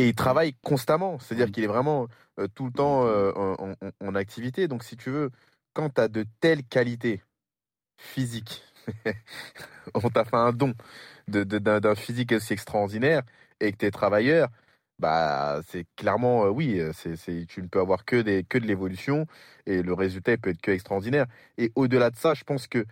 Et 0.00 0.08
il 0.08 0.14
travaille 0.14 0.54
constamment. 0.62 1.18
C'est-à-dire 1.18 1.50
qu'il 1.52 1.62
est 1.64 1.68
vraiment 1.68 2.08
euh, 2.38 2.48
tout 2.54 2.66
le 2.66 2.72
temps 2.72 3.06
euh, 3.06 3.32
en, 3.36 3.72
en- 3.72 4.08
en 4.08 4.14
activité. 4.14 4.66
Donc, 4.66 4.82
si 4.84 4.96
tu 4.96 5.10
veux, 5.10 5.30
quand 5.74 5.90
tu 5.90 6.00
as 6.00 6.08
de 6.08 6.24
telles 6.40 6.64
qualités 6.64 7.22
physiques, 7.98 8.64
on 9.94 10.10
t'a 10.10 10.24
fait 10.24 10.36
un 10.36 10.52
don 10.52 10.74
de, 11.28 11.44
de- 11.44 11.58
d'un, 11.58 11.94
physique 11.94 12.32
aussi 12.32 12.54
extraordinaire 12.54 13.22
et 13.60 13.72
que 13.72 13.78
tu 13.78 13.86
es 13.86 13.90
travailleur, 13.92 14.48
bah, 14.98 15.60
c'est 15.68 15.86
clairement, 15.96 16.46
euh, 16.46 16.50
oui, 16.50 16.80
c'est, 16.94 17.16
c'est, 17.16 17.46
tu 17.48 17.62
ne 17.62 17.68
peux 17.68 17.80
avoir 17.80 18.04
que, 18.06 18.16
des, 18.22 18.44
que 18.44 18.58
de 18.58 18.66
l'évolution 18.66 19.26
et 19.66 19.82
le 19.82 19.94
résultat 19.94 20.32
il 20.32 20.38
peut 20.40 20.50
être 20.50 20.62
que 20.62 20.72
extraordinaire. 20.72 21.26
Et 21.58 21.72
au-delà 21.76 22.10
de 22.10 22.16
ça, 22.16 22.34
je 22.34 22.44
pense 22.44 22.68
qu'il 22.68 22.86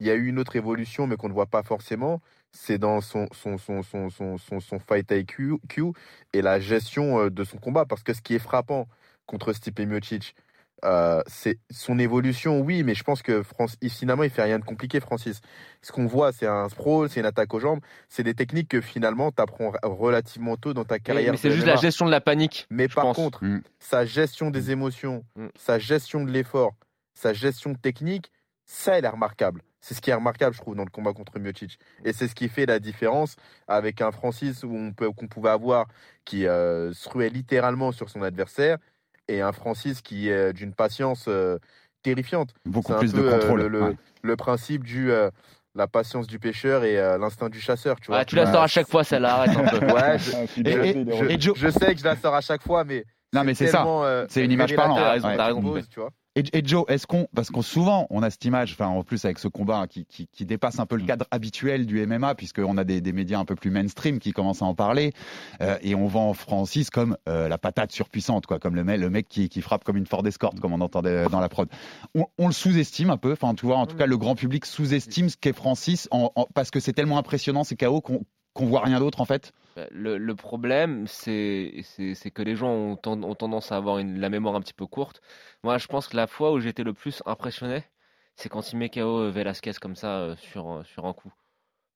y 0.00 0.10
a 0.10 0.14
eu 0.14 0.26
une 0.28 0.38
autre 0.40 0.56
évolution, 0.56 1.06
mais 1.06 1.16
qu'on 1.16 1.28
ne 1.28 1.34
voit 1.34 1.46
pas 1.46 1.62
forcément. 1.64 2.22
C'est 2.56 2.78
dans 2.78 3.00
son, 3.00 3.26
son, 3.32 3.58
son, 3.58 3.82
son, 3.82 4.10
son, 4.10 4.38
son, 4.38 4.60
son 4.60 4.78
fight 4.78 5.10
IQ 5.10 5.54
et 6.32 6.40
la 6.40 6.60
gestion 6.60 7.18
euh, 7.24 7.28
de 7.30 7.42
son 7.42 7.58
combat. 7.58 7.84
Parce 7.84 8.04
que 8.04 8.14
ce 8.14 8.22
qui 8.22 8.34
est 8.34 8.38
frappant 8.38 8.86
contre 9.26 9.52
Stipe 9.52 9.80
Miocic, 9.80 10.36
euh, 10.84 11.20
c'est 11.26 11.58
son 11.70 11.98
évolution, 11.98 12.60
oui, 12.60 12.84
mais 12.84 12.94
je 12.94 13.02
pense 13.02 13.22
que 13.22 13.42
France, 13.42 13.76
il- 13.80 13.90
finalement, 13.90 14.22
il 14.22 14.30
fait 14.30 14.42
rien 14.44 14.58
de 14.60 14.64
compliqué, 14.64 15.00
Francis. 15.00 15.40
Ce 15.82 15.90
qu'on 15.90 16.06
voit, 16.06 16.30
c'est 16.32 16.46
un 16.46 16.68
sprawl, 16.68 17.08
c'est 17.08 17.20
une 17.20 17.26
attaque 17.26 17.52
aux 17.54 17.58
jambes, 17.60 17.80
c'est 18.08 18.22
des 18.22 18.34
techniques 18.34 18.68
que 18.68 18.80
finalement, 18.80 19.32
tu 19.32 19.42
apprends 19.42 19.72
relativement 19.82 20.56
tôt 20.56 20.74
dans 20.74 20.84
ta 20.84 20.98
carrière. 21.00 21.32
mais 21.32 21.38
c'est 21.38 21.50
juste 21.50 21.66
la 21.66 21.76
gestion 21.76 22.06
de 22.06 22.10
la 22.12 22.20
panique. 22.20 22.66
Mais 22.70 22.86
je 22.88 22.94
par 22.94 23.04
pense. 23.04 23.16
contre, 23.16 23.42
Mm. 23.44 23.62
sa 23.80 24.04
gestion 24.04 24.50
des 24.50 24.70
émotions, 24.70 25.24
Mm. 25.36 25.46
sa 25.56 25.78
gestion 25.80 26.22
de 26.24 26.30
l'effort, 26.30 26.74
sa 27.14 27.32
gestion 27.32 27.74
technique, 27.74 28.30
ça, 28.66 28.96
elle 28.98 29.04
est 29.06 29.08
remarquable. 29.08 29.62
C'est 29.86 29.92
ce 29.92 30.00
qui 30.00 30.08
est 30.08 30.14
remarquable, 30.14 30.54
je 30.56 30.60
trouve, 30.62 30.74
dans 30.76 30.84
le 30.84 30.90
combat 30.90 31.12
contre 31.12 31.38
Miocic. 31.38 31.78
Et 32.06 32.14
c'est 32.14 32.26
ce 32.26 32.34
qui 32.34 32.48
fait 32.48 32.64
la 32.64 32.78
différence 32.78 33.36
avec 33.68 34.00
un 34.00 34.12
Francis 34.12 34.62
où 34.64 34.74
on 34.74 34.92
peut, 34.94 35.10
qu'on 35.10 35.26
pouvait 35.28 35.50
avoir 35.50 35.88
qui 36.24 36.46
euh, 36.46 36.90
se 36.94 37.06
ruait 37.10 37.28
littéralement 37.28 37.92
sur 37.92 38.08
son 38.08 38.22
adversaire 38.22 38.78
et 39.28 39.42
un 39.42 39.52
Francis 39.52 40.00
qui 40.00 40.30
est 40.30 40.54
d'une 40.54 40.72
patience 40.72 41.26
euh, 41.28 41.58
terrifiante. 42.02 42.54
Beaucoup 42.64 42.92
C'est 42.92 42.96
un 42.96 42.98
plus 42.98 43.12
de 43.12 43.20
peu, 43.20 43.28
euh, 43.30 43.38
contrôle. 43.40 43.60
le, 43.60 43.68
le- 43.68 43.82
ouais. 43.82 43.96
le 44.22 44.36
principe 44.36 44.84
du 44.84 45.10
euh, 45.12 45.28
la 45.74 45.86
patience 45.86 46.26
du 46.28 46.38
pêcheur 46.38 46.84
et 46.84 46.98
euh, 46.98 47.18
l'instinct 47.18 47.50
du 47.50 47.60
chasseur. 47.60 48.00
Tu 48.00 48.06
vois. 48.06 48.24
Tu 48.24 48.36
la 48.36 48.50
sors 48.50 48.62
à 48.62 48.66
chaque 48.68 48.88
fois, 48.88 49.04
celle-là, 49.04 49.34
arrête 49.34 49.54
un 49.54 49.66
peu. 49.78 49.84
Ouais, 49.92 50.18
je, 50.18 50.30
je- 50.30 50.46
fidèle, 50.46 50.84
Et- 50.86 50.92
fidèle. 50.94 51.14
je- 51.18 51.24
et 51.30 51.38
Joe- 51.38 51.58
je 51.58 51.68
sais 51.68 51.92
que 51.94 52.00
je 52.00 52.04
la 52.04 52.16
sors 52.16 52.34
à 52.34 52.40
chaque 52.40 52.62
fois, 52.62 52.84
mais 52.84 53.04
Non, 53.34 53.44
mais 53.44 53.52
c'est 53.52 53.66
ça. 53.66 53.84
euh, 53.86 54.24
C'est 54.30 54.42
une 54.44 54.52
image 54.52 54.74
parlante. 54.74 54.96
T'as 54.98 55.10
raison, 55.12 55.28
Ouais. 55.28 55.36
t'as 55.36 55.46
raison. 55.46 55.60
Pose, 55.60 55.88
tu 55.90 56.00
vois. 56.00 56.10
Et, 56.36 56.42
et 56.52 56.62
Joe, 56.64 56.84
est-ce 56.88 57.06
qu'on, 57.06 57.28
parce 57.34 57.50
qu'on 57.50 57.62
souvent 57.62 58.08
on 58.10 58.22
a 58.24 58.30
cette 58.30 58.44
image, 58.44 58.72
enfin 58.72 58.88
en 58.88 59.04
plus 59.04 59.24
avec 59.24 59.38
ce 59.38 59.46
combat 59.46 59.78
hein, 59.78 59.86
qui, 59.86 60.04
qui, 60.04 60.26
qui 60.26 60.44
dépasse 60.44 60.80
un 60.80 60.86
peu 60.86 60.96
le 60.96 61.04
cadre 61.04 61.26
habituel 61.30 61.86
du 61.86 62.04
MMA, 62.04 62.34
puisqu'on 62.34 62.76
a 62.76 62.82
des, 62.82 63.00
des 63.00 63.12
médias 63.12 63.38
un 63.38 63.44
peu 63.44 63.54
plus 63.54 63.70
mainstream 63.70 64.18
qui 64.18 64.32
commencent 64.32 64.62
à 64.62 64.64
en 64.64 64.74
parler, 64.74 65.12
euh, 65.60 65.78
et 65.82 65.94
on 65.94 66.06
vend 66.08 66.34
Francis 66.34 66.90
comme 66.90 67.16
euh, 67.28 67.46
la 67.48 67.56
patate 67.58 67.92
surpuissante, 67.92 68.46
quoi, 68.46 68.58
comme 68.58 68.74
le 68.74 68.82
mec, 68.82 68.98
le 69.00 69.10
mec 69.10 69.28
qui, 69.28 69.48
qui 69.48 69.60
frappe 69.60 69.84
comme 69.84 69.96
une 69.96 70.06
Ford 70.06 70.26
Escort, 70.26 70.54
comme 70.60 70.72
on 70.72 70.80
entendait 70.80 71.26
dans 71.28 71.40
la 71.40 71.48
prod. 71.48 71.68
On, 72.16 72.24
on 72.38 72.48
le 72.48 72.52
sous-estime 72.52 73.10
un 73.10 73.16
peu, 73.16 73.32
enfin 73.32 73.54
tu 73.54 73.66
vois, 73.66 73.76
en 73.76 73.86
tout 73.86 73.96
cas 73.96 74.06
le 74.06 74.16
grand 74.18 74.34
public 74.34 74.66
sous-estime 74.66 75.28
ce 75.28 75.36
qu'est 75.36 75.52
Francis, 75.52 76.08
en, 76.10 76.32
en- 76.34 76.46
parce 76.54 76.70
que 76.72 76.80
c'est 76.80 76.92
tellement 76.92 77.18
impressionnant 77.18 77.62
ces 77.64 77.76
KO 77.76 78.00
qu'on 78.00 78.24
qu'on 78.54 78.66
voit 78.66 78.82
rien 78.82 79.00
d'autre 79.00 79.20
en 79.20 79.24
fait. 79.24 79.52
Bah, 79.76 79.86
Le, 79.90 80.34
problème, 80.36 81.06
c'est 81.06 81.72
que 82.34 82.42
les 82.42 82.54
gens 82.56 82.68
ont, 82.70 82.96
ten- 82.96 83.24
ont 83.24 83.34
tendance 83.34 83.72
à 83.72 83.76
avoir 83.76 83.98
la 84.02 84.28
mémoire 84.30 84.54
un 84.54 84.60
petit 84.60 84.72
peu 84.74 84.86
courte. 84.86 85.20
Moi, 85.64 85.78
je 85.78 85.86
pense 85.88 86.08
que 86.08 86.16
la 86.16 86.26
fois 86.26 86.52
où 86.52 86.60
j'étais 86.60 86.84
le 86.84 86.92
plus 86.94 87.22
impressionné, 87.26 87.84
c'est 88.36 88.48
quand 88.48 88.72
il 88.72 88.76
met 88.78 88.88
KO 88.90 89.30
Velasquez 89.30 89.72
comme 89.80 89.96
ça 89.96 90.18
euh, 90.20 90.36
euh, 90.68 90.84
sur 90.84 91.06
un 91.06 91.12
coup. 91.12 91.32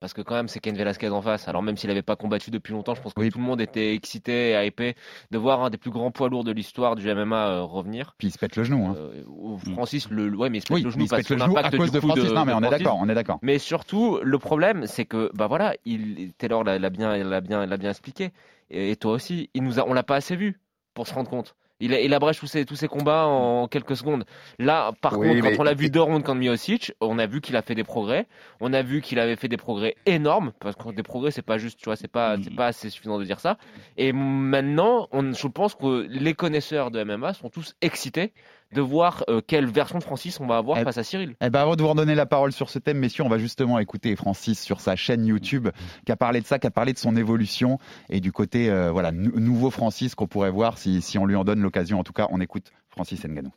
Parce 0.01 0.13
que 0.13 0.23
quand 0.23 0.35
même, 0.37 0.47
c'est 0.47 0.61
Ken 0.61 0.77
Velasquez 0.77 1.09
en 1.09 1.21
face. 1.23 1.49
Alors 1.49 1.63
même 1.63 1.77
s'il 1.77 1.89
n'avait 1.89 2.03
pas 2.03 2.15
combattu 2.15 2.51
depuis 2.51 2.73
longtemps, 2.73 2.95
je 2.95 3.03
pense 3.03 3.15
que 3.15 3.29
tout 3.29 3.39
le 3.39 3.45
monde 3.45 3.61
était 3.61 3.95
excité 3.95 4.53
et 4.53 4.67
hypé 4.67 4.95
de 5.31 5.39
voir 5.39 5.63
un 5.63 5.71
des 5.71 5.79
plus 5.79 5.91
grands 5.91 6.13
poids 6.13 6.29
lourds 6.29 6.45
de 6.45 6.53
l'histoire 6.53 6.95
du 6.95 7.13
MMA 7.13 7.49
euh, 7.49 7.63
revenir. 7.63 8.15
Puis 8.17 8.29
il 8.29 8.31
se 8.31 8.39
pète 8.39 8.55
le 8.57 8.65
genou. 8.65 8.87
Hein. 8.87 8.95
Euh, 8.97 9.73
Francis, 9.73 10.09
le, 10.11 10.35
ouais, 10.37 10.51
mais 10.51 10.59
il 10.59 10.61
se 10.61 10.67
pète 10.69 10.77
Oui, 10.77 10.83
le 10.83 10.89
il 10.89 10.93
genou 10.93 11.05
se 11.07 11.11
parce 11.11 11.23
pète 11.23 11.31
le 11.31 11.37
que 11.37 11.43
genou 11.43 11.57
à 11.57 11.71
cause 11.71 11.91
de 11.91 12.01
Francis. 12.01 12.31
Non, 12.31 12.45
mais 12.45 12.53
on 12.53 12.63
est 12.63 12.71
d'accord, 12.71 12.99
on 13.01 13.09
est 13.09 13.15
d'accord. 13.15 13.39
Mais 13.43 13.59
surtout, 13.59 14.21
le 14.23 14.39
problème, 14.39 14.87
c'est 14.87 15.05
que, 15.05 15.31
bah 15.35 15.49
voilà, 15.49 15.75
il, 15.85 16.33
Taylor 16.39 16.63
l'a 16.63 16.79
l'a 16.79 16.91
bien, 16.91 17.17
l'a 17.17 17.41
bien, 17.41 17.67
l'a 17.67 17.77
bien 17.77 17.91
expliqué. 17.91 18.31
Et, 18.71 18.93
et 18.93 18.97
toi 18.97 19.13
aussi, 19.13 19.51
il 19.55 19.65
nous 19.65 19.81
a, 19.81 19.89
on 19.89 19.95
l'a 19.95 20.05
pas 20.05 20.17
assez 20.17 20.37
vu 20.37 20.61
pour 20.95 21.09
se 21.09 21.15
rendre 21.15 21.31
compte. 21.31 21.57
Il, 21.81 21.95
a- 21.95 22.01
il 22.01 22.13
abrège 22.15 22.39
tous 22.41 22.47
ses, 22.47 22.65
tous 22.65 22.75
ses 22.77 22.89
combats 22.89 23.25
en 23.27 23.69
quelques 23.69 23.97
secondes. 23.97 24.25
Là, 24.59 24.93
par 25.01 25.19
Oui, 25.19 25.29
contre, 25.29 25.43
mais- 25.43 25.53
quand 25.57 25.61
on 25.61 25.65
l'a 25.65 25.75
vu 25.75 25.91
deux 25.91 26.01
rounds 26.03 26.25
contre 26.25 26.39
Miocic, 26.39 26.93
on 27.01 27.19
a 27.19 27.27
vu 27.27 27.41
qu'il 27.41 27.55
a 27.57 27.63
fait 27.63 27.75
des 27.75 27.85
progrès. 27.85 28.27
On 28.61 28.73
a 28.73 28.83
vu 28.83 29.01
qu'il 29.01 29.19
avait 29.21 29.37
fait 29.37 29.49
des 29.49 29.57
progrès 29.57 29.95
énormes. 30.07 30.53
Parce 30.61 30.75
que 30.77 30.91
des 30.93 31.03
progrès, 31.03 31.31
c'est 31.31 31.43
pas 31.43 31.59
juste, 31.59 31.79
tu 31.79 31.85
vois, 31.85 31.97
c'est 31.97 32.09
pas, 32.09 32.37
c'est 32.43 32.55
pas 32.55 32.67
assez 32.67 32.91
suffisant 32.91 33.19
de 33.19 33.25
dire 33.25 33.41
ça. 33.41 33.59
Et 33.97 34.13
maintenant, 34.13 35.09
on, 35.13 35.33
je 35.33 35.47
pense 35.47 35.75
que 35.75 36.07
les 36.09 36.35
connaisseurs 36.35 36.91
de 36.91 37.03
MMA 37.05 37.33
sont 37.35 37.51
tous 37.51 37.75
excités 37.81 38.33
de 38.75 38.81
voir 38.83 39.25
euh, 39.31 39.41
quelle 39.47 39.67
version 39.67 39.99
de 39.99 40.05
Francis 40.05 40.39
on 40.41 40.47
va 40.47 40.59
avoir 40.59 40.79
face 40.83 40.99
à 40.99 41.05
Cyril. 41.05 41.37
Eh 41.41 41.49
ben, 41.51 41.61
avant 41.61 41.75
de 41.77 41.83
vous 41.83 41.89
redonner 41.89 42.15
la 42.15 42.27
parole 42.27 42.53
sur 42.53 42.69
ce 42.69 42.79
thème, 42.79 42.99
messieurs, 42.99 43.25
on 43.25 43.29
va 43.29 43.39
justement 43.39 43.79
écouter 43.79 44.15
Francis 44.15 44.61
sur 44.61 44.81
sa 44.81 44.95
chaîne 44.95 45.25
YouTube 45.27 45.69
qui 46.05 46.13
a 46.13 46.17
parlé 46.17 46.41
de 46.41 46.47
ça, 46.47 46.59
qui 46.59 46.67
a 46.67 46.71
parlé 46.71 46.93
de 46.93 46.99
son 46.99 47.17
évolution 47.17 47.79
et 48.11 48.21
du 48.21 48.31
côté 48.33 48.71
euh, 48.71 48.91
voilà 48.93 49.11
nou- 49.11 49.39
nouveau 49.41 49.71
Francis 49.71 50.15
qu'on 50.15 50.27
pourrait 50.27 50.51
voir 50.51 50.77
si, 50.79 51.01
si 51.01 51.17
on 51.19 51.25
lui 51.27 51.35
en 51.37 51.45
donne 51.45 51.61
l'occasion. 51.61 51.99
En 51.99 52.05
tout 52.05 52.13
cas, 52.13 52.27
on 52.31 52.41
écoute 52.41 52.71
Francis 52.91 53.25
Ngannou. 53.25 53.53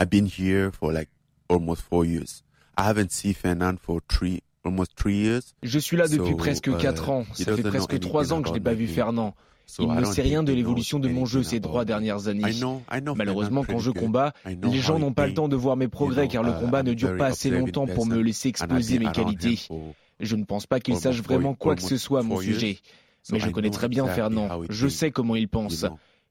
I've 0.00 0.08
been 0.10 0.26
here 0.26 0.70
for 0.72 0.92
like 0.92 1.08
almost 1.48 1.82
four 1.82 2.04
years. 2.04 2.42
I 2.76 2.82
haven't 2.82 3.10
seen 3.10 3.34
Fernand 3.34 3.76
for 3.80 4.00
three, 4.08 4.42
almost 4.64 4.92
three 4.96 5.16
years. 5.16 5.54
Je 5.62 5.78
suis 5.78 5.96
là 5.96 6.06
depuis 6.08 6.30
So, 6.30 6.36
presque 6.36 6.66
uh, 6.68 6.76
4 6.78 7.10
ans. 7.10 7.24
he 7.36 7.44
Ça 7.44 7.56
fait 7.56 7.62
presque 7.62 7.98
3 7.98 8.20
anything 8.20 8.36
ans 8.38 8.42
que 8.42 8.48
je 8.48 8.54
n'ai 8.54 8.60
pas 8.60 8.74
vu. 8.74 8.86
Fernand. 8.86 9.34
Il 9.78 9.86
ne 9.86 10.04
sait 10.04 10.22
rien 10.22 10.42
de 10.42 10.52
l'évolution 10.52 10.98
de 10.98 11.08
mon 11.08 11.26
jeu 11.26 11.42
ces 11.42 11.60
trois 11.60 11.84
dernières 11.84 12.28
années. 12.28 12.42
Malheureusement, 13.14 13.64
quand 13.64 13.78
je 13.78 13.90
know 13.90 14.30
les 14.70 14.78
gens 14.80 14.98
n'ont 14.98 15.12
pas 15.12 15.26
le 15.26 15.34
temps 15.34 15.48
de 15.48 15.56
voir 15.56 15.76
mes 15.76 15.88
progrès 15.88 16.28
car 16.28 16.42
le 16.42 16.50
uh, 16.50 16.60
combat 16.60 16.82
ne 16.82 16.94
dure 16.94 17.16
pas 17.16 17.26
assez 17.26 17.50
longtemps 17.50 17.86
pour 17.86 18.06
me 18.06 18.18
laisser 18.20 18.48
exposer 18.48 18.98
mes 18.98 19.12
qualités. 19.12 19.58
Je 20.20 20.34
ne 20.36 20.44
pense 20.44 20.66
pas 20.66 20.80
qu'il 20.80 20.94
almost 20.94 21.02
sache 21.04 21.16
four- 21.22 21.26
vraiment 21.26 21.54
quoi 21.54 21.76
que 21.76 21.82
ce 21.82 21.96
soit 21.96 22.20
à 22.20 22.22
mon 22.22 22.40
sujet. 22.40 22.78
Mais 23.30 23.40
je 23.40 23.50
connais 23.50 23.70
très 23.70 23.88
bien 23.88 24.06
Fernand. 24.06 24.62
Je 24.70 24.88
sais 24.88 25.10
comment 25.10 25.36
il 25.36 25.48
pense. 25.48 25.84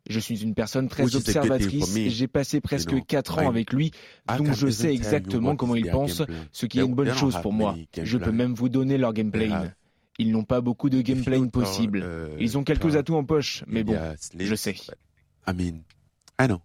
Je 0.09 0.19
suis 0.21 0.41
une 0.41 0.53
personne 0.53 0.87
très 0.87 1.03
observatrice 1.17 1.95
et 1.97 2.09
j'ai 2.09 2.27
passé 2.27 2.61
presque. 2.61 2.95
4 3.05 3.39
ans 3.39 3.49
avec 3.49 3.73
lui, 3.73 3.91
donc 4.37 4.53
je 4.53 4.67
sais 4.69 4.93
exactement 4.93 5.55
comment 5.55 5.75
il 5.75 5.89
pense, 5.89 6.23
ce 6.51 6.65
qui 6.65 6.79
est 6.79 6.85
une 6.85 6.95
bonne 6.95 7.13
chose 7.13 7.37
pour 7.41 7.53
moi. 7.53 7.75
Je 8.01 8.17
peux 8.17 8.31
même 8.31 8.53
vous 8.53 8.69
donner 8.69 8.97
leur 8.97 9.13
game 9.13 9.31
They 9.31 9.47
plan. 9.47 9.55
have 9.57 9.71
Ils 10.17 10.31
n'ont 10.31 10.43
pas 10.43 10.61
beaucoup 10.61 10.89
de 10.89 11.01
game 11.01 11.23
plan 11.23 11.43
few 11.43 11.49
possibles. 11.49 11.99
uh, 11.99 12.35
Ils 12.39 12.57
ont 12.57 12.63
quelques 12.63 12.95
atouts 12.95 13.15
en 13.15 13.23
poche, 13.23 13.63
mais 13.67 13.81
in 13.81 13.83
bon, 13.83 14.15
je 14.39 14.55
sais. 14.55 14.75
I 15.47 15.53
mean, 15.53 15.81
I 16.39 16.47
know. 16.47 16.61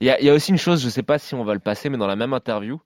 Il 0.00 0.06
y, 0.06 0.10
a, 0.10 0.20
il 0.20 0.26
y 0.26 0.30
a 0.30 0.34
aussi 0.34 0.50
une 0.50 0.58
chose, 0.58 0.82
je 0.82 0.88
sais 0.88 1.02
pas 1.04 1.18
si 1.18 1.34
on 1.34 1.44
va 1.44 1.54
le 1.54 1.60
passer, 1.60 1.88
mais 1.88 1.98
dans 1.98 2.08
la 2.08 2.16
même 2.16 2.32
interview, 2.32 2.80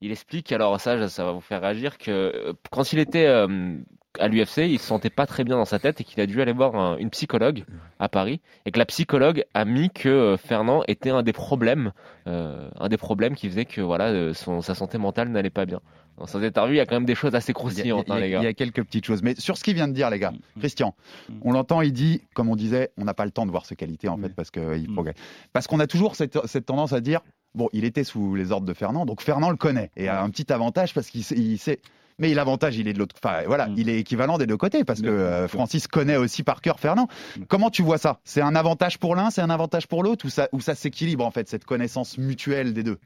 il 0.00 0.10
explique, 0.10 0.50
alors 0.50 0.80
ça, 0.80 1.08
ça 1.08 1.24
va 1.24 1.32
vous 1.32 1.40
faire 1.40 1.60
réagir, 1.60 1.96
que 1.98 2.10
euh, 2.10 2.52
quand 2.70 2.92
il 2.92 2.98
était 2.98 3.26
euh, 3.26 3.78
à 4.20 4.28
l'UFC, 4.28 4.58
il 4.68 4.78
se 4.78 4.86
sentait 4.86 5.10
pas 5.10 5.26
très 5.26 5.44
bien 5.44 5.56
dans 5.56 5.64
sa 5.64 5.78
tête 5.78 6.00
et 6.00 6.04
qu'il 6.04 6.20
a 6.20 6.26
dû 6.26 6.40
aller 6.42 6.52
voir 6.52 6.74
un- 6.74 6.96
une 6.98 7.10
psychologue 7.10 7.64
à 7.98 8.08
Paris 8.08 8.40
et 8.64 8.70
que 8.70 8.78
la 8.78 8.86
psychologue 8.86 9.44
a 9.54 9.64
mis 9.64 9.90
que 9.90 10.08
euh, 10.08 10.36
Fernand 10.36 10.82
était 10.88 11.10
un 11.10 11.22
des 11.22 11.32
problèmes, 11.32 11.92
euh, 12.26 12.68
un 12.78 12.88
des 12.88 12.96
problèmes 12.96 13.34
qui 13.34 13.48
faisait 13.48 13.64
que 13.64 13.80
voilà, 13.80 14.06
euh, 14.08 14.34
son, 14.34 14.60
sa 14.62 14.74
santé 14.74 14.98
mentale 14.98 15.28
n'allait 15.28 15.50
pas 15.50 15.66
bien. 15.66 15.80
Dans 16.18 16.26
cette 16.26 16.42
interview, 16.42 16.72
il 16.74 16.78
y 16.78 16.80
a 16.80 16.86
quand 16.86 16.94
même 16.96 17.04
des 17.04 17.14
choses 17.14 17.34
assez 17.34 17.52
Il 17.52 17.54
y, 17.54 17.56
a, 17.56 17.58
croustillantes, 17.58 18.06
il 18.06 18.10
y 18.10 18.12
a- 18.12 18.16
hein, 18.16 18.20
les 18.20 18.30
gars. 18.30 18.38
il 18.40 18.44
y 18.44 18.46
a 18.48 18.54
quelques 18.54 18.82
petites 18.84 19.04
choses. 19.04 19.22
Mais 19.22 19.34
sur 19.34 19.58
ce 19.58 19.64
qu'il 19.64 19.74
vient 19.74 19.86
de 19.86 19.92
dire, 19.92 20.08
les 20.08 20.18
gars, 20.18 20.32
Christian, 20.58 20.94
on 21.42 21.52
l'entend, 21.52 21.82
il 21.82 21.92
dit, 21.92 22.22
comme 22.34 22.48
on 22.48 22.56
disait, 22.56 22.90
on 22.96 23.04
n'a 23.04 23.12
pas 23.12 23.26
le 23.26 23.30
temps 23.32 23.44
de 23.44 23.50
voir 23.50 23.66
ses 23.66 23.76
qualités, 23.76 24.08
en 24.08 24.16
fait, 24.16 24.34
parce 24.34 24.50
qu'il 24.50 24.90
progresse. 24.94 25.16
Parce 25.52 25.66
qu'on 25.66 25.78
a 25.78 25.86
toujours 25.86 26.16
cette, 26.16 26.38
cette 26.46 26.64
tendance 26.64 26.94
à 26.94 27.00
dire, 27.00 27.20
bon, 27.54 27.68
il 27.74 27.84
était 27.84 28.02
sous 28.04 28.34
les 28.34 28.50
ordres 28.50 28.66
de 28.66 28.72
Fernand, 28.72 29.04
donc 29.04 29.20
Fernand 29.20 29.50
le 29.50 29.56
connaît. 29.56 29.90
Et 29.96 30.08
a 30.08 30.22
un 30.22 30.30
petit 30.30 30.50
avantage 30.54 30.94
parce 30.94 31.10
qu'il 31.10 31.22
sait. 31.22 31.34
il 31.36 31.58
sait- 31.58 31.80
mais 32.18 32.32
l'avantage, 32.34 32.76
il 32.78 32.88
est 32.88 32.92
de 32.92 32.98
l'autre. 32.98 33.14
Enfin, 33.22 33.42
voilà, 33.46 33.68
il 33.76 33.88
est 33.88 33.98
équivalent 33.98 34.38
des 34.38 34.46
deux 34.46 34.56
côtés 34.56 34.84
parce 34.84 35.02
que 35.02 35.08
euh, 35.08 35.48
Francis 35.48 35.86
connaît 35.86 36.16
aussi 36.16 36.42
par 36.42 36.60
cœur 36.60 36.80
Fernand. 36.80 37.08
Comment 37.48 37.70
tu 37.70 37.82
vois 37.82 37.98
ça? 37.98 38.20
C'est 38.24 38.40
un 38.40 38.54
avantage 38.54 38.98
pour 38.98 39.14
l'un, 39.16 39.30
c'est 39.30 39.42
un 39.42 39.50
avantage 39.50 39.86
pour 39.86 40.02
l'autre, 40.02 40.26
ou 40.26 40.30
ça, 40.30 40.48
ou 40.52 40.60
ça 40.60 40.74
s'équilibre 40.74 41.24
en 41.24 41.30
fait 41.30 41.48
cette 41.48 41.64
connaissance 41.64 42.18
mutuelle 42.18 42.72
des 42.72 42.82
deux? 42.82 42.98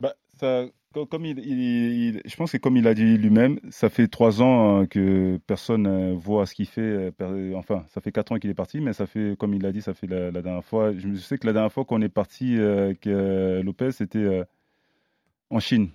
Bah, 0.00 0.14
ça, 0.38 0.64
comme 1.10 1.24
il, 1.24 1.38
il- 1.38 2.16
il- 2.16 2.22
je 2.24 2.36
pense 2.36 2.52
que 2.52 2.56
comme 2.56 2.76
il 2.76 2.86
a 2.86 2.94
dit 2.94 3.16
lui-même, 3.16 3.60
ça 3.70 3.88
fait 3.88 4.08
trois 4.08 4.42
ans 4.42 4.80
euh, 4.82 4.86
que 4.86 5.38
personne 5.46 5.86
euh, 5.86 6.14
voit 6.14 6.46
ce 6.46 6.54
qu'il 6.54 6.66
fait. 6.66 7.12
Enfin, 7.54 7.84
ça 7.88 8.00
fait 8.00 8.12
quatre 8.12 8.32
ans 8.32 8.38
qu'il 8.38 8.50
est 8.50 8.54
parti, 8.54 8.80
mais 8.80 8.92
ça 8.92 9.06
fait, 9.06 9.36
comme 9.38 9.54
il 9.54 9.62
l'a 9.62 9.72
dit, 9.72 9.82
ça 9.82 9.94
fait 9.94 10.06
la, 10.06 10.30
la 10.30 10.42
dernière 10.42 10.64
fois. 10.64 10.92
Je 10.96 11.14
sais 11.16 11.38
que 11.38 11.46
la 11.46 11.52
dernière 11.52 11.72
fois 11.72 11.84
qu'on 11.84 12.02
est 12.02 12.08
parti, 12.08 12.56
euh, 12.58 12.92
que 13.00 13.60
Lopez, 13.62 13.92
c'était 13.92 14.18
euh, 14.18 14.44
en 15.50 15.60
Chine. 15.60 15.90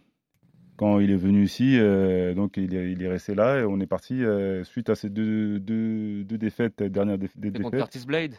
Quand 0.77 0.99
il 0.99 1.11
est 1.11 1.15
venu 1.15 1.43
ici, 1.43 1.77
euh, 1.79 2.33
donc 2.33 2.57
il 2.57 2.75
est, 2.75 2.91
il 2.91 3.01
est 3.01 3.07
resté 3.07 3.33
là 3.33 3.59
et 3.59 3.63
on 3.63 3.79
est 3.79 3.87
parti 3.87 4.23
euh, 4.23 4.63
suite 4.63 4.89
à 4.89 4.95
ces 4.95 5.09
deux, 5.09 5.59
deux, 5.59 6.23
deux 6.25 6.37
défaites, 6.37 6.83
dernières 6.83 7.17
déf- 7.17 7.37
des 7.37 7.47
C'était 7.49 7.63
contre 7.63 7.77
défaites. 7.77 7.91
Curtis 7.91 8.05
Blade? 8.05 8.33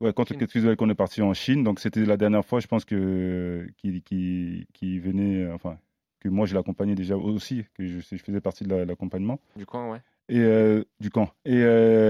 Ouais, 0.00 0.12
contre. 0.12 0.34
Curtis 0.36 0.60
Blade 0.60 0.76
qu'on 0.76 0.88
est 0.90 0.94
parti 0.94 1.20
en 1.22 1.34
Chine. 1.34 1.62
Donc 1.64 1.80
c'était 1.80 2.04
la 2.04 2.16
dernière 2.16 2.44
fois, 2.44 2.60
je 2.60 2.66
pense 2.66 2.84
que 2.84 3.66
qui 3.76 4.02
qui 4.02 4.66
qui 4.72 4.98
venait, 4.98 5.46
enfin 5.52 5.76
que 6.20 6.28
moi 6.28 6.46
je 6.46 6.54
l'accompagnais 6.54 6.94
déjà 6.94 7.16
aussi, 7.16 7.64
que 7.74 7.86
je, 7.86 7.98
je 7.98 8.16
faisais 8.22 8.40
partie 8.40 8.64
de 8.64 8.70
la- 8.70 8.84
l'accompagnement 8.84 9.38
Du 9.56 9.66
coin, 9.66 9.90
ouais. 9.90 9.98
et 10.28 10.38
euh, 10.40 10.82
du 11.00 11.10
camp. 11.10 11.30
Et 11.44 11.60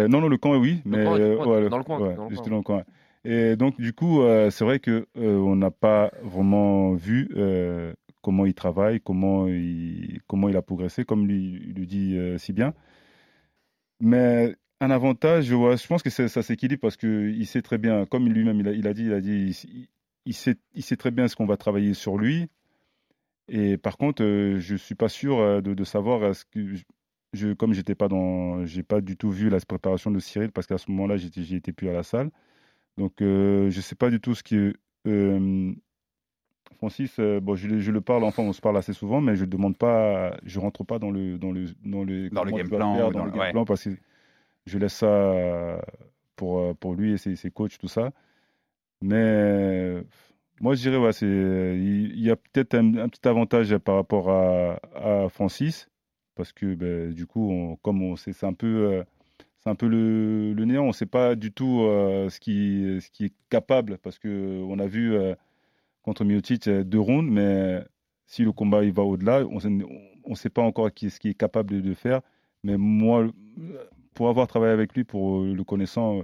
non 0.09 0.21
non 0.21 0.29
le 0.29 0.37
camp 0.39 0.57
oui, 0.59 0.81
mais 0.85 1.03
coin, 1.05 1.13
ouais, 1.15 1.69
dans 1.69 1.79
le 1.79 1.85
coin, 1.85 1.99
ouais, 1.99 2.15
dans 2.15 2.29
le 2.29 2.35
coin. 2.37 2.45
dans 2.51 2.57
le 2.57 2.63
coin. 2.63 2.85
Et 3.25 3.57
donc 3.57 3.81
du 3.81 3.93
coup 3.93 4.21
euh, 4.23 4.51
c'est 4.51 4.65
vrai 4.65 4.81
que 4.81 5.07
euh, 5.17 5.37
on 5.39 5.55
n'a 5.57 5.71
pas 5.71 6.11
vraiment 6.23 6.93
vu 6.95 7.29
euh, 7.37 7.93
comment 8.23 8.47
il 8.47 8.55
travaille, 8.55 9.01
comment 9.01 9.47
il 9.49 10.21
comment 10.27 10.49
il 10.49 10.57
a 10.57 10.63
progressé, 10.63 11.05
comme 11.05 11.27
lui 11.27 11.61
il 11.69 11.75
le 11.75 11.87
dit 11.87 12.17
euh, 12.17 12.39
si 12.39 12.53
bien. 12.53 12.75
Mais 14.01 14.57
un 14.81 14.91
avantage, 14.91 15.47
je 15.47 15.87
pense 15.87 16.03
que 16.03 16.11
ça 16.11 16.43
s'équilibre 16.43 16.81
parce 16.81 16.97
qu'il 16.97 17.47
sait 17.47 17.63
très 17.63 17.79
bien, 17.79 18.07
comme 18.07 18.29
lui-même 18.29 18.61
il 18.61 18.69
a, 18.69 18.73
il 18.73 18.87
a 18.89 18.95
dit, 18.95 19.05
il 19.05 19.13
a 19.13 19.21
dit, 19.21 19.87
il, 20.27 20.35
sait, 20.35 20.57
il 20.75 20.83
sait 20.83 20.97
très 20.97 21.11
bien 21.13 21.29
ce 21.29 21.37
qu'on 21.37 21.47
va 21.47 21.57
travailler 21.57 21.95
sur 21.95 22.19
lui. 22.19 22.49
Et 23.49 23.77
par 23.77 23.97
contre, 23.99 24.23
euh, 24.25 24.59
je 24.59 24.77
suis 24.77 24.95
pas 24.95 25.09
sûr 25.09 25.39
euh, 25.39 25.61
de, 25.61 25.85
savoir 25.85 26.35
ce 26.35 26.45
que 26.45 26.75
je, 27.33 27.53
comme 27.55 27.73
j'étais 27.75 27.95
pas 27.95 28.09
dans, 28.09 28.65
j'ai 28.67 28.83
pas 28.83 29.01
du 29.01 29.17
tout 29.17 29.31
vu 29.31 29.49
la 29.51 29.61
préparation 29.61 30.11
de 30.11 30.19
Cyril 30.21 30.53
parce 30.53 30.67
qu'à 30.67 30.79
ce 30.79 30.91
moment-là, 30.91 31.17
j'étais, 31.17 31.43
j'y 31.43 31.57
étais 31.57 31.73
plus 31.73 31.89
à 31.89 31.93
la 31.93 32.03
salle. 32.03 32.31
Donc, 32.99 33.23
euh, 33.23 33.71
je 33.71 33.81
sais 33.81 33.95
pas 33.95 34.11
du 34.11 34.21
tout 34.21 34.35
ce 34.35 34.43
que 34.43 34.75
euh, 35.07 35.75
Francis, 36.79 37.19
euh, 37.19 37.41
bon, 37.41 37.55
je, 37.55 37.69
le- 37.69 37.79
je 37.81 37.91
le 37.93 38.01
parle, 38.01 38.25
enfin, 38.25 38.43
on 38.43 38.53
se 38.53 38.61
parle 38.61 38.77
assez 38.77 38.93
souvent, 38.93 39.21
mais 39.21 39.37
je 39.37 39.45
demande 39.45 39.77
pas, 39.77 40.37
je 40.45 40.59
rentre 40.59 40.85
pas 40.85 40.99
dans 40.99 41.11
le 41.11 41.39
dans 41.39 41.53
le 41.53 41.67
dans 41.85 42.03
le, 42.05 42.29
Dans 42.31 42.45
le 42.45 42.51
game 42.53 42.69
plan, 42.69 42.95
faire, 42.95 43.11
dans 43.13 43.19
dans 43.21 43.25
le 43.25 43.31
le- 43.31 43.37
game 43.37 43.41
ouais. 43.43 43.53
plan 43.53 43.65
parce 43.65 43.85
que 43.85 43.91
je 44.67 44.79
laisse 44.79 44.95
ça 44.95 45.07
euh, 45.07 45.79
pour 46.37 46.61
euh, 46.61 46.75
pour 46.75 46.95
lui 46.95 47.13
et 47.13 47.19
ses, 47.19 47.37
ses 47.37 47.51
coachs 47.51 47.79
tout 47.79 47.89
ça. 47.89 48.13
Mais 49.01 50.03
moi, 50.61 50.75
je 50.75 50.83
dirais, 50.83 50.97
ouais, 50.97 51.13
c'est, 51.13 51.27
il 51.27 52.21
y 52.21 52.31
a 52.31 52.37
peut-être 52.37 52.75
un, 52.75 52.97
un 52.97 53.09
petit 53.09 53.27
avantage 53.29 53.77
par 53.79 53.97
rapport 53.97 54.31
à, 54.31 54.79
à 54.95 55.29
Francis, 55.29 55.89
parce 56.35 56.53
que 56.53 56.75
ben, 56.75 57.13
du 57.13 57.27
coup, 57.27 57.51
on- 57.51 57.77
comme 57.77 58.03
on 58.03 58.17
sait, 58.17 58.33
c'est 58.33 58.47
un 58.47 58.53
peu, 58.55 58.67
euh, 58.67 59.05
c'est 59.59 59.71
un 59.71 59.75
peu 59.75 59.89
le, 59.89 60.53
le 60.55 60.65
néant. 60.65 60.85
On 60.85 60.89
ne 60.89 60.93
sait 60.93 61.07
pas 61.07 61.35
du 61.35 61.53
tout 61.53 61.83
euh, 61.83 62.29
ce 62.31 62.41
qui, 62.41 62.99
ce 63.01 63.11
qui 63.11 63.27
est 63.27 63.35
capable, 63.51 63.99
parce 63.99 64.19
que 64.19 64.63
on 64.63 64.79
a 64.79 64.87
vu 64.87 65.15
euh, 65.15 65.35
contre 66.03 66.25
Miocic 66.25 66.69
euh, 66.69 66.85
deux 66.85 67.01
rounds, 67.01 67.31
mais 67.31 67.85
si 68.27 68.43
le 68.45 68.53
combat 68.53 68.85
il 68.85 68.93
va 68.93 69.03
au-delà, 69.03 69.45
on 69.47 69.59
ne 69.59 70.35
sait 70.35 70.51
pas 70.51 70.63
encore 70.63 70.93
qui, 70.93 71.11
ce 71.11 71.19
qu'il 71.21 71.31
est 71.31 71.35
capable 71.35 71.71
de, 71.71 71.81
de 71.81 71.95
faire. 71.95 72.21
Mais 72.65 72.77
moi, 72.77 73.27
pour 74.15 74.29
avoir 74.29 74.47
travaillé 74.47 74.73
avec 74.73 74.95
lui, 74.95 75.05
pour 75.05 75.41
euh, 75.41 75.55
le 75.55 75.65
connaissant, 75.65 76.23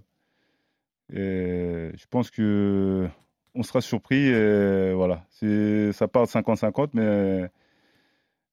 euh, 1.15 1.93
je 1.95 2.07
pense 2.11 2.31
que 2.31 3.09
on 3.55 3.63
sera 3.63 3.81
surpris. 3.81 4.27
Et 4.29 4.93
voilà, 4.93 5.27
ça 5.31 6.09
part 6.09 6.25
de 6.25 6.31
50-50, 6.31 6.91
mais 6.95 7.51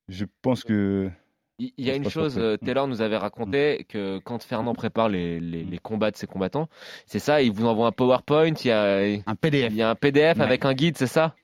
je 0.08 0.26
pense 0.42 0.64
que 0.64 1.10
Il 1.58 1.72
y 1.78 1.90
a 1.90 1.96
une 1.96 2.06
chose, 2.10 2.38
euh, 2.38 2.58
Taylor 2.58 2.88
nous 2.88 3.02
avait 3.02 3.16
raconté 3.18 3.86
que 3.88 4.20
quand 4.20 4.44
Fernand 4.44 4.74
prépare 4.74 5.08
les, 5.10 5.40
les, 5.40 5.64
les 5.64 5.78
combats 5.80 6.12
de 6.12 6.18
ses 6.18 6.28
combattants, 6.28 6.68
c'est 7.06 7.20
ça, 7.20 7.42
il 7.42 7.52
vous 7.52 7.66
envoie 7.66 7.88
un 7.88 7.92
PowerPoint, 7.94 8.54
il 8.54 8.68
y 8.68 8.72
a 8.72 8.98
un 9.26 9.36
PDF, 9.36 9.72
il 9.72 9.78
y 9.78 9.82
a 9.82 9.90
un 9.90 9.96
PDF 9.96 10.40
Ouais. 10.40 10.44
avec 10.44 10.66
un 10.66 10.74
guide, 10.74 10.98
c'est 10.98 11.08
ça? 11.08 11.36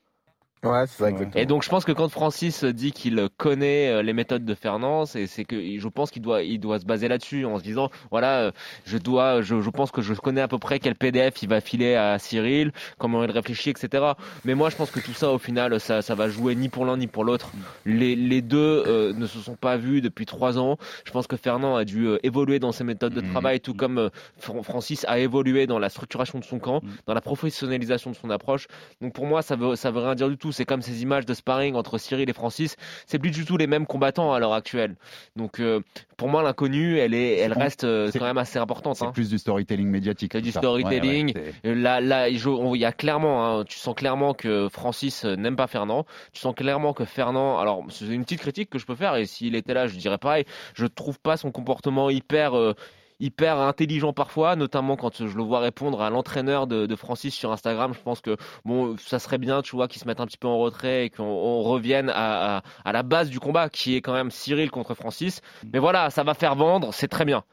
Ouais, 0.64 0.86
c'est 0.86 0.98
ça, 1.00 1.10
exactement. 1.10 1.42
Et 1.42 1.48
donc 1.48 1.64
je 1.64 1.70
pense 1.70 1.86
que 1.86 1.92
quand 1.92 2.08
Francis 2.10 2.64
dit 2.64 2.92
qu'il 2.92 3.28
connaît 3.38 3.90
euh, 3.90 4.04
les 4.04 4.14
méthodes 4.14 4.46
de 4.46 4.54
Fernand, 4.54 5.08
c'est 5.08 5.26
c'est 5.26 5.44
que 5.44 5.56
je 5.80 5.88
pense 5.88 6.12
qu'il 6.12 6.22
doit 6.22 6.44
il 6.44 6.60
doit 6.60 6.80
se 6.80 6.86
baser 6.86 7.08
là-dessus 7.08 7.46
en 7.46 7.58
se 7.58 7.64
disant 7.64 7.90
voilà 8.12 8.42
euh, 8.42 8.52
je 8.86 9.00
dois 9.00 9.42
je, 9.42 9.60
je 9.60 9.70
pense 9.72 9.90
que 9.90 10.04
je 10.04 10.14
connais 10.14 10.42
à 10.42 10.48
peu 10.48 10.60
près 10.60 10.78
quel 10.78 10.94
PDF 10.94 11.42
il 11.42 11.50
va 11.50 11.62
filer 11.62 11.96
à 11.96 12.20
Cyril, 12.20 12.74
comment 13.00 13.24
il 13.24 13.32
réfléchit, 13.32 13.72
etc. 13.72 14.04
Mais 14.46 14.54
moi 14.54 14.70
je 14.70 14.76
pense 14.76 14.92
que 14.92 15.00
tout 15.00 15.14
ça 15.14 15.32
au 15.32 15.40
final 15.40 15.80
ça 15.80 16.04
ça 16.04 16.14
va 16.14 16.30
jouer 16.30 16.54
ni 16.54 16.70
pour 16.70 16.86
l'un 16.86 16.98
ni 16.98 17.08
pour 17.08 17.24
l'autre. 17.24 17.50
Les 17.86 18.16
les 18.16 18.44
deux 18.44 18.84
euh, 18.86 19.14
ne 19.14 19.26
se 19.26 19.40
sont 19.40 19.56
pas 19.56 19.78
vus 19.78 20.02
depuis 20.02 20.28
trois 20.28 20.60
ans. 20.60 20.78
Je 21.06 21.12
pense 21.12 21.26
que 21.26 21.38
Fernand 21.38 21.76
a 21.76 21.86
dû 21.86 22.06
euh, 22.06 22.20
évoluer 22.22 22.60
dans 22.60 22.72
ses 22.72 22.84
méthodes 22.84 23.14
de 23.16 23.22
travail, 23.32 23.62
tout 23.62 23.74
comme 23.74 23.98
euh, 23.98 24.10
Fran- 24.38 24.62
Francis 24.62 25.06
a 25.08 25.18
évolué 25.18 25.66
dans 25.66 25.80
la 25.80 25.90
structuration 25.90 26.38
de 26.38 26.44
son 26.44 26.60
camp, 26.60 26.82
dans 27.08 27.16
la 27.16 27.22
professionnalisation 27.22 28.12
de 28.12 28.16
son 28.16 28.30
approche. 28.30 28.68
Donc 29.02 29.14
pour 29.14 29.26
moi, 29.26 29.42
ça 29.42 29.56
veut, 29.56 29.76
ça 29.76 29.90
veut 29.90 30.02
rien 30.02 30.14
dire 30.14 30.30
du 30.30 30.38
tout. 30.38 30.51
C'est 30.52 30.66
comme 30.66 30.82
ces 30.82 31.02
images 31.02 31.26
de 31.26 31.34
sparring 31.34 31.76
entre 31.76 31.98
Cyril 31.98 32.30
et 32.30 32.34
Francis. 32.34 32.76
C'est 33.06 33.20
plus 33.20 33.32
du 33.32 33.46
tout 33.46 33.58
les 33.58 33.68
mêmes 33.68 33.86
combattants 33.86 34.34
à 34.34 34.40
l'heure 34.40 34.54
actuelle. 34.54 34.96
Donc 35.36 35.60
euh, 35.60 35.82
pour 36.18 36.30
moi, 36.30 36.44
l'inconnue, 36.44 36.98
elle 36.98 37.14
est, 37.14 37.38
elle 37.38 37.54
reste 37.54 37.84
euh, 37.84 38.12
quand 38.14 38.26
même 38.26 38.38
assez 38.38 38.60
importante. 38.60 38.98
C'est 38.98 39.06
hein. 39.06 39.12
plus 39.12 39.30
du 39.30 39.38
storytelling 39.38 39.88
médiatique. 39.88 40.34
C'est 40.34 40.42
du 40.42 40.52
ça. 40.52 40.60
storytelling. 40.60 41.34
Ouais, 41.36 41.42
ouais, 41.42 41.54
c'est- 41.64 41.76
Là, 41.76 42.02
là, 42.02 42.30
il 42.30 42.40
y 42.78 42.86
a 42.86 42.92
clairement, 42.92 43.60
hein, 43.60 43.64
tu 43.66 43.78
sens 43.78 43.96
clairement 43.96 44.34
que 44.34 44.68
Francis 44.70 45.26
euh, 45.26 45.36
n'aime 45.36 45.56
pas 45.56 45.68
Fernand. 45.68 46.06
Tu 46.32 46.42
sens 46.42 46.54
clairement 46.56 46.94
que 46.94 47.06
Fernand, 47.06 47.58
alors 47.60 47.84
c'est 47.90 48.06
une 48.06 48.24
petite 48.24 48.42
critique 48.42 48.70
que 48.70 48.78
je 48.80 48.86
peux 48.86 48.96
faire 48.96 49.16
et 49.16 49.26
s'il 49.26 49.56
était 49.56 49.74
là, 49.74 49.88
je 49.88 49.96
dirais 49.98 50.18
pareil. 50.18 50.46
Je 50.74 50.86
trouve 50.86 51.20
pas 51.20 51.38
son 51.38 51.52
comportement 51.52 52.10
hyper 52.10 52.56
euh, 52.58 52.74
hyper 53.22 53.60
intelligent 53.60 54.14
parfois, 54.14 54.56
notamment 54.56 54.98
quand 54.98 55.26
je 55.26 55.38
le 55.38 55.44
vois 55.44 55.60
répondre 55.60 56.02
à 56.02 56.10
l'entraîneur 56.10 56.68
de, 56.68 56.96
Francis 56.96 57.34
sur 57.34 57.52
Instagram. 57.52 57.94
Je 57.94 58.02
pense 58.02 58.22
que 58.22 58.36
bon, 58.66 58.98
ça 58.98 59.20
serait 59.20 59.38
bien, 59.38 59.62
tu 59.62 59.76
vois, 59.76 59.88
qu'il 59.88 60.02
se 60.02 60.08
mette 60.08 60.20
un 60.20 60.26
petit 60.26 60.38
peu 60.38 60.48
en 60.48 60.58
retrait 60.58 61.06
et 61.06 61.10
qu'on 61.10 61.24
on 61.24 61.62
revienne 61.64 62.10
à, 62.10 62.58
à, 62.58 62.64
à 62.84 62.92
la 62.92 63.04
base 63.04 63.30
du 63.30 63.40
combat, 63.40 63.70
qui 63.70 63.96
est 63.96 64.02
quand 64.02 64.14
même 64.14 64.32
Cyril 64.32 64.70
contre 64.72 64.94
Francis. 64.94 65.42
Mais 65.72 65.80
voilà, 65.80 66.10
ça 66.10 66.24
va 66.24 66.34
faire 66.34 66.56
vendre, 66.56 66.94
c'est 66.94 67.08
très 67.08 67.26
bien. 67.26 67.44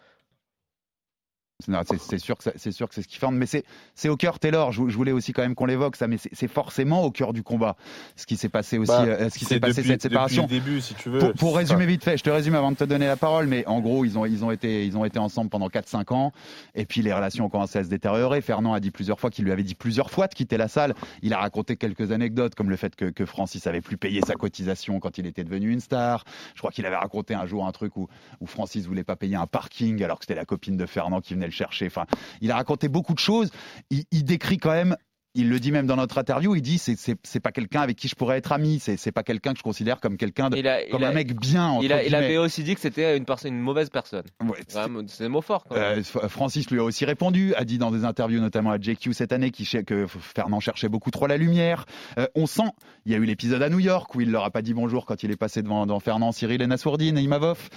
C'est 1.61 2.19
sûr 2.19 2.37
que 2.39 2.51
c'est 2.55 2.71
sûr 2.71 2.89
que 2.89 2.95
c'est 2.95 3.03
ce 3.03 3.09
qui 3.09 3.17
forme, 3.17 3.37
mais 3.37 3.47
c'est 3.47 4.09
au 4.09 4.17
cœur 4.17 4.39
Taylor. 4.39 4.71
Je, 4.71 4.89
je 4.89 4.97
voulais 4.97 5.11
aussi 5.11 5.33
quand 5.33 5.43
même 5.43 5.57
qu'on 5.57 5.67
l'évoque 5.67 5.97
ça, 5.97 6.07
mais 6.07 6.17
c'est 6.17 6.47
forcément 6.47 7.03
au 7.03 7.11
cœur 7.11 7.33
du 7.33 7.43
combat. 7.43 7.75
Ce 8.15 8.27
qui 8.27 8.37
s'est 8.37 8.49
passé 8.49 8.79
aussi, 8.79 8.93
Bah, 8.93 9.03
euh, 9.03 9.29
ce 9.29 9.37
qui 9.37 9.45
s'est 9.45 9.59
passé 9.59 9.83
cette 9.83 10.03
séparation. 10.03 10.45
Depuis 10.45 10.59
le 10.59 10.65
début, 10.65 10.81
si 10.81 10.95
tu 10.95 11.09
veux. 11.09 11.33
Pour, 11.33 11.57
résumer 11.57 11.85
vite 11.87 12.05
fait, 12.05 12.17
je 12.17 12.23
te 12.23 12.31
résume 12.31 12.55
avant 12.55 12.71
de 12.71 12.77
te 12.77 12.85
donner 12.85 13.09
la 13.09 13.17
parole, 13.17 13.49
mais 13.49 13.67
en 13.67 13.81
gros, 13.81 14.05
ils 14.05 14.17
ont, 14.17 14.25
ils 14.25 14.45
ont, 14.45 14.53
été, 14.53 14.87
ils 14.87 14.97
ont 14.97 15.05
été 15.05 15.19
ensemble 15.19 15.51
pendant 15.51 15.67
4-5 15.67 16.15
ans, 16.15 16.33
et 16.77 16.87
puis 16.87 17.03
les 17.03 17.13
relations 17.13 17.47
ont 17.47 17.49
commencé 17.49 17.81
à 17.81 17.83
se 17.83 17.89
détériorer. 17.89 18.41
Fernand 18.41 18.73
a 18.73 18.79
dit 18.79 18.93
plusieurs 18.93 19.19
fois 19.19 19.31
qu'il 19.31 19.45
lui 19.45 19.51
avait 19.51 19.65
dit 19.65 19.75
plusieurs 19.75 20.13
fois 20.13 20.29
de 20.29 20.35
quitter 20.35 20.59
la 20.59 20.69
salle. 20.69 20.95
Il 21.23 21.35
a 21.35 21.39
raconté 21.39 21.77
quelques 21.77 22.13
anecdotes, 22.13 22.55
comme 22.55 22.71
le 22.71 22.77
fait 22.77 22.95
que, 22.95 23.07
que 23.07 23.27
Francis 23.27 23.67
avait 23.67 23.81
plus 23.81 23.97
payé 23.97 24.21
sa 24.25 24.35
cotisation 24.35 25.01
quand 25.01 25.19
il 25.19 25.27
était 25.27 25.43
devenu 25.43 25.73
une 25.73 25.81
star. 25.81 26.23
Je 26.55 26.61
crois 26.61 26.71
qu'il 26.71 26.87
avait 26.87 26.95
raconté 26.95 27.35
un 27.35 27.47
jour 27.47 27.67
un 27.67 27.73
truc 27.73 27.97
où, 27.97 28.07
où 28.41 28.47
Francis 28.47 28.87
voulait 28.87 29.03
pas 29.03 29.17
payer 29.17 29.35
un 29.35 29.49
parking 29.49 30.05
alors 30.05 30.21
que 30.21 30.25
c'était 30.25 30.37
la 30.37 30.45
copine 30.45 30.77
de 30.77 30.87
Fernand 30.87 31.21
qui 31.21 31.35
venait 31.35 31.48
le 31.49 31.55
chercher. 31.55 31.87
Enfin, 31.87 32.07
il 32.41 32.51
a 32.51 32.57
raconté 32.57 32.89
beaucoup 32.89 33.15
de 33.15 33.19
choses. 33.19 33.51
Il, 33.91 34.05
il 34.13 34.25
décrit 34.25 34.59
quand 34.59 34.73
même 34.73 34.97
il 35.35 35.51
le 35.51 35.61
dit 35.61 35.71
même 35.71 35.87
dans 35.87 35.95
notre 35.95 36.19
interview, 36.19 36.57
il 36.57 36.63
dit 36.63 36.79
c'est 36.79 36.97
c'est 37.23 37.39
pas 37.39 37.53
quelqu'un 37.53 37.83
avec 37.83 37.97
qui 37.97 38.09
je 38.09 38.17
pourrais 38.17 38.39
être 38.39 38.51
ami, 38.51 38.81
c'est 38.81 38.97
c'est 38.97 39.13
pas 39.13 39.23
quelqu'un 39.23 39.53
que 39.53 39.59
je 39.59 39.63
considère 39.63 40.01
comme 40.01 40.17
quelqu'un 40.17 40.47
a- 40.51 40.81
comme 40.91 41.05
un 41.05 41.11
a- 41.11 41.13
mec 41.13 41.39
bien 41.39 41.67
entre 41.69 41.85
Il, 41.85 41.93
a, 41.93 42.03
il 42.03 42.09
guillemets. 42.09 42.25
avait 42.25 42.37
aussi 42.39 42.65
dit 42.65 42.75
que 42.75 42.81
c'était 42.81 43.17
une 43.17 43.25
personne, 43.27 43.53
une 43.55 43.61
mauvaise 43.61 43.89
personne. 43.91 44.25
Ouais, 44.43 44.59
c'est 44.67 45.23
des 45.25 45.29
mots 45.29 45.43
forts. 45.43 45.65
Quand 45.69 45.77
même. 45.77 45.99
Euh, 46.17 46.29
Francis 46.29 46.69
lui 46.71 46.81
a 46.81 46.83
aussi 46.83 47.05
répondu, 47.05 47.55
a 47.55 47.65
dit 47.65 47.79
dans 47.79 47.93
des 47.93 48.05
interviews 48.05 48.41
notamment 48.41 48.71
à 48.73 48.81
JQ 48.81 49.13
cette 49.13 49.33
année 49.33 49.53
cher- 49.63 49.85
que 49.85 50.07
Fernand 50.09 50.59
cherchait 50.61 50.89
beaucoup 50.89 51.13
trop 51.13 51.29
la 51.29 51.37
lumière. 51.37 51.85
Euh, 52.19 52.27
on 52.35 52.47
sent, 52.47 52.71
il 53.05 53.13
y 53.13 53.15
a 53.15 53.19
eu 53.19 53.25
l'épisode 53.25 53.63
à 53.63 53.69
New 53.69 53.81
York 53.81 54.13
où 54.17 54.21
il 54.23 54.33
leur 54.33 54.43
a 54.45 54.51
pas 54.51 54.63
dit 54.63 54.75
bonjour 54.75 55.05
quand 55.07 55.23
il 55.23 55.31
est 55.31 55.37
passé 55.37 55.63
devant, 55.63 55.87
devant 55.87 56.01
Fernand, 56.01 56.33
Cyril 56.33 56.63
et 56.63 56.67
Nassourdine 56.67 57.17
et 57.17 57.23
Imavov. 57.23 57.69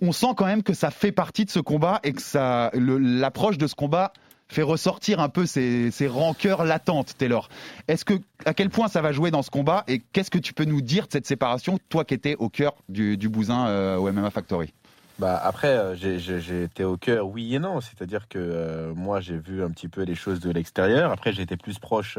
On 0.00 0.12
sent 0.12 0.34
quand 0.36 0.46
même 0.46 0.62
que 0.62 0.74
ça 0.74 0.90
fait 0.90 1.12
partie 1.12 1.44
de 1.44 1.50
ce 1.50 1.60
combat 1.60 2.00
et 2.02 2.12
que 2.12 2.22
ça, 2.22 2.70
l'approche 2.74 3.58
de 3.58 3.66
ce 3.66 3.74
combat 3.74 4.12
fait 4.52 4.62
ressortir 4.62 5.18
un 5.20 5.28
peu 5.28 5.46
ces, 5.46 5.90
rancœurs 6.06 6.64
latentes, 6.64 7.16
Taylor. 7.18 7.48
Est-ce 7.88 8.04
que, 8.04 8.14
à 8.44 8.54
quel 8.54 8.70
point 8.70 8.88
ça 8.88 9.00
va 9.00 9.12
jouer 9.12 9.30
dans 9.30 9.42
ce 9.42 9.50
combat 9.50 9.84
et 9.88 10.00
qu'est-ce 10.12 10.30
que 10.30 10.38
tu 10.38 10.52
peux 10.52 10.64
nous 10.64 10.82
dire 10.82 11.06
de 11.06 11.12
cette 11.12 11.26
séparation, 11.26 11.78
toi 11.88 12.04
qui 12.04 12.14
étais 12.14 12.36
au 12.36 12.48
cœur 12.48 12.74
du, 12.88 13.16
bousin 13.28 13.66
euh, 13.66 13.96
au 13.96 14.12
MMA 14.12 14.30
Factory? 14.30 14.72
Bah 15.18 15.40
après, 15.42 15.68
euh, 15.68 15.94
j'ai- 15.94 16.62
été 16.62 16.84
au 16.84 16.96
cœur, 16.96 17.28
oui 17.28 17.54
et 17.54 17.58
non. 17.58 17.80
C'est-à-dire 17.80 18.28
que 18.28 18.38
euh, 18.38 18.94
moi, 18.94 19.20
j'ai 19.20 19.36
vu 19.36 19.62
un 19.62 19.70
petit 19.70 19.88
peu 19.88 20.02
les 20.02 20.14
choses 20.14 20.40
de 20.40 20.50
l'extérieur. 20.50 21.12
Après, 21.12 21.32
j'étais 21.32 21.56
plus 21.56 21.78
proche 21.78 22.18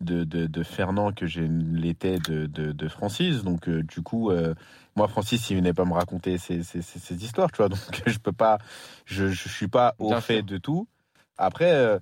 de, 0.00 0.62
Fernand 0.62 1.12
que 1.12 1.26
je 1.26 1.40
l'étais 1.40 2.18
de, 2.18 2.88
Francis. 2.88 3.42
Donc, 3.42 3.68
du 3.68 4.02
coup, 4.02 4.30
moi, 4.96 5.08
Francis, 5.08 5.50
il 5.50 5.56
venait 5.56 5.72
pas 5.74 5.84
me 5.84 5.92
raconter 5.92 6.38
ces, 6.38 6.62
ces, 6.62 6.82
ces- 6.82 6.98
ces 6.98 7.24
histoires, 7.24 7.50
tu 7.50 7.58
vois. 7.58 7.68
Donc, 7.68 7.78
je 8.06 8.18
peux 8.18 8.32
pas, 8.32 8.58
je, 9.06 9.28
je 9.28 9.48
suis 9.48 9.68
pas 9.68 9.94
au 9.98 10.10
Bien 10.10 10.20
fait 10.20 10.36
sûr. 10.36 10.44
de 10.44 10.58
tout. 10.58 10.86
Après, 11.36 11.72
euh, 11.72 11.98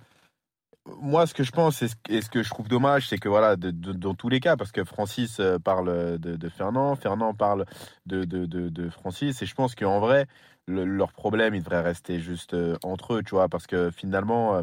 moi, 1.00 1.26
ce 1.26 1.34
que 1.34 1.42
je 1.44 1.52
pense 1.52 1.80
et 1.82 1.88
ce, 1.88 1.94
et 2.08 2.20
ce 2.22 2.28
que 2.28 2.42
je 2.42 2.50
trouve 2.50 2.68
dommage, 2.68 3.08
c'est 3.08 3.18
que 3.18 3.28
voilà, 3.28 3.56
de- 3.56 3.70
de- 3.70 3.92
dans 3.92 4.14
tous 4.14 4.28
les 4.28 4.40
cas, 4.40 4.56
parce 4.56 4.72
que 4.72 4.84
Francis 4.84 5.38
euh, 5.40 5.58
parle 5.58 6.18
de, 6.18 6.36
de 6.36 6.48
Fernand, 6.48 6.96
Fernand 6.96 7.34
parle 7.34 7.64
de, 8.06 8.24
de, 8.24 8.46
de, 8.46 8.68
de 8.68 8.90
Francis, 8.90 9.40
et 9.42 9.46
je 9.46 9.54
pense 9.54 9.74
qu'en 9.74 10.00
vrai, 10.00 10.26
le- 10.66 10.84
leur 10.84 11.12
problème, 11.12 11.54
il 11.54 11.60
devrait 11.62 11.80
rester 11.82 12.20
juste 12.20 12.54
euh, 12.54 12.76
entre 12.82 13.14
eux, 13.14 13.22
tu 13.22 13.34
vois, 13.36 13.48
parce 13.48 13.66
que 13.66 13.90
finalement, 13.90 14.56
euh, 14.56 14.62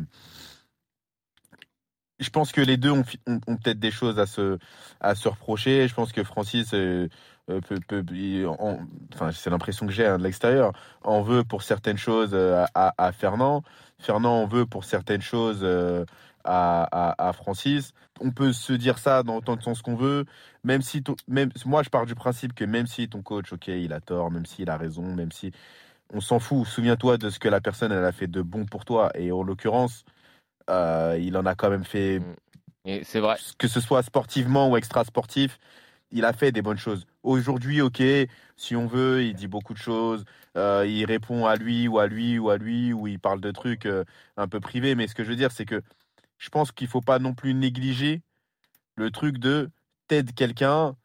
je 2.19 2.29
pense 2.29 2.51
que 2.51 2.59
les 2.59 2.75
deux 2.75 2.91
ont, 2.91 3.03
ont, 3.27 3.39
ont 3.47 3.55
peut-être 3.55 3.79
des 3.79 3.91
choses 3.91 4.19
à 4.19 4.25
se, 4.25 4.57
à 4.99 5.15
se 5.15 5.29
reprocher. 5.29 5.87
Je 5.87 5.93
pense 5.95 6.11
que 6.11 6.23
Francis 6.25 6.73
euh, 6.73 6.77
euh, 6.77 7.07
peut, 7.67 7.79
peut- 7.87 8.03
enfin, 9.13 9.31
c'est 9.31 9.49
l'impression 9.49 9.85
que 9.87 9.91
j'ai 9.91 10.05
hein, 10.05 10.17
de 10.17 10.23
l'extérieur, 10.23 10.73
en 11.03 11.21
veut 11.21 11.43
pour 11.43 11.63
certaines 11.63 11.97
choses 11.97 12.31
euh, 12.33 12.65
à, 12.75 12.93
à 12.97 13.11
Fernand. 13.11 13.63
Fernand 13.97 14.43
en 14.43 14.45
veut 14.47 14.65
pour 14.65 14.83
certaines 14.83 15.21
choses 15.21 15.59
euh, 15.63 16.05
à, 16.43 17.31
Francis. 17.33 17.93
On 18.21 18.31
peut 18.31 18.53
se 18.53 18.73
dire 18.73 18.97
ça 18.97 19.23
dans 19.23 19.37
autant 19.37 19.55
de 19.55 19.61
sens 19.61 19.81
qu'on 19.81 19.95
veut, 19.95 20.25
même 20.63 20.81
si 20.81 21.03
ton- 21.03 21.15
même 21.27 21.49
moi 21.65 21.83
je 21.83 21.89
pars 21.89 22.05
du 22.05 22.15
principe 22.15 22.53
que 22.53 22.65
même 22.65 22.87
si 22.87 23.07
ton 23.09 23.21
coach, 23.21 23.53
ok, 23.53 23.67
il 23.67 23.93
a 23.93 23.99
tort, 23.99 24.31
même 24.31 24.45
s'il 24.45 24.69
a 24.69 24.77
raison, 24.77 25.03
même 25.03 25.31
si 25.31 25.51
on 26.13 26.21
s'en 26.21 26.39
fout. 26.39 26.65
Souviens-toi 26.65 27.17
de 27.17 27.29
ce 27.29 27.39
que 27.39 27.47
la 27.49 27.61
personne 27.61 27.91
elle 27.91 28.03
a 28.05 28.11
fait 28.11 28.27
de 28.27 28.41
bon 28.41 28.65
pour 28.65 28.85
toi. 28.85 29.11
Et 29.15 29.31
en 29.31 29.43
l'occurrence, 29.43 30.05
euh, 30.69 31.17
il 31.19 31.37
en 31.37 31.45
a 31.45 31.55
quand 31.55 31.69
même 31.69 31.85
fait. 31.85 32.21
Et 32.85 33.03
c'est 33.03 33.19
vrai. 33.19 33.35
Que 33.57 33.67
ce 33.67 33.79
soit 33.79 34.03
sportivement 34.03 34.69
ou 34.69 34.77
extra 34.77 35.03
sportif, 35.03 35.59
il 36.11 36.25
a 36.25 36.33
fait 36.33 36.51
des 36.51 36.61
bonnes 36.61 36.77
choses. 36.77 37.05
Aujourd'hui, 37.23 37.81
ok, 37.81 38.01
si 38.55 38.75
on 38.75 38.87
veut, 38.87 39.23
il 39.23 39.33
dit 39.35 39.47
beaucoup 39.47 39.73
de 39.73 39.79
choses. 39.79 40.25
euh, 40.57 40.85
il 40.87 41.05
répond 41.05 41.45
à 41.45 41.55
lui 41.55 41.87
ou 41.87 41.99
à 41.99 42.07
lui 42.07 42.39
ou 42.39 42.49
à 42.49 42.57
lui 42.57 42.93
ou 42.93 43.07
il 43.07 43.19
parle 43.19 43.41
de 43.41 43.51
trucs 43.51 43.85
euh, 43.85 44.03
un 44.37 44.47
peu 44.47 44.59
privés. 44.59 44.95
Mais 44.95 45.07
ce 45.07 45.15
que 45.15 45.23
je 45.23 45.29
veux 45.29 45.35
dire, 45.35 45.51
c'est 45.51 45.65
que 45.65 45.81
je 46.37 46.49
pense 46.49 46.71
qu'il 46.71 46.87
faut 46.87 47.01
pas 47.01 47.19
non 47.19 47.33
plus 47.33 47.53
négliger 47.53 48.21
le 48.95 49.11
truc 49.11 49.37
de 49.37 49.69
t'aides 50.07 50.33
quelqu'un, 50.33 50.95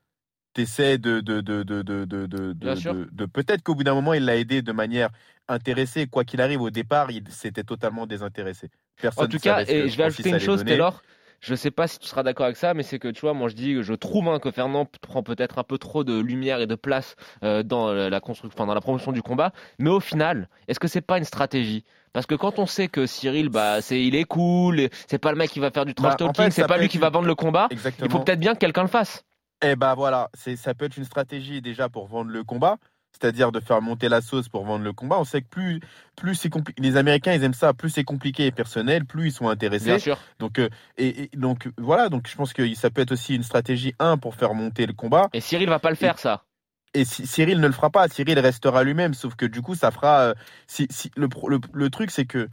t'essaies 0.55 0.99
de 0.99 1.21
de 1.21 1.41
de 1.41 1.63
de 1.63 1.83
de 1.83 2.05
de 2.05 3.27
peut-être 3.27 3.63
qu'au 3.63 3.75
bout 3.75 3.85
d'un 3.85 3.95
moment 3.95 4.15
il 4.15 4.25
l'a 4.25 4.37
aidé 4.37 4.63
de 4.63 4.73
manière 4.73 5.11
intéressée. 5.49 6.07
Quoi 6.07 6.25
qu'il 6.25 6.41
arrive, 6.41 6.61
au 6.63 6.71
départ, 6.71 7.11
il 7.11 7.29
s'était 7.29 7.65
totalement 7.65 8.07
désintéressé. 8.07 8.71
Personne 8.97 9.25
En 9.25 9.29
tout 9.29 9.39
cas, 9.39 9.65
et 9.67 9.89
je 9.89 9.97
vais 9.97 10.05
ajouter 10.05 10.31
une 10.31 10.39
chose. 10.41 10.65
Taylor. 10.65 11.03
Je 11.41 11.55
sais 11.55 11.71
pas 11.71 11.87
si 11.87 11.99
tu 11.99 12.07
seras 12.07 12.23
d'accord 12.23 12.47
avec 12.47 12.57
ça, 12.57 12.75
mais 12.75 12.83
c'est 12.83 12.99
que 12.99 13.09
tu 13.09 13.21
vois, 13.21 13.35
moi 13.35 13.49
je 13.49 13.55
dis, 13.55 13.83
je 13.83 13.93
trouve 13.95 14.29
hein, 14.29 14.39
que 14.39 14.51
Fernand 14.51 14.87
prend 15.03 15.23
peut-être 15.23 15.59
un 15.59 15.63
peu 15.65 15.79
trop 15.79 16.05
de 16.05 16.19
lumière 16.19 16.61
et 16.61 16.67
de 16.67 16.75
place 16.75 17.17
euh, 17.43 17.63
dans 17.63 17.93
la 17.93 18.21
construction, 18.21 18.57
enfin, 18.57 18.67
dans 18.67 18.75
la 18.75 18.81
promotion 18.81 19.13
du 19.13 19.23
combat. 19.23 19.53
Mais 19.79 19.91
au 19.91 20.01
final, 20.01 20.49
est-ce 20.69 20.81
que 20.81 20.89
c'est 20.89 21.01
pas 21.03 21.19
une 21.19 21.25
stratégie? 21.25 21.85
Parce 22.13 22.27
que 22.27 22.35
quand 22.35 22.59
on 22.59 22.67
sait 22.67 22.89
que 22.89 23.07
Cyril, 23.07 23.49
bah, 23.49 23.83
c'est, 23.83 24.03
il 24.03 24.15
est 24.15 24.25
cool, 24.25 24.89
c'est 25.09 25.19
pas 25.19 25.33
le 25.33 25.37
mec 25.37 25.51
qui 25.51 25.59
va 25.61 25.71
faire 25.71 25.85
du 25.85 25.95
trash 25.95 26.17
Bah, 26.17 26.25
en 26.25 26.33
talking, 26.33 26.45
fait, 26.45 26.51
c'est 26.53 26.67
pas 26.67 26.79
lui 26.79 26.87
être 26.87 26.91
qui 26.93 26.99
va 26.99 27.11
vendre 27.11 27.27
le 27.27 27.35
combat. 27.35 27.67
Il 27.71 27.75
Exactement. 27.75 28.09
faut 28.09 28.21
peut-être 28.21 28.41
bien 28.41 28.55
que 28.55 28.59
quelqu'un 28.59 28.83
le 28.83 28.89
fasse. 28.89 29.25
Eh 29.63 29.77
ben 29.77 29.95
voilà, 29.95 30.29
c'est 30.35 30.57
ça 30.57 30.75
peut 30.75 30.85
être 30.85 30.97
une 30.97 31.05
stratégie 31.05 31.63
déjà 31.63 31.89
pour 31.89 32.07
vendre 32.07 32.31
le 32.31 32.45
combat, 32.45 32.77
c'est-à-dire 33.15 33.53
de 33.53 33.61
faire 33.61 33.81
monter 33.81 34.09
la 34.09 34.21
sauce 34.21 34.49
pour 34.49 34.65
vendre 34.65 34.85
le 34.85 34.93
combat. 34.93 35.19
On 35.19 35.25
sait 35.25 35.41
que 35.41 35.49
plus 35.49 35.81
plus 36.17 36.35
c'est 36.35 36.51
compliqué, 36.51 36.83
les 36.83 36.97
Américains 36.97 37.33
ils 37.33 37.43
aiment 37.45 37.55
ça, 37.55 37.73
plus 37.73 37.91
c'est 37.91 38.05
compliqué 38.05 38.47
et 38.47 38.51
personnel, 38.53 39.05
plus 39.05 39.29
ils 39.29 39.33
sont 39.33 39.49
intéressés. 39.49 39.87
Bien 39.87 39.99
sûr. 39.99 40.19
Donc 40.39 40.59
euh, 40.59 40.69
et, 40.99 41.25
et 41.33 41.37
donc 41.37 41.69
voilà, 41.79 42.09
donc 42.09 42.29
je 42.29 42.35
pense 42.37 42.53
que 42.53 42.75
ça 42.75 42.91
peut 42.91 43.03
être 43.03 43.13
aussi 43.13 43.35
une 43.37 43.43
stratégie 43.45 43.95
un 43.99 44.19
pour 44.19 44.35
faire 44.35 44.55
monter 44.55 44.87
le 44.87 44.93
combat. 44.93 45.29
Et 45.33 45.41
Cyril 45.41 45.69
va 45.69 45.79
pas 45.79 45.91
le 45.91 45.97
faire 45.97 46.19
ça. 46.19 46.45
Et 46.93 47.05
si- 47.05 47.27
Cyril 47.27 47.61
ne 47.61 47.67
le 47.67 47.73
fera 47.73 47.91
pas, 47.91 48.09
Cyril 48.09 48.39
restera 48.39 48.85
lui-même, 48.85 49.15
sauf 49.15 49.35
que 49.37 49.47
du 49.47 49.63
coup 49.63 49.75
ça 49.75 49.91
fera. 49.91 50.21
euh, 50.21 50.35
si, 50.67 50.87
si- 50.91 51.11
le, 51.17 51.29
le, 51.49 51.61
le 51.73 51.91
truc 51.91 52.11
c'est 52.11 52.27
que 52.27 52.49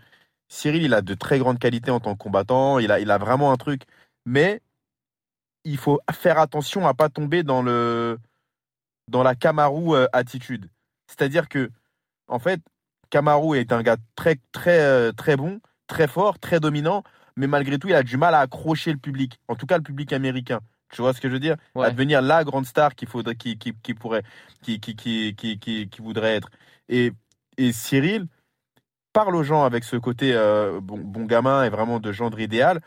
Cyril 0.48 0.84
il 0.84 0.94
a 0.94 1.02
de 1.02 1.14
très 1.14 1.40
grandes 1.40 1.60
qualités 1.60 1.92
en 1.92 2.00
tant 2.00 2.14
que 2.14 2.20
combattant, 2.20 2.78
il 2.80 2.92
a 2.92 3.00
il 3.00 3.10
a 3.12 3.18
vraiment 3.18 3.52
un 3.52 3.58
truc, 3.58 3.84
mais 4.26 4.62
il 5.64 5.78
faut 5.78 6.00
faire 6.12 6.40
attention 6.40 6.88
à 6.88 6.94
pas 6.94 7.10
tomber 7.10 7.44
dans 7.44 7.62
le 7.62 8.18
dans 9.12 9.24
la 9.24 9.36
Kamaru 9.36 9.96
euh, 9.96 10.08
attitude. 10.14 10.70
C'est-à-dire 11.08 11.50
que 11.50 11.70
en 12.28 12.40
fait, 12.40 12.62
Kamaru 13.10 13.58
est 13.58 13.72
un 13.72 13.84
gars 13.84 13.98
très 14.16 14.38
très 14.52 14.80
euh, 14.80 15.12
très 15.12 15.36
bon, 15.36 15.60
très 15.88 16.08
fort, 16.08 16.40
très 16.40 16.60
dominant, 16.60 17.04
mais 17.36 17.48
malgré 17.48 17.78
tout, 17.78 17.90
il 17.90 17.96
a 17.96 18.04
du 18.04 18.18
mal 18.18 18.34
à 18.34 18.40
accrocher 18.40 18.92
le 18.92 18.98
public, 18.98 19.40
en 19.48 19.56
tout 19.56 19.68
cas 19.68 19.78
le 19.78 19.84
public 19.84 20.14
américain. 20.14 20.62
Tu 20.94 21.02
vois 21.02 21.14
ce 21.14 21.22
que 21.22 21.30
je 21.30 21.34
veux 21.34 21.40
dire? 21.40 21.56
Ouais. 21.76 21.88
À 21.88 21.92
devenir 21.92 22.22
la 22.22 22.44
grande 22.44 22.66
star 22.66 22.96
qu'il 22.96 23.08
faudrait, 23.08 23.36
qui, 23.36 23.58
qui, 23.58 23.74
qui 23.74 23.94
pourrait, 23.94 24.24
qui, 24.62 24.80
qui, 24.80 24.96
qui, 24.96 25.36
qui, 25.36 25.58
qui, 25.58 25.88
qui 25.88 26.02
voudrait 26.02 26.36
être. 26.36 26.50
Et, 26.90 27.14
et 27.58 27.72
Cyril 27.72 28.28
parle 29.14 29.36
aux 29.36 29.44
gens 29.44 29.64
avec 29.64 29.86
ce 29.86 29.96
côté 29.96 30.34
euh, 30.34 30.82
bon, 30.82 30.98
bon 30.98 31.26
gamin 31.26 31.64
et 31.64 31.70
vraiment 31.70 32.00
de 32.00 32.12
gendre 32.12 32.40
idéal. 32.40 32.82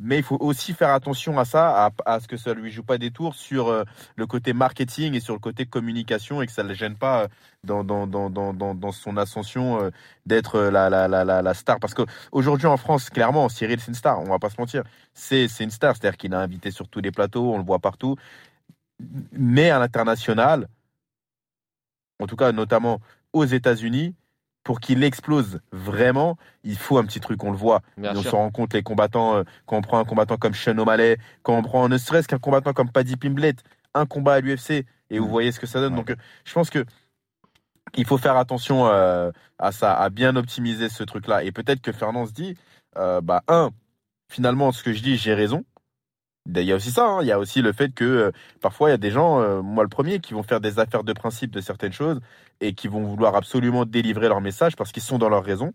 Mais 0.00 0.18
il 0.18 0.24
faut 0.24 0.36
aussi 0.40 0.74
faire 0.74 0.90
attention 0.90 1.38
à 1.38 1.44
ça, 1.44 1.92
à, 2.04 2.20
ce 2.20 2.26
que 2.26 2.36
ça 2.36 2.52
lui 2.52 2.72
joue 2.72 2.82
pas 2.82 2.98
des 2.98 3.12
tours 3.12 3.36
sur 3.36 3.68
euh, 3.68 3.84
le 4.16 4.26
côté 4.26 4.52
marketing 4.52 5.14
et 5.14 5.20
sur 5.20 5.34
le 5.34 5.38
côté 5.38 5.66
communication 5.66 6.42
et 6.42 6.46
que 6.46 6.52
ça 6.52 6.64
ne 6.64 6.68
le 6.68 6.74
gêne 6.74 6.96
pas 6.96 7.28
euh, 7.64 7.82
dans, 7.84 8.92
son 8.92 9.16
ascension 9.16 9.80
euh, 9.80 9.90
d'être 10.26 10.60
la, 10.60 10.90
la, 11.08 11.54
star. 11.54 11.78
Parce 11.78 11.94
qu'aujourd'hui 11.94 12.66
en 12.66 12.76
France, 12.76 13.08
clairement, 13.08 13.48
Cyril, 13.48 13.78
c'est 13.80 13.88
une 13.88 13.94
star, 13.94 14.20
on 14.20 14.24
va 14.24 14.40
pas 14.40 14.50
se 14.50 14.60
mentir. 14.60 14.82
C'est 15.12 15.46
une 15.60 15.70
star, 15.70 15.94
c'est-à-dire 15.96 16.16
qu'il 16.16 16.32
est 16.32 16.36
invité 16.36 16.72
sur 16.72 16.88
tous 16.88 17.00
les 17.00 17.12
plateaux, 17.12 17.54
on 17.54 17.58
le 17.58 17.64
voit 17.64 17.78
partout. 17.78 18.16
Mais 19.32 19.70
à 19.70 19.78
l'international, 19.78 20.68
en 22.18 22.26
tout 22.26 22.36
cas 22.36 22.50
notamment 22.50 23.00
aux 23.32 23.44
États-Unis, 23.44 24.14
pour 24.64 24.80
qu'il 24.80 25.04
explose 25.04 25.60
vraiment, 25.72 26.36
il 26.64 26.76
faut 26.76 26.98
un 26.98 27.04
petit 27.04 27.20
truc, 27.20 27.44
on 27.44 27.50
le 27.50 27.56
voit. 27.56 27.82
On 27.98 28.22
se 28.22 28.28
rend 28.30 28.50
compte, 28.50 28.74
les 28.74 28.82
combattants, 28.82 29.36
euh, 29.36 29.42
quand 29.66 29.76
on 29.76 29.82
prend 29.82 29.98
un 29.98 30.04
combattant 30.04 30.36
comme 30.36 30.54
Sean 30.54 30.76
O'Malley, 30.78 31.18
quand 31.42 31.56
on 31.56 31.62
prend 31.62 31.88
ne 31.88 31.98
serait-ce 31.98 32.26
qu'un 32.26 32.38
combattant 32.38 32.72
comme 32.72 32.90
Paddy 32.90 33.16
Pimblett, 33.16 33.62
un 33.94 34.06
combat 34.06 34.34
à 34.34 34.40
l'UFC, 34.40 34.86
et 35.10 35.18
vous 35.18 35.28
voyez 35.28 35.52
ce 35.52 35.60
que 35.60 35.66
ça 35.66 35.80
donne. 35.80 35.94
Donc, 35.94 36.10
euh, 36.10 36.16
je 36.44 36.52
pense 36.52 36.70
que 36.70 36.84
il 37.96 38.06
faut 38.06 38.18
faire 38.18 38.36
attention 38.36 38.86
euh, 38.86 39.30
à 39.58 39.72
ça, 39.72 39.94
à 39.94 40.08
bien 40.10 40.36
optimiser 40.36 40.88
ce 40.88 41.04
truc-là. 41.04 41.44
Et 41.44 41.52
peut-être 41.52 41.80
que 41.80 41.92
Fernand 41.92 42.26
se 42.26 42.32
dit, 42.32 42.56
euh, 42.96 43.20
bah, 43.20 43.42
un, 43.48 43.70
finalement, 44.28 44.72
ce 44.72 44.82
que 44.82 44.92
je 44.92 45.02
dis, 45.02 45.16
j'ai 45.16 45.34
raison. 45.34 45.64
Il 46.46 46.60
y 46.62 46.72
a 46.72 46.76
aussi 46.76 46.90
ça, 46.90 47.06
hein. 47.06 47.18
il 47.22 47.26
y 47.26 47.32
a 47.32 47.38
aussi 47.38 47.62
le 47.62 47.72
fait 47.72 47.94
que 47.94 48.04
euh, 48.04 48.30
parfois 48.60 48.88
il 48.90 48.92
y 48.92 48.94
a 48.94 48.98
des 48.98 49.10
gens, 49.10 49.40
euh, 49.40 49.62
moi 49.62 49.82
le 49.82 49.88
premier, 49.88 50.20
qui 50.20 50.34
vont 50.34 50.42
faire 50.42 50.60
des 50.60 50.78
affaires 50.78 51.02
de 51.02 51.12
principe 51.14 51.50
de 51.50 51.60
certaines 51.62 51.92
choses 51.94 52.20
et 52.60 52.74
qui 52.74 52.86
vont 52.86 53.02
vouloir 53.04 53.34
absolument 53.34 53.86
délivrer 53.86 54.28
leur 54.28 54.40
message 54.42 54.76
parce 54.76 54.92
qu'ils 54.92 55.02
sont 55.02 55.16
dans 55.18 55.30
leur 55.30 55.42
raison. 55.42 55.72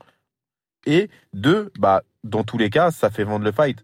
Et 0.85 1.09
deux, 1.33 1.71
bah, 1.79 2.03
dans 2.23 2.43
tous 2.43 2.57
les 2.57 2.69
cas, 2.69 2.91
ça 2.91 3.09
fait 3.09 3.23
vendre 3.23 3.45
le 3.45 3.51
fight. 3.51 3.83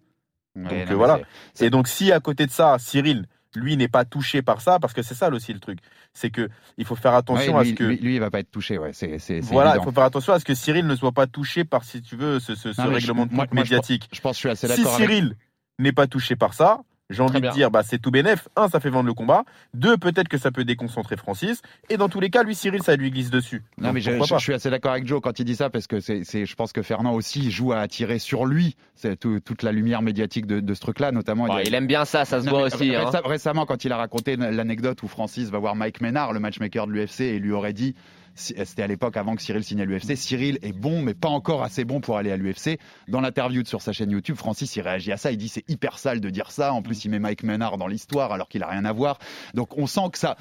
donc 0.55 0.71
non, 0.89 0.95
voilà. 0.95 1.19
Et 1.59 1.69
donc 1.71 1.87
si 1.87 2.11
à 2.11 2.19
côté 2.19 2.45
de 2.45 2.51
ça, 2.51 2.77
Cyril, 2.79 3.25
lui, 3.55 3.77
n'est 3.77 3.87
pas 3.87 4.05
touché 4.05 4.41
par 4.41 4.61
ça, 4.61 4.79
parce 4.79 4.93
que 4.93 5.01
c'est 5.01 5.15
ça 5.15 5.29
aussi 5.29 5.53
le 5.53 5.59
truc, 5.59 5.79
c'est 6.13 6.29
que 6.29 6.49
il 6.77 6.85
faut 6.85 6.95
faire 6.95 7.13
attention 7.15 7.55
Ouais, 7.55 7.61
à 7.61 7.65
ce 7.65 7.71
que 7.73 7.83
lui, 7.85 7.97
lui, 7.97 8.15
il 8.15 8.19
va 8.19 8.29
pas 8.29 8.39
être 8.41 8.51
touché, 8.51 8.77
ouais. 8.77 8.91
C'est, 8.93 9.17
voilà, 9.39 9.77
il 9.77 9.83
faut 9.83 9.91
faire 9.91 10.03
attention 10.03 10.33
à 10.33 10.39
ce 10.39 10.45
que 10.45 10.53
Cyril 10.53 10.85
ne 10.85 10.95
soit 10.95 11.13
pas 11.13 11.25
touché 11.25 11.63
par, 11.63 11.83
si 11.85 12.01
tu 12.01 12.15
veux, 12.17 12.39
ce, 12.41 12.53
ce- 12.53 12.73
ce 12.73 12.81
Non, 12.81 12.89
mais 12.89 12.99
je- 12.99 13.07
règlement 13.07 13.25
de 13.25 13.33
moi- 13.33 13.45
moi, 13.51 13.63
je 13.63 13.71
médiatique. 13.73 14.09
Je 14.13 14.19
pense 14.21 14.33
que 14.33 14.35
je 14.35 14.55
suis 14.55 14.65
assez 14.65 14.67
Si 14.75 14.83
d'accord. 14.83 14.95
avec- 14.97 15.07
Cyril 15.09 15.35
n'est 15.79 15.91
pas 15.93 16.07
touché 16.07 16.35
par 16.35 16.53
ça, 16.53 16.79
j'ai 17.11 17.21
envie 17.21 17.39
de 17.39 17.49
dire, 17.49 17.69
bah, 17.69 17.83
c'est 17.83 17.99
tout 17.99 18.09
bénef. 18.09 18.47
Un, 18.55 18.67
ça 18.67 18.79
fait 18.79 18.89
vendre 18.89 19.05
le 19.05 19.13
combat. 19.13 19.43
Deux, 19.75 19.95
peut-être 19.95 20.27
que 20.27 20.39
ça 20.39 20.49
peut 20.49 20.65
déconcentrer 20.65 21.17
Francis. 21.17 21.61
Et 21.91 21.97
dans 21.97 22.09
tous 22.09 22.19
les 22.19 22.31
cas, 22.31 22.41
lui, 22.41 22.55
Cyril, 22.55 22.81
ça 22.81 22.95
lui 22.95 23.11
glisse 23.11 23.29
dessus. 23.29 23.61
Non, 23.77 23.89
Donc, 23.89 23.93
mais 23.93 24.01
je, 24.01 24.09
je- 24.09 24.37
suis 24.39 24.53
assez 24.53 24.71
d'accord 24.71 24.93
avec 24.93 25.05
Joe 25.05 25.21
quand 25.21 25.37
il 25.37 25.45
dit 25.45 25.55
ça 25.55 25.69
parce 25.69 25.85
que 25.85 25.99
c'est, 25.99 26.23
je 26.23 26.55
pense 26.55 26.73
que 26.73 26.81
Fernand 26.81 27.13
aussi 27.13 27.51
joue 27.51 27.73
à 27.73 27.77
attirer 27.79 28.17
sur 28.17 28.47
lui 28.47 28.75
tout- 29.19 29.39
toute 29.39 29.61
la 29.61 29.71
lumière 29.71 30.01
médiatique 30.01 30.47
de, 30.47 30.59
de 30.59 30.73
ce 30.73 30.79
truc-là, 30.79 31.11
notamment. 31.11 31.45
Il, 31.45 31.53
y 31.53 31.57
a- 31.57 31.63
il 31.63 31.75
aime 31.75 31.85
bien 31.85 32.05
ça, 32.05 32.25
ça 32.25 32.41
se 32.41 32.45
Non, 32.47 32.53
voit 32.53 32.67
mais 32.69 32.73
aussi. 32.73 32.95
hein. 32.95 33.03
réce- 33.05 33.21
Récemment, 33.23 33.67
quand 33.67 33.85
il 33.85 33.91
a 33.91 33.97
raconté 33.97 34.35
l'anecdote 34.35 35.03
où 35.03 35.07
Francis 35.07 35.49
va 35.51 35.59
voir 35.59 35.75
Mike 35.75 36.01
Ménard, 36.01 36.33
le 36.33 36.39
matchmaker 36.39 36.87
de 36.87 36.91
l'UFC, 36.93 37.21
et 37.21 37.37
lui 37.37 37.51
aurait 37.51 37.73
dit, 37.73 37.93
c'était 38.35 38.83
à 38.83 38.87
l'époque 38.87 39.17
avant 39.17 39.35
que 39.35 39.41
Cyril 39.41 39.63
signe 39.63 39.81
à 39.81 39.85
l'UFC, 39.85 40.15
Cyril 40.15 40.59
est 40.61 40.73
bon, 40.73 41.01
mais 41.01 41.13
pas 41.13 41.29
encore 41.29 41.63
assez 41.63 41.85
bon 41.85 42.01
pour 42.01 42.17
aller 42.17 42.31
à 42.31 42.37
l'UFC. 42.37 42.77
Dans 43.07 43.21
l'interview 43.21 43.63
sur 43.65 43.81
sa 43.81 43.93
chaîne 43.93 44.11
YouTube, 44.11 44.35
Francis 44.35 44.75
il 44.75 44.81
réagit 44.81 45.11
à 45.11 45.17
ça, 45.17 45.31
il 45.31 45.37
dit 45.37 45.49
c'est 45.49 45.67
hyper 45.69 45.97
sale 45.97 46.19
de 46.19 46.29
dire 46.29 46.51
ça. 46.51 46.73
En 46.73 46.81
plus, 46.81 47.05
il 47.05 47.11
met 47.11 47.19
Mike 47.19 47.43
Ménard 47.43 47.77
dans 47.77 47.87
l'histoire 47.87 48.31
alors 48.33 48.49
qu'il 48.49 48.61
a 48.63 48.67
rien 48.67 48.85
à 48.85 48.91
voir. 48.91 49.19
Donc 49.53 49.77
on 49.77 49.87
sent 49.87 50.09
que 50.11 50.17
ça. 50.17 50.35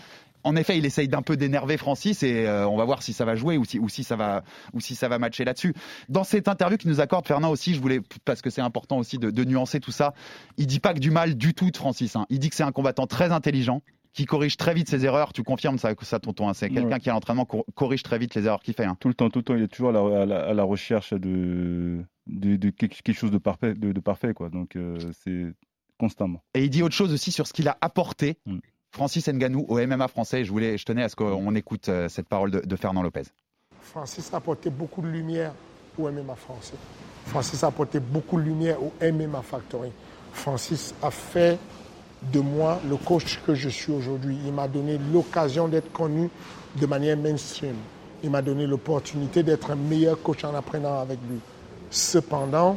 En 0.46 0.56
effet, 0.56 0.76
il 0.76 0.84
essaye 0.84 1.08
d'un 1.08 1.22
peu 1.22 1.38
d'énerver 1.38 1.78
Francis 1.78 2.22
et 2.22 2.46
euh, 2.46 2.68
on 2.68 2.76
va 2.76 2.84
voir 2.84 3.02
si 3.02 3.14
ça 3.14 3.24
va 3.24 3.34
jouer 3.34 3.56
ou 3.56 3.64
si, 3.64 4.04
ça 4.04 4.14
va 4.14 4.44
ou 4.74 4.80
si 4.80 4.94
ça 4.94 5.08
va 5.08 5.18
matcher 5.18 5.44
là-dessus. 5.44 5.72
Dans 6.10 6.22
cette 6.22 6.48
interview 6.48 6.76
qu'il 6.76 6.90
nous 6.90 7.00
accorde 7.00 7.26
Fernand 7.26 7.50
aussi, 7.50 7.74
je 7.74 7.80
voulais 7.80 8.00
parce 8.26 8.42
que 8.42 8.50
c'est 8.50 8.60
important 8.60 8.98
aussi 8.98 9.16
de, 9.16 9.30
de 9.30 9.44
nuancer 9.44 9.80
tout 9.80 9.92
ça. 9.92 10.12
Il 10.58 10.66
dit 10.66 10.80
pas 10.80 10.92
que 10.92 10.98
du 10.98 11.10
mal 11.10 11.36
du 11.36 11.54
tout 11.54 11.70
de 11.70 11.76
Francis. 11.76 12.14
hein. 12.16 12.26
Il 12.28 12.40
dit 12.40 12.50
que 12.50 12.56
c'est 12.56 12.62
un 12.62 12.72
combattant 12.72 13.06
très 13.06 13.32
intelligent 13.32 13.80
qui 14.14 14.24
corrige 14.24 14.56
très 14.56 14.72
vite 14.72 14.88
ses 14.88 15.04
erreurs. 15.04 15.32
Tu 15.34 15.42
confirmes 15.42 15.76
ça, 15.76 15.90
ça 16.02 16.18
tonton 16.20 16.48
hein. 16.48 16.54
C'est 16.54 16.70
quelqu'un 16.70 16.88
Ouais. 16.92 17.00
qui 17.00 17.10
à 17.10 17.12
l'entraînement 17.12 17.44
cor- 17.44 17.66
corrige 17.74 18.02
très 18.02 18.16
vite 18.18 18.34
les 18.34 18.46
erreurs 18.46 18.62
qu'il 18.62 18.72
fait. 18.72 18.84
hein. 18.84 18.96
Tout 19.00 19.08
le 19.08 19.14
temps, 19.14 19.28
tout 19.28 19.40
le 19.40 19.44
temps, 19.44 19.54
il 19.56 19.62
est 19.62 19.68
toujours 19.68 19.90
à 19.90 19.92
la, 19.92 20.22
à 20.22 20.24
la- 20.26 20.46
à 20.46 20.54
la 20.54 20.62
recherche 20.62 21.12
de, 21.12 22.00
de, 22.26 22.56
de 22.56 22.70
quelque, 22.70 23.12
chose 23.12 23.30
de 23.30 23.38
parfait, 23.38 23.74
de, 23.74 23.92
de 23.92 24.00
parfait 24.00 24.32
quoi. 24.32 24.48
Donc 24.48 24.76
euh, 24.76 24.96
c'est 25.24 25.46
constamment. 25.98 26.42
Et 26.54 26.64
il 26.64 26.70
dit 26.70 26.82
autre 26.82 26.94
chose 26.94 27.12
aussi 27.12 27.30
sur 27.32 27.46
ce 27.46 27.52
qu'il 27.52 27.68
a 27.68 27.76
apporté. 27.80 28.38
Mm. 28.46 28.58
Francis 28.92 29.28
Nganou 29.28 29.66
au 29.68 29.84
MMA 29.84 30.06
français. 30.08 30.44
Je 30.44 30.50
voulais, 30.52 30.78
je 30.78 30.84
tenais 30.84 31.02
à 31.02 31.08
ce 31.08 31.16
qu'on 31.16 31.54
écoute 31.56 31.88
euh, 31.88 32.08
cette 32.08 32.28
parole 32.28 32.52
de, 32.52 32.60
de 32.60 32.76
Fernand 32.76 33.02
Lopez. 33.02 33.22
Francis 33.80 34.32
a 34.32 34.36
apporté 34.36 34.70
beaucoup 34.70 35.02
de 35.02 35.08
lumière 35.08 35.52
au 35.98 36.08
MMA 36.10 36.36
français. 36.36 36.74
Francis 37.26 37.62
a 37.64 37.66
apporté 37.68 37.98
beaucoup 38.00 38.36
de 38.38 38.42
lumière 38.44 38.76
au 38.82 38.92
MMA 39.02 39.42
Factory. 39.42 39.90
Francis 40.32 40.94
a 41.02 41.10
fait 41.10 41.58
de 42.32 42.40
moi 42.40 42.80
le 42.88 42.96
coach 42.96 43.40
que 43.46 43.54
je 43.54 43.68
suis 43.68 43.92
aujourd'hui. 43.92 44.36
Il 44.44 44.52
m'a 44.52 44.68
donné 44.68 44.98
l'occasion 45.12 45.68
d'être 45.68 45.92
connu 45.92 46.30
de 46.80 46.86
manière 46.86 47.16
mainstream. 47.16 47.76
Il 48.22 48.30
m'a 48.30 48.42
donné 48.42 48.66
l'opportunité 48.66 49.42
d'être 49.42 49.70
un 49.70 49.76
meilleur 49.76 50.20
coach 50.22 50.44
en 50.44 50.54
apprenant 50.54 51.00
avec 51.00 51.18
lui. 51.28 51.38
Cependant, 51.90 52.76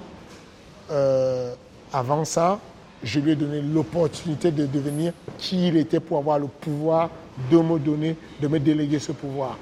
euh, 0.91 1.53
avant 1.93 2.25
ça, 2.25 2.59
je 3.03 3.19
lui 3.19 3.31
ai 3.31 3.35
donné 3.35 3.61
l'opportunité 3.61 4.51
de 4.51 4.65
devenir 4.65 5.13
qui 5.37 5.67
il 5.67 5.77
était 5.77 5.99
pour 5.99 6.17
avoir 6.17 6.39
le 6.39 6.47
pouvoir 6.47 7.09
de 7.51 7.57
me 7.57 7.79
donner, 7.79 8.15
de 8.41 8.47
me 8.47 8.59
déléguer 8.59 8.99
ce 8.99 9.11
pouvoir. 9.11 9.57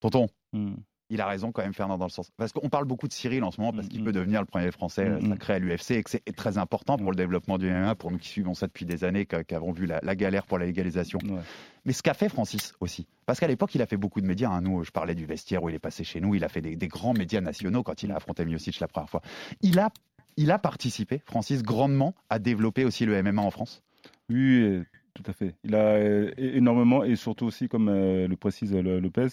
Tonton, 0.00 0.28
Hmm. 0.52 0.76
Il 1.10 1.20
a 1.20 1.26
raison 1.26 1.52
quand 1.52 1.62
même, 1.62 1.72
Fernand, 1.72 1.96
dans 1.98 2.04
le 2.06 2.10
sens. 2.10 2.30
Parce 2.36 2.52
qu'on 2.52 2.68
parle 2.68 2.84
beaucoup 2.84 3.08
de 3.08 3.12
Cyril 3.12 3.42
en 3.44 3.50
ce 3.50 3.60
moment, 3.60 3.72
parce 3.72 3.88
qu'il 3.88 4.02
Mm, 4.02 4.04
peut 4.04 4.12
devenir 4.12 4.40
le 4.40 4.46
premier 4.46 4.70
français 4.70 5.06
euh, 5.06 5.18
Mm, 5.20 5.26
mm. 5.26 5.30
sacré 5.30 5.52
à 5.54 5.58
l'UFC 5.58 5.90
et 5.92 6.02
que 6.02 6.10
c'est 6.10 6.22
très 6.36 6.58
important 6.58 6.96
pour 6.98 7.10
le 7.10 7.16
développement 7.16 7.56
du 7.58 7.66
MMA, 7.70 7.94
pour 7.94 8.10
nous 8.10 8.18
qui 8.18 8.28
suivons 8.28 8.54
ça 8.54 8.66
depuis 8.66 8.84
des 8.84 9.04
années, 9.04 9.26
qui 9.26 9.54
avons 9.54 9.72
vu 9.72 9.86
la, 9.86 10.00
la 10.02 10.14
galère 10.14 10.44
pour 10.46 10.58
la 10.58 10.66
légalisation. 10.66 11.18
Ouais. 11.24 11.40
Mais 11.84 11.92
ce 11.92 12.02
qu'a 12.02 12.14
fait 12.14 12.28
Francis 12.28 12.74
aussi, 12.80 13.06
parce 13.24 13.40
qu'à 13.40 13.46
l'époque, 13.46 13.74
il 13.74 13.80
a 13.82 13.86
fait 13.86 13.96
beaucoup 13.96 14.20
de 14.20 14.26
médias. 14.26 14.50
hein. 14.50 14.60
Nous, 14.60 14.84
je 14.84 14.90
parlais 14.90 15.14
du 15.14 15.24
vestiaire 15.24 15.62
où 15.62 15.68
il 15.70 15.74
est 15.74 15.78
passé 15.78 16.04
chez 16.04 16.20
nous, 16.20 16.34
il 16.34 16.44
a 16.44 16.48
fait 16.48 16.60
des, 16.60 16.76
des 16.76 16.88
grands 16.88 17.14
médias 17.14 17.40
nationaux 17.40 17.82
quand 17.82 18.02
il 18.02 18.12
a 18.12 18.16
affronté 18.16 18.44
Miocic 18.44 18.78
la 18.80 18.88
première 18.88 19.08
fois. 19.08 19.22
Il 19.62 19.78
a, 19.78 19.90
il 20.36 20.50
a 20.50 20.58
participé, 20.58 21.22
Francis, 21.24 21.62
grandement 21.62 22.14
à 22.28 22.38
développer 22.38 22.84
aussi 22.84 23.06
le 23.06 23.22
MMA 23.22 23.40
en 23.42 23.50
France? 23.50 23.82
Oui, 24.28 24.60
euh, 24.62 24.84
tout 25.14 25.22
à 25.26 25.32
fait. 25.32 25.54
Il 25.64 25.74
a 25.74 25.78
euh, 25.78 26.32
énormément 26.36 27.02
et 27.02 27.16
surtout 27.16 27.46
aussi, 27.46 27.68
comme 27.68 27.88
le 27.90 28.36
précise 28.36 28.74
Lopez, 28.74 29.28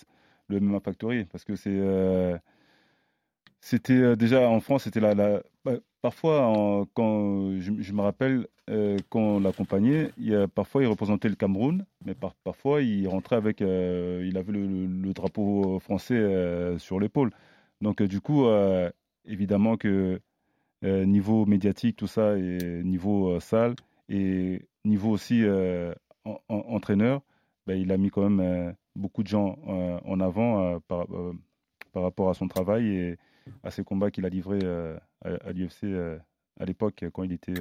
le 0.47 0.57
MMA 0.59 0.79
Factory, 0.79 1.25
parce 1.25 1.43
que 1.43 1.55
c'est 1.55 1.69
euh, 1.71 2.37
c'était 3.61 3.93
euh, 3.93 4.15
déjà 4.15 4.47
en 4.49 4.59
France, 4.59 4.83
c'était 4.83 4.99
la, 4.99 5.15
bah, 5.15 5.73
parfois 6.01 6.85
quand 6.93 7.59
je, 7.59 7.93
me 7.93 8.01
rappelle 8.01 8.47
euh, 8.69 8.97
quand 9.09 9.19
on 9.19 9.39
l'accompagnait, 9.39 10.11
parfois 10.53 10.83
il 10.83 10.87
représentait 10.87 11.29
le 11.29 11.35
Cameroun, 11.35 11.85
mais 12.05 12.13
par- 12.15 12.35
parfois 12.43 12.81
il 12.81 13.07
rentrait 13.07 13.35
avec, 13.37 13.61
euh, 13.61 14.23
il 14.27 14.37
avait 14.37 14.51
le, 14.53 15.13
drapeau 15.13 15.79
français 15.79 16.77
sur 16.77 16.99
l'épaule. 16.99 17.31
Donc 17.81 18.01
du 18.03 18.21
coup, 18.21 18.45
évidemment 19.25 19.77
que 19.77 20.21
niveau 20.83 21.45
médiatique, 21.45 21.97
tout 21.97 22.07
ça, 22.07 22.37
et 22.37 22.83
niveau 22.83 23.39
salle, 23.39 23.75
et 24.09 24.61
niveau 24.85 25.09
aussi 25.11 25.43
en- 26.25 26.39
en- 26.49 26.55
entraîneur, 26.75 27.21
ben, 27.67 27.79
il 27.79 27.91
a 27.91 27.97
mis 27.97 28.09
quand 28.11 28.29
même 28.29 28.75
beaucoup 28.95 29.23
de 29.23 29.27
gens 29.27 29.57
euh, 29.67 29.99
en 30.05 30.19
avant 30.19 30.61
euh, 30.63 30.79
par, 30.87 31.05
euh, 31.13 31.33
par 31.91 32.03
rapport 32.03 32.29
à 32.29 32.33
son 32.33 32.47
travail 32.47 32.87
et 32.87 33.17
à 33.63 33.71
ses 33.71 33.83
combats 33.83 34.11
qu'il 34.11 34.25
a 34.25 34.29
livrés 34.29 34.65
à, 35.23 35.29
à 35.45 35.51
l'UFC 35.51 35.85
à 36.59 36.65
l'époque 36.65 37.05
quand 37.13 37.23
il 37.23 37.31
était 37.33 37.53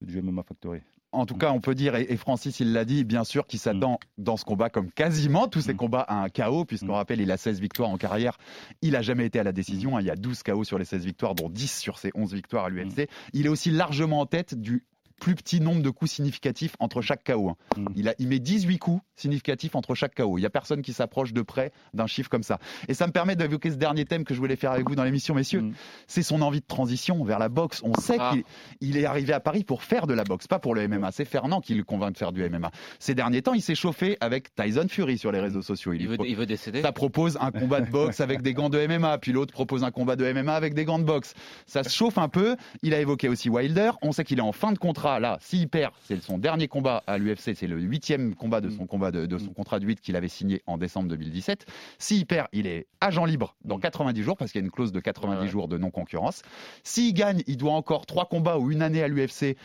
du 0.00 0.22
MMA 0.22 0.42
Factory. 0.42 0.80
En 1.12 1.26
tout 1.26 1.36
cas, 1.36 1.52
on 1.52 1.60
peut 1.60 1.76
dire, 1.76 1.94
et 1.94 2.16
Francis, 2.16 2.58
il 2.58 2.72
l'a 2.72 2.84
dit, 2.84 3.04
bien 3.04 3.22
sûr, 3.22 3.46
qu'il 3.46 3.60
s'attend 3.60 4.00
dans 4.18 4.36
ce 4.36 4.44
combat 4.44 4.68
comme 4.68 4.90
quasiment 4.90 5.46
tous 5.46 5.60
ses 5.60 5.74
combats 5.74 6.00
à 6.00 6.14
un 6.16 6.28
KO, 6.28 6.64
puisqu'on 6.64 6.94
rappelle, 6.94 7.20
il 7.20 7.30
a 7.30 7.36
16 7.36 7.60
victoires 7.60 7.88
en 7.90 7.96
carrière. 7.98 8.36
Il 8.82 8.92
n'a 8.92 9.02
jamais 9.02 9.24
été 9.26 9.38
à 9.38 9.44
la 9.44 9.52
décision. 9.52 9.96
hein. 9.96 10.00
Il 10.00 10.06
y 10.06 10.10
a 10.10 10.16
12 10.16 10.42
KO 10.42 10.64
sur 10.64 10.76
les 10.76 10.84
16 10.84 11.04
victoires, 11.04 11.36
dont 11.36 11.48
10 11.48 11.78
sur 11.78 11.98
ses 11.98 12.10
11 12.16 12.34
victoires 12.34 12.64
à 12.64 12.68
l'UFC. 12.68 13.08
Il 13.32 13.46
est 13.46 13.48
aussi 13.48 13.70
largement 13.70 14.20
en 14.20 14.26
tête 14.26 14.54
du 14.60 14.84
plus 15.24 15.34
petit 15.34 15.58
nombre 15.58 15.80
de 15.80 15.88
coups 15.88 16.10
significatifs 16.10 16.76
entre 16.80 17.00
chaque 17.00 17.24
KO. 17.24 17.48
hein. 17.48 17.56
Il, 17.96 18.10
a, 18.10 18.14
il 18.18 18.28
met 18.28 18.38
18 18.40 18.76
coups 18.78 19.00
significatifs 19.16 19.74
entre 19.74 19.94
chaque 19.94 20.14
KO. 20.14 20.36
Il 20.36 20.42
n'y 20.42 20.46
a 20.46 20.50
personne 20.50 20.82
qui 20.82 20.92
s'approche 20.92 21.32
de 21.32 21.40
près 21.40 21.72
d'un 21.94 22.06
chiffre 22.06 22.28
comme 22.28 22.42
ça. 22.42 22.58
Et 22.88 22.94
ça 22.94 23.06
me 23.06 23.12
permet 23.12 23.34
d'évoquer 23.34 23.70
ce 23.70 23.76
dernier 23.76 24.04
thème 24.04 24.24
que 24.24 24.34
je 24.34 24.38
voulais 24.38 24.56
faire 24.56 24.72
avec 24.72 24.86
vous 24.86 24.94
dans 24.94 25.04
l'émission, 25.04 25.34
messieurs. 25.34 25.64
C'est 26.06 26.22
son 26.22 26.42
envie 26.42 26.60
de 26.60 26.66
transition 26.66 27.24
vers 27.24 27.38
la 27.38 27.48
boxe. 27.48 27.80
On 27.84 27.94
sait 27.98 28.18
Ah. 28.20 28.32
qu'il 28.34 28.44
il 28.82 28.96
est 28.98 29.06
arrivé 29.06 29.32
à 29.32 29.40
Paris 29.40 29.64
pour 29.64 29.82
faire 29.82 30.06
de 30.06 30.12
la 30.12 30.24
boxe, 30.24 30.46
pas 30.46 30.58
pour 30.58 30.74
le 30.74 30.86
MMA. 30.86 31.10
C'est 31.10 31.24
Fernand 31.24 31.62
qui 31.62 31.74
le 31.74 31.84
convainc 31.84 32.12
de 32.12 32.18
faire 32.18 32.32
du 32.32 32.42
MMA. 32.46 32.70
Ces 32.98 33.14
derniers 33.14 33.40
temps, 33.40 33.54
il 33.54 33.62
s'est 33.62 33.74
chauffé 33.74 34.18
avec 34.20 34.54
Tyson 34.54 34.86
Fury 34.90 35.16
sur 35.16 35.32
les 35.32 35.40
réseaux 35.40 35.62
sociaux. 35.62 35.94
Il 35.94 36.06
veut, 36.06 36.18
il 36.26 36.36
veut 36.36 36.44
décéder. 36.44 36.82
Ça 36.82 36.92
propose 36.92 37.38
un 37.40 37.50
combat 37.50 37.80
de 37.80 37.90
boxe 37.90 38.20
avec 38.20 38.42
des 38.42 38.52
gants 38.52 38.68
de 38.68 38.78
MMA, 38.86 39.16
puis 39.18 39.32
l'autre 39.32 39.54
propose 39.54 39.84
un 39.84 39.90
combat 39.90 40.16
de 40.16 40.30
MMA 40.30 40.54
avec 40.54 40.74
des 40.74 40.84
gants 40.84 40.98
de 40.98 41.04
boxe. 41.04 41.32
Ça 41.66 41.82
se 41.82 41.88
chauffe 41.88 42.18
un 42.18 42.28
peu. 42.28 42.56
Il 42.82 42.92
a 42.92 43.00
évoqué 43.00 43.30
aussi 43.30 43.48
Wilder. 43.48 43.92
On 44.02 44.12
sait 44.12 44.24
qu'il 44.24 44.38
est 44.38 44.42
en 44.42 44.52
fin 44.52 44.72
de 44.72 44.78
contrat 44.78 45.13
combat 45.14 45.20
là, 45.20 45.38
s'il 45.40 45.68
perd, 45.68 45.92
c'est 46.06 46.20
son 46.22 46.38
dernier 46.38 46.68
combat 46.68 47.02
à 47.06 47.18
l'UFC, 47.18 47.54
c'est 47.54 47.66
le 47.66 47.78
huitième 47.80 48.34
combat 48.34 48.60
de 48.60 48.68
Mm. 48.68 48.76
son 48.76 48.86
combat 48.86 49.10
de, 49.10 49.26
de 49.26 49.38
son 49.38 49.52
contrat 49.52 49.78
de 49.80 49.86
8 49.86 50.00
qu'il 50.00 50.16
avait 50.16 50.28
signé 50.28 50.62
en 50.66 50.78
décembre 50.78 51.08
2017. 51.08 51.66
S'il 51.98 52.26
perd, 52.26 52.48
il 52.52 52.66
est 52.66 52.86
agent 53.00 53.24
libre 53.24 53.54
dans 53.64 53.78
90 53.78 54.22
jours 54.22 54.36
parce 54.36 54.52
qu'il 54.52 54.60
y 54.60 54.64
a 54.64 54.66
une 54.66 54.70
clause 54.70 54.92
de 54.92 55.00
90 55.00 55.40
Ouais. 55.42 55.48
jours 55.48 55.68
de 55.68 55.78
non-concurrence. 55.78 56.42
S'il 56.82 57.12
gagne, 57.14 57.42
il 57.46 57.56
doit 57.56 57.72
encore 57.72 58.06
trois 58.06 58.26
combats 58.26 58.58
ou 58.58 58.70
une 58.72 58.82
année 58.82 59.02
à 59.02 59.08
l'UFC. 59.08 59.56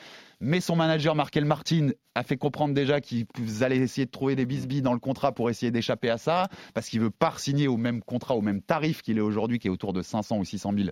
Mais 0.42 0.62
son 0.62 0.78
manager 0.78 1.16
Markel 1.16 1.44
Martin 1.44 1.90
a 2.16 2.24
fait 2.24 2.38
comprendre 2.38 2.74
déjà 2.74 3.02
qu'ils 3.02 3.26
allaient 3.62 3.76
essayer 3.78 4.06
de 4.06 4.12
trouver 4.12 4.38
des 4.38 4.46
bisbilles 4.46 4.82
dans 4.82 4.94
le 4.94 5.00
contrat 5.00 5.34
pour 5.34 5.50
essayer 5.50 5.70
d'échapper 5.70 6.10
à 6.10 6.18
ça, 6.18 6.48
parce 6.74 6.88
qu'il 6.88 7.02
veut 7.02 7.10
pas 7.10 7.34
signer 7.38 7.68
au 7.68 7.76
même 7.76 8.02
contrat, 8.02 8.36
au 8.36 8.42
même 8.42 8.62
tarif 8.62 9.02
qu'il 9.02 9.18
est 9.18 9.22
aujourd'hui, 9.22 9.60
qui 9.60 9.68
est 9.68 9.70
autour 9.70 9.92
de 9.92 10.02
500 10.02 10.38
ou 10.38 10.46
600 10.46 10.72
000 10.78 10.90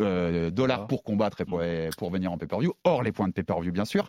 euh, 0.00 0.50
dollars 0.50 0.86
pour 0.86 1.02
combattre 1.02 1.40
et 1.40 1.44
pour, 1.44 1.62
et 1.62 1.90
pour 1.98 2.10
venir 2.10 2.32
en 2.32 2.38
pay-per-view, 2.38 2.72
hors 2.84 3.02
les 3.02 3.12
points 3.12 3.28
de 3.28 3.32
pay-per-view 3.32 3.72
bien 3.72 3.84
sûr. 3.84 4.08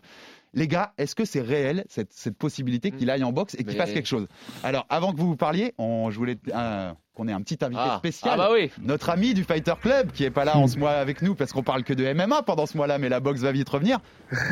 Les 0.54 0.66
gars, 0.66 0.92
est-ce 0.96 1.14
que 1.14 1.24
c'est 1.26 1.42
réel 1.42 1.84
cette, 1.88 2.12
cette 2.12 2.36
possibilité 2.38 2.90
qu'il 2.90 3.10
aille 3.10 3.22
en 3.22 3.32
boxe 3.32 3.54
et 3.54 3.58
qu'il 3.58 3.66
Mais- 3.68 3.74
fasse 3.74 3.92
quelque 3.92 4.08
chose? 4.08 4.26
Alors, 4.64 4.86
avant 4.88 5.12
que 5.12 5.18
vous 5.18 5.26
vous 5.28 5.36
parliez, 5.36 5.74
on, 5.76 6.10
je 6.10 6.16
voulais 6.16 6.38
euh, 6.54 6.90
qu'on 7.14 7.28
ait 7.28 7.32
un 7.32 7.42
petit 7.42 7.58
invité 7.62 7.82
Ah. 7.84 7.96
spécial. 7.98 8.32
Ah 8.34 8.36
bah 8.38 8.48
oui. 8.52 8.70
Notre 8.80 9.10
ami 9.10 9.34
du 9.34 9.44
Fighter 9.44 9.74
Club, 9.80 10.10
qui 10.12 10.24
est 10.24 10.30
pas 10.30 10.46
là 10.46 10.56
en 10.56 10.66
ce 10.66 10.78
mois 10.78 10.92
avec 10.92 11.20
nous 11.20 11.34
parce 11.34 11.52
qu'on 11.52 11.62
parle 11.62 11.84
que 11.84 11.92
de 11.92 12.10
MMA 12.14 12.42
pendant 12.44 12.64
ce 12.64 12.76
mois-là, 12.78 12.96
mais 12.98 13.10
la 13.10 13.20
boxe 13.20 13.40
va 13.40 13.52
vite 13.52 13.68
revenir. 13.68 13.98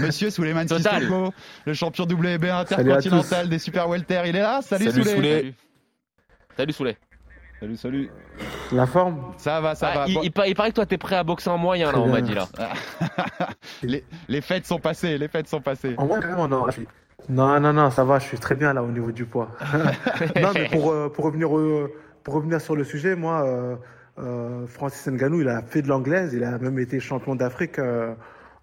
Monsieur 0.01 0.29
Souleymane. 0.29 0.69
Sissoko, 0.69 1.33
le 1.65 1.73
champion 1.75 2.05
WB 2.05 2.45
intercontinental 2.45 3.49
des 3.49 3.59
Super 3.59 3.89
Welter, 3.89 4.23
il 4.27 4.37
est 4.37 4.41
là. 4.41 4.61
Salut, 4.63 4.91
Salut, 4.91 5.03
Souley. 5.03 5.15
Souley. 5.17 5.37
Salut. 5.39 5.55
Salut 6.59 6.73
Soulet. 6.73 6.97
Salut, 7.61 7.77
salut. 7.77 8.11
La 8.73 8.87
forme 8.87 9.33
Ça 9.39 9.61
va, 9.61 9.75
ça 9.75 9.91
Ah, 9.93 9.99
va. 10.01 10.05
il, 10.09 10.15
Bon, 10.15 10.21
il 10.23 10.31
pa- 10.33 10.47
il 10.47 10.55
paraît 10.55 10.71
que 10.71 10.75
toi 10.75 10.87
t'es 10.87 10.99
prêt 10.99 11.17
à 11.17 11.25
boxer 11.25 11.49
en 11.49 11.57
moyen 11.59 11.91
là, 11.91 11.99
on 11.99 12.09
m'a 12.09 12.21
dit 12.21 12.35
là. 12.35 12.47
les, 13.83 14.05
les 14.29 14.41
fêtes 14.43 14.67
sont 14.67 14.79
passées, 14.79 15.17
les 15.17 15.29
fêtes 15.29 15.49
sont 15.49 15.61
passées. 15.63 15.95
En 15.97 16.07
vrai, 16.07 16.21
carrément, 16.21 16.49
non. 16.49 16.67
Non, 17.29 17.59
non, 17.59 17.73
non, 17.73 17.91
ça 17.91 18.05
va, 18.05 18.19
je 18.19 18.27
suis 18.27 18.39
très 18.39 18.55
bien 18.55 18.73
là 18.75 18.83
au 18.83 18.91
niveau 18.91 19.11
du 19.11 19.25
poids. 19.25 19.49
non, 20.43 20.51
mais 20.55 20.69
pour, 20.69 20.93
euh, 20.93 21.09
pour, 21.09 21.25
revenir, 21.25 21.49
pour 22.23 22.35
revenir 22.35 22.61
sur 22.61 22.77
le 22.77 22.85
sujet, 22.85 23.17
moi, 23.17 23.43
euh, 23.47 23.77
euh, 24.19 24.67
Francis 24.67 25.07
Ngannou, 25.09 25.41
il 25.41 25.49
a 25.49 25.63
fait 25.63 25.83
de 25.83 25.89
l'anglaise, 25.89 26.35
il 26.35 26.45
a 26.45 26.59
même 26.59 26.79
été 26.79 27.01
champion 27.01 27.35
d'Afrique 27.35 27.79
euh, 27.79 28.15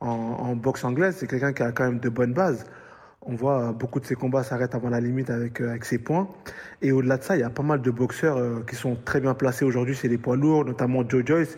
en, 0.02 0.08
en 0.08 0.56
boxe 0.56 0.84
anglaise. 0.86 1.18
C'est 1.18 1.28
quelqu'un 1.28 1.52
qui 1.52 1.64
a 1.64 1.72
quand 1.72 1.86
même 1.86 2.00
de 2.00 2.10
bonnes 2.10 2.34
bases. 2.34 2.66
On 3.26 3.36
voit 3.36 3.69
euh, 3.69 3.71
beaucoup 3.71 3.99
de 3.99 4.05
ses 4.05 4.15
combats 4.15 4.43
s'arrêtent 4.43 4.76
avant 4.76 4.89
la 4.89 4.99
limite 4.99 5.30
avec, 5.30 5.61
euh, 5.61 5.69
avec 5.69 5.86
ses 5.86 5.97
points. 5.97 6.28
Et 6.82 6.91
au-delà 6.91 7.17
de 7.17 7.24
ça, 7.24 7.36
il 7.36 7.39
y 7.39 7.43
a 7.43 7.49
pas 7.49 7.63
mal 7.63 7.82
de 7.82 7.91
boxeurs 7.91 8.38
euh, 8.38 8.63
qui 8.69 8.76
sont 8.76 8.97
très 9.05 9.19
bien 9.21 9.34
placés 9.34 9.65
aujourd'hui 9.65 9.95
chez 9.95 10.07
les 10.09 10.17
poids 10.17 10.36
lourds, 10.36 10.65
notamment 10.65 11.07
Joe 11.07 11.24
Joyce, 11.26 11.57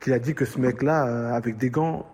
qui 0.00 0.12
a 0.12 0.18
dit 0.18 0.34
que 0.34 0.44
ce 0.44 0.58
mec-là, 0.58 1.34
avec 1.34 1.56
des 1.56 1.70
gants, 1.70 2.06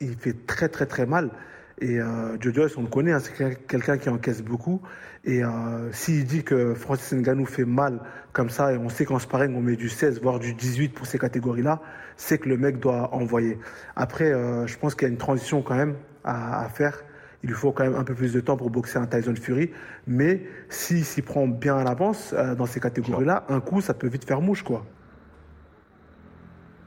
il 0.00 0.16
fait 0.16 0.46
très 0.46 0.68
très 0.68 0.84
très 0.86 1.06
mal. 1.06 1.30
Et 1.78 1.98
Joe 2.40 2.54
Joyce, 2.54 2.76
on 2.78 2.82
le 2.82 2.88
connaît, 2.88 3.12
hein, 3.12 3.20
c'est 3.20 3.32
quel- 3.36 3.56
quelqu'un 3.56 3.96
qui 3.98 4.08
encaisse 4.10 4.42
beaucoup. 4.42 4.80
Et 5.24 5.42
euh, 5.42 5.90
s'il 5.92 6.24
dit 6.24 6.44
que 6.44 6.74
Francis 6.74 7.12
Ngannou 7.14 7.46
fait 7.46 7.64
mal 7.64 8.00
comme 8.32 8.50
ça, 8.50 8.72
et 8.72 8.76
on 8.78 8.88
sait 8.90 9.04
qu'en 9.06 9.18
sparring 9.18 9.54
on 9.56 9.60
met 9.60 9.76
du 9.76 9.88
16 9.88 10.20
voire 10.22 10.38
du 10.38 10.54
18 10.54 10.90
pour 10.90 11.06
ces 11.06 11.18
catégories-là, 11.18 11.80
c'est 12.16 12.38
que 12.38 12.48
le 12.48 12.56
mec 12.58 12.78
doit 12.80 13.14
envoyer. 13.14 13.58
Après, 13.96 14.30
je 14.66 14.76
pense 14.78 14.94
qu'il 14.94 15.06
y 15.08 15.10
a 15.10 15.12
une 15.12 15.18
transition 15.18 15.62
quand 15.62 15.74
même 15.74 15.96
à 16.24 16.68
faire. 16.68 17.02
Il 17.46 17.50
lui 17.50 17.54
faut 17.54 17.70
quand 17.70 17.84
même 17.84 17.94
un 17.94 18.02
peu 18.02 18.12
plus 18.14 18.32
de 18.32 18.40
temps 18.40 18.56
pour 18.56 18.70
boxer 18.70 18.98
un 18.98 19.06
Tyson 19.06 19.36
Fury. 19.36 19.70
Mais 20.08 20.42
s'il 20.68 21.04
s'y 21.04 21.22
prend 21.22 21.46
bien 21.46 21.76
à 21.76 21.84
l'avance 21.84 22.34
euh, 22.36 22.56
dans 22.56 22.66
ces 22.66 22.80
catégories-là, 22.80 23.44
un 23.48 23.60
coup, 23.60 23.80
ça 23.80 23.94
peut 23.94 24.08
vite 24.08 24.24
faire 24.26 24.40
mouche, 24.40 24.64
quoi. 24.64 24.84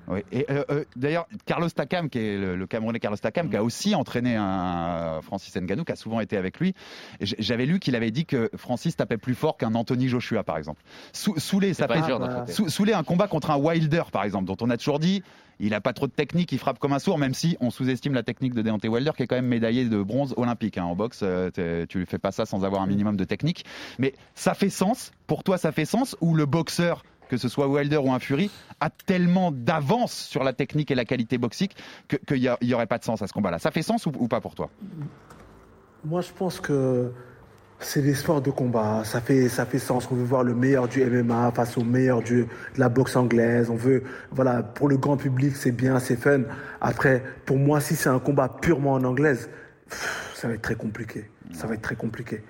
Oui. 0.10 0.20
Et 0.34 0.46
euh, 0.50 0.64
euh, 0.70 0.84
d'ailleurs, 0.98 1.28
Carlos 1.46 1.70
Takam, 1.70 2.10
qui 2.10 2.20
est 2.20 2.38
le, 2.38 2.58
le 2.58 2.68
Camerounais 2.68 3.00
Carlos 3.00 3.16
Takam, 3.16 3.50
qui 3.50 3.56
a 3.56 3.64
aussi 3.64 3.96
entraîné 3.96 4.36
un 4.36 5.20
Francis 5.22 5.56
Ngannou, 5.56 5.86
qui 5.86 5.94
a 5.94 5.96
souvent 5.96 6.20
été 6.20 6.36
avec 6.36 6.60
lui. 6.60 6.74
J'avais 7.22 7.66
lu 7.66 7.80
qu'il 7.80 7.96
avait 7.96 8.12
dit 8.12 8.26
que 8.26 8.50
Francis 8.58 8.98
tapait 8.98 9.18
plus 9.18 9.36
fort 9.36 9.56
qu'un 9.56 9.76
Anthony 9.76 10.10
Joshua, 10.10 10.44
par 10.44 10.58
exemple. 10.58 10.82
Sou- 11.14 11.38
ça 11.40 11.88
pas 11.88 12.02
dur 12.02 12.20
d'un 12.20 12.40
côté. 12.40 12.52
Sou- 12.52 12.68
Souley, 12.68 12.94
un 12.94 13.04
combat 13.04 13.28
contre 13.28 13.52
un 13.52 13.58
Wilder, 13.58 14.04
par 14.12 14.26
exemple, 14.26 14.46
dont 14.46 14.58
on 14.60 14.70
a 14.70 14.76
toujours 14.76 15.00
dit. 15.00 15.24
Il 15.60 15.72
n'a 15.72 15.82
pas 15.82 15.94
trop 15.94 16.08
de 16.08 16.12
technique, 16.12 16.52
il 16.52 16.58
frappe 16.58 16.80
comme 16.80 16.94
un 16.94 17.00
sourd, 17.00 17.18
même 17.18 17.34
si 17.34 17.58
on 17.60 17.70
sous-estime 17.70 18.14
la 18.14 18.24
technique 18.24 18.54
de 18.54 18.62
Deontay 18.62 18.88
Wilder, 18.88 19.12
qui 19.18 19.24
est 19.24 19.28
quand 19.28 19.36
même 19.36 19.48
médaillé 19.48 19.86
de 19.86 20.02
bronze 20.02 20.34
olympique 20.38 20.78
hein, 20.78 20.86
en 20.86 20.96
boxe. 20.96 21.20
euh, 21.24 21.52
tu 21.88 21.98
ne 21.98 22.06
fais 22.06 22.18
pas 22.18 22.32
ça 22.32 22.46
sans 22.46 22.64
avoir 22.64 22.82
un 22.82 22.88
minimum 22.88 23.18
de 23.18 23.24
technique. 23.26 23.66
Mais 23.98 24.14
ça 24.36 24.54
fait 24.54 24.70
sens 24.70 25.12
Pour 25.28 25.44
toi, 25.44 25.58
ça 25.58 25.72
fait 25.72 25.86
sens 25.86 26.16
Ou 26.22 26.34
le 26.34 26.46
boxeur, 26.46 27.04
que 27.28 27.38
ce 27.38 27.50
soit 27.50 27.68
Wilder 27.68 27.98
ou 27.98 28.12
un 28.14 28.20
Fury, 28.20 28.50
a 28.80 28.90
tellement 28.90 29.52
d'avance 29.52 30.14
sur 30.14 30.44
la 30.44 30.54
technique 30.54 30.92
et 30.92 30.96
la 30.96 31.06
qualité 31.06 31.38
boxique 31.38 31.76
que- 32.08 32.16
qu'il 32.16 32.56
n'y 32.62 32.74
aurait 32.74 32.88
pas 32.88 32.98
de 32.98 33.04
sens 33.04 33.22
à 33.22 33.28
ce 33.28 33.34
combat-là 33.34 33.60
Ça 33.60 33.72
fait 33.72 33.82
sens 33.84 34.06
ou 34.06 34.28
pas 34.28 34.40
pour 34.42 34.56
toi? 34.56 34.70
Moi, 36.06 36.22
je 36.22 36.32
pense 36.32 36.60
que 36.62 37.12
c'est 37.80 38.02
des 38.02 38.14
sports 38.14 38.42
de 38.42 38.52
combat. 38.52 39.04
Ça 39.06 39.22
fait, 39.22 39.48
ça 39.50 39.66
fait 39.66 39.80
sens. 39.80 40.10
On 40.12 40.16
veut 40.16 40.24
voir 40.24 40.44
le 40.44 40.54
meilleur 40.54 40.88
du 40.88 41.04
MMA 41.04 41.52
face 41.56 41.78
au 41.78 41.84
meilleur 41.84 42.22
du, 42.22 42.44
de 42.44 42.80
la 42.80 42.90
boxe 42.90 43.16
anglaise. 43.16 43.70
On 43.70 43.76
veut, 43.76 44.04
voilà, 44.32 44.64
pour 44.64 44.90
le 44.90 44.98
grand 44.98 45.18
public, 45.18 45.56
c'est 45.56 45.72
bien, 45.72 46.00
c'est 46.00 46.18
fun. 46.18 46.42
Après, 46.82 47.24
pour 47.46 47.58
moi, 47.58 47.80
si 47.80 47.96
c'est 47.96 48.10
un 48.10 48.20
combat 48.20 48.50
purement 48.62 48.94
en 48.94 49.04
anglaise, 49.04 49.50
ça 50.36 50.48
va 50.48 50.56
être 50.56 50.62
très 50.62 50.76
compliqué. 50.76 51.30
Ça 51.54 51.68
va 51.68 51.76
être 51.76 51.82
très 51.82 51.96
compliqué. 51.96 52.44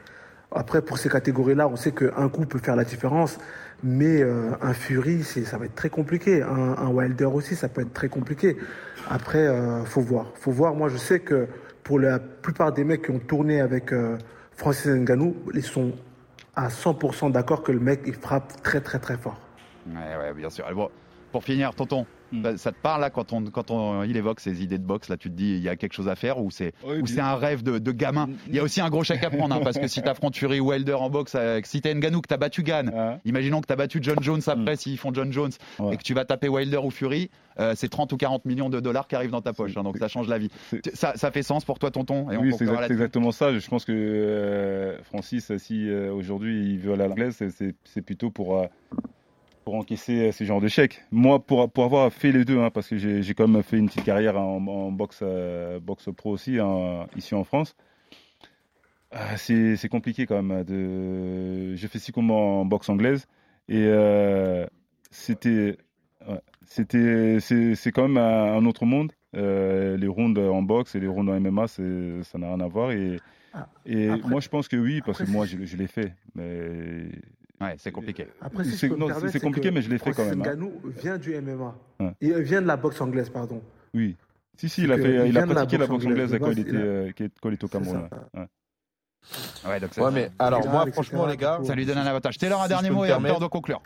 Après, 0.51 0.81
pour 0.81 0.97
ces 0.97 1.09
catégories-là, 1.09 1.67
on 1.67 1.75
sait 1.75 1.91
qu'un 1.91 2.27
coup 2.27 2.45
peut 2.45 2.57
faire 2.57 2.75
la 2.75 2.83
différence, 2.83 3.37
mais 3.83 4.23
euh, 4.23 4.51
un 4.61 4.73
Fury, 4.73 5.23
ça 5.23 5.57
va 5.57 5.65
être 5.65 5.75
très 5.75 5.89
compliqué. 5.89 6.41
Un, 6.41 6.75
un 6.77 6.87
Wilder 6.87 7.25
aussi, 7.25 7.55
ça 7.55 7.69
peut 7.69 7.81
être 7.81 7.93
très 7.93 8.09
compliqué. 8.09 8.57
Après, 9.07 9.45
euh, 9.45 9.83
faut 9.85 10.01
voir. 10.01 10.31
Faut 10.35 10.51
voir. 10.51 10.73
Moi, 10.73 10.89
je 10.89 10.97
sais 10.97 11.19
que 11.19 11.47
pour 11.83 11.99
la 11.99 12.17
plupart 12.17 12.73
des 12.73 12.83
mecs 12.83 13.03
qui 13.03 13.11
ont 13.11 13.19
tourné 13.19 13.61
avec 13.61 13.93
euh, 13.93 14.17
Francis 14.59 14.87
Ngannou, 14.87 15.37
ils 15.53 15.63
sont 15.63 15.93
à 16.53 16.67
100% 16.67 17.31
d'accord 17.31 17.63
que 17.63 17.71
le 17.71 17.79
mec, 17.79 18.01
il 18.05 18.13
frappe 18.13 18.61
très, 18.61 18.81
très, 18.81 18.99
très 18.99 19.17
fort. 19.17 19.39
Ouais, 19.87 20.17
ouais, 20.17 20.33
bien 20.33 20.49
sûr. 20.49 20.65
Pour 21.31 21.45
finir, 21.45 21.73
tonton, 21.73 22.05
ça- 22.43 22.57
ça 22.57 22.71
te 22.71 22.77
parle 22.81 23.01
là 23.01 23.09
quand 23.09 23.33
on, 23.33 23.43
quand 23.45 23.71
on, 23.71 24.03
il 24.03 24.15
évoque 24.17 24.39
ces 24.39 24.63
idées 24.63 24.77
de 24.77 24.83
boxe 24.83 25.09
Là, 25.09 25.17
tu 25.17 25.29
te 25.29 25.35
dis, 25.35 25.51
il 25.55 25.61
y 25.63 25.69
a 25.69 25.75
quelque 25.75 25.93
chose 25.93 26.07
à 26.07 26.15
faire 26.15 26.39
ou 26.39 26.51
c'est 26.51 26.73
Oui, 26.83 26.99
ou 27.01 27.07
c'est 27.07 27.19
un 27.21 27.35
rêve 27.35 27.63
de, 27.63 27.79
de 27.79 27.91
gamin? 27.91 28.29
Il 28.47 28.55
y 28.55 28.59
a 28.59 28.63
aussi 28.63 28.81
un 28.81 28.89
gros 28.89 29.03
chèque 29.03 29.23
à 29.23 29.29
prendre 29.29 29.55
hein, 29.55 29.61
parce 29.63 29.77
que 29.79 29.87
si 29.87 30.01
t'affrontes 30.01 30.35
Fury 30.35 30.59
ou 30.59 30.69
Wilder 30.69 30.93
en 30.93 31.09
boxe, 31.09 31.35
avec, 31.35 31.65
si 31.65 31.81
t'as 31.81 31.93
Ngannou 31.93 32.21
que 32.21 32.27
t'as 32.27 32.37
battu 32.37 32.63
Gann, 32.63 32.91
imaginons 33.25 33.61
que 33.61 33.67
t'as 33.67 33.75
battu 33.75 33.99
John 34.01 34.17
Jones 34.21 34.41
après, 34.47 34.75
s'ils 34.75 34.97
font 34.97 35.13
John 35.13 35.31
Jones 35.31 35.51
et 35.91 35.97
que 35.97 36.03
tu 36.03 36.13
vas 36.13 36.25
taper 36.25 36.49
Wilder 36.49 36.77
ou 36.77 36.91
Fury, 36.91 37.29
euh, 37.59 37.73
c'est 37.75 37.89
30 37.89 38.13
ou 38.13 38.17
40 38.17 38.45
millions 38.45 38.69
de 38.69 38.79
dollars 38.79 39.07
qui 39.07 39.15
arrivent 39.15 39.31
dans 39.31 39.41
ta 39.41 39.53
poche. 39.53 39.75
hein, 39.77 39.83
donc 39.83 39.97
ça 39.97 40.07
change 40.07 40.27
la 40.27 40.37
vie. 40.37 40.49
Ça, 40.93 41.13
ça 41.15 41.31
fait 41.31 41.43
sens 41.43 41.65
pour 41.65 41.79
toi, 41.79 41.91
tonton? 41.91 42.29
Et 42.31 42.37
oui, 42.37 42.51
c'est 42.57 42.65
exact- 42.65 42.91
exactement 42.91 43.31
ça. 43.31 43.57
Je 43.57 43.67
pense 43.67 43.85
que 43.85 43.91
euh, 43.93 44.97
Francis, 45.03 45.51
si 45.57 45.89
euh, 45.89 46.13
aujourd'hui 46.13 46.73
il 46.73 46.79
veut 46.79 46.93
aller 46.93 47.03
à 47.03 47.07
l'anglaise, 47.07 47.35
c'est- 47.83 48.01
plutôt 48.01 48.29
pour, 48.31 48.57
euh, 48.57 48.65
pour 49.65 49.75
encaisser 49.75 50.31
ce 50.31 50.43
genre 50.43 50.61
de 50.61 50.67
chèques. 50.67 51.03
Moi, 51.11 51.39
pour, 51.39 51.69
pour 51.71 51.83
avoir 51.83 52.11
fait 52.11 52.31
les 52.31 52.45
deux, 52.45 52.59
hein, 52.59 52.69
parce 52.71 52.87
que 52.87 52.97
j'ai 52.97 53.33
quand 53.33 53.47
même 53.47 53.63
fait 53.63 53.77
une 53.77 53.87
petite 53.87 54.03
carrière 54.05 54.37
en, 54.39 54.57
en 54.65 54.91
boxe, 54.91 55.19
euh, 55.21 55.79
boxe 55.79 56.09
pro 56.15 56.31
aussi, 56.31 56.59
hein, 56.59 57.05
ici 57.15 57.35
en 57.35 57.43
France. 57.43 57.75
Ah, 59.11 59.37
c'est 59.37 59.89
compliqué 59.89 60.25
quand 60.25 60.41
même. 60.41 60.63
De... 60.63 61.75
J'ai 61.75 61.87
fait 61.87 61.99
six 61.99 62.11
combats 62.11 62.33
en 62.35 62.65
boxe 62.65 62.89
anglaise 62.89 63.25
et 63.67 63.83
euh, 63.87 64.67
c'était 65.09 65.77
ouais, 66.27 66.39
c'était 66.65 67.39
c'est 67.39 67.91
quand 67.91 68.07
même 68.07 68.17
un, 68.17 68.53
un 68.57 68.65
autre 68.65 68.85
monde. 68.85 69.11
Euh, 69.35 69.97
les 69.97 70.07
rounds 70.07 70.39
en 70.39 70.61
boxe 70.61 70.95
et 70.95 70.99
les 70.99 71.07
rounds 71.07 71.31
en 71.31 71.39
MMA, 71.39 71.67
ça 71.67 72.37
n'a 72.37 72.47
rien 72.47 72.59
à 72.59 72.67
voir. 72.67 72.91
Et, 72.91 73.17
et 73.85 74.09
après- 74.09 74.29
moi, 74.29 74.41
je 74.41 74.49
pense 74.49 74.67
que 74.67 74.75
oui, 74.75 75.01
parce 75.05 75.19
que 75.23 75.29
moi, 75.29 75.45
je, 75.45 75.65
je 75.65 75.77
l'ai 75.77 75.87
fait. 75.87 76.13
Mais 76.35 77.09
ouais, 77.61 77.75
c'est 77.77 77.91
compliqué. 77.91 78.27
Après, 78.41 78.63
si 78.63 78.71
je 78.71 78.75
c'est 78.77 78.89
permettre, 78.89 79.39
compliqué, 79.39 79.69
que 79.69 79.73
mais 79.73 79.81
je 79.81 79.89
l'ai 79.89 79.97
fait 79.97 80.11
quand 80.11 80.25
même. 80.25 80.41
hein. 80.41 80.43
Ngannou 80.45 80.71
vient 81.01 81.17
du 81.17 81.35
MMA. 81.39 81.75
Ouais. 81.99 82.13
Il 82.21 82.33
vient 82.41 82.61
de 82.61 82.67
la 82.67 82.77
boxe 82.77 82.99
anglaise, 83.01 83.29
pardon. 83.29 83.61
Oui. 83.93 84.15
Si, 84.57 84.67
si, 84.69 84.83
il 84.83 84.91
a, 84.91 84.97
fait, 84.97 85.25
il 85.25 85.29
il 85.29 85.37
a 85.37 85.45
pratiqué 85.47 85.77
la 85.77 85.87
boxe 85.87 86.05
anglaise. 86.05 86.37
quand 86.39 86.51
il 86.51 86.59
était, 86.59 86.71
euh, 86.75 87.11
quand 87.41 87.49
il 87.49 87.53
était 87.55 87.65
au 87.65 87.67
Cameroun. 87.69 88.09
ouais. 89.65 89.79
Donc 89.79 89.91
Ouais, 89.97 90.11
mais 90.11 90.31
alors, 90.39 90.67
moi, 90.67 90.85
franchement, 90.91 91.25
les 91.27 91.37
gars. 91.37 91.59
ça 91.63 91.75
lui 91.75 91.85
donne 91.85 91.97
un 91.97 92.05
avantage. 92.05 92.37
Taylor, 92.37 92.59
un 92.61 92.63
si 92.63 92.69
dernier 92.69 92.89
mot 92.89 93.05
et 93.05 93.09
un 93.09 93.21
permettre. 93.21 93.39
de 93.39 93.47
conclure. 93.47 93.81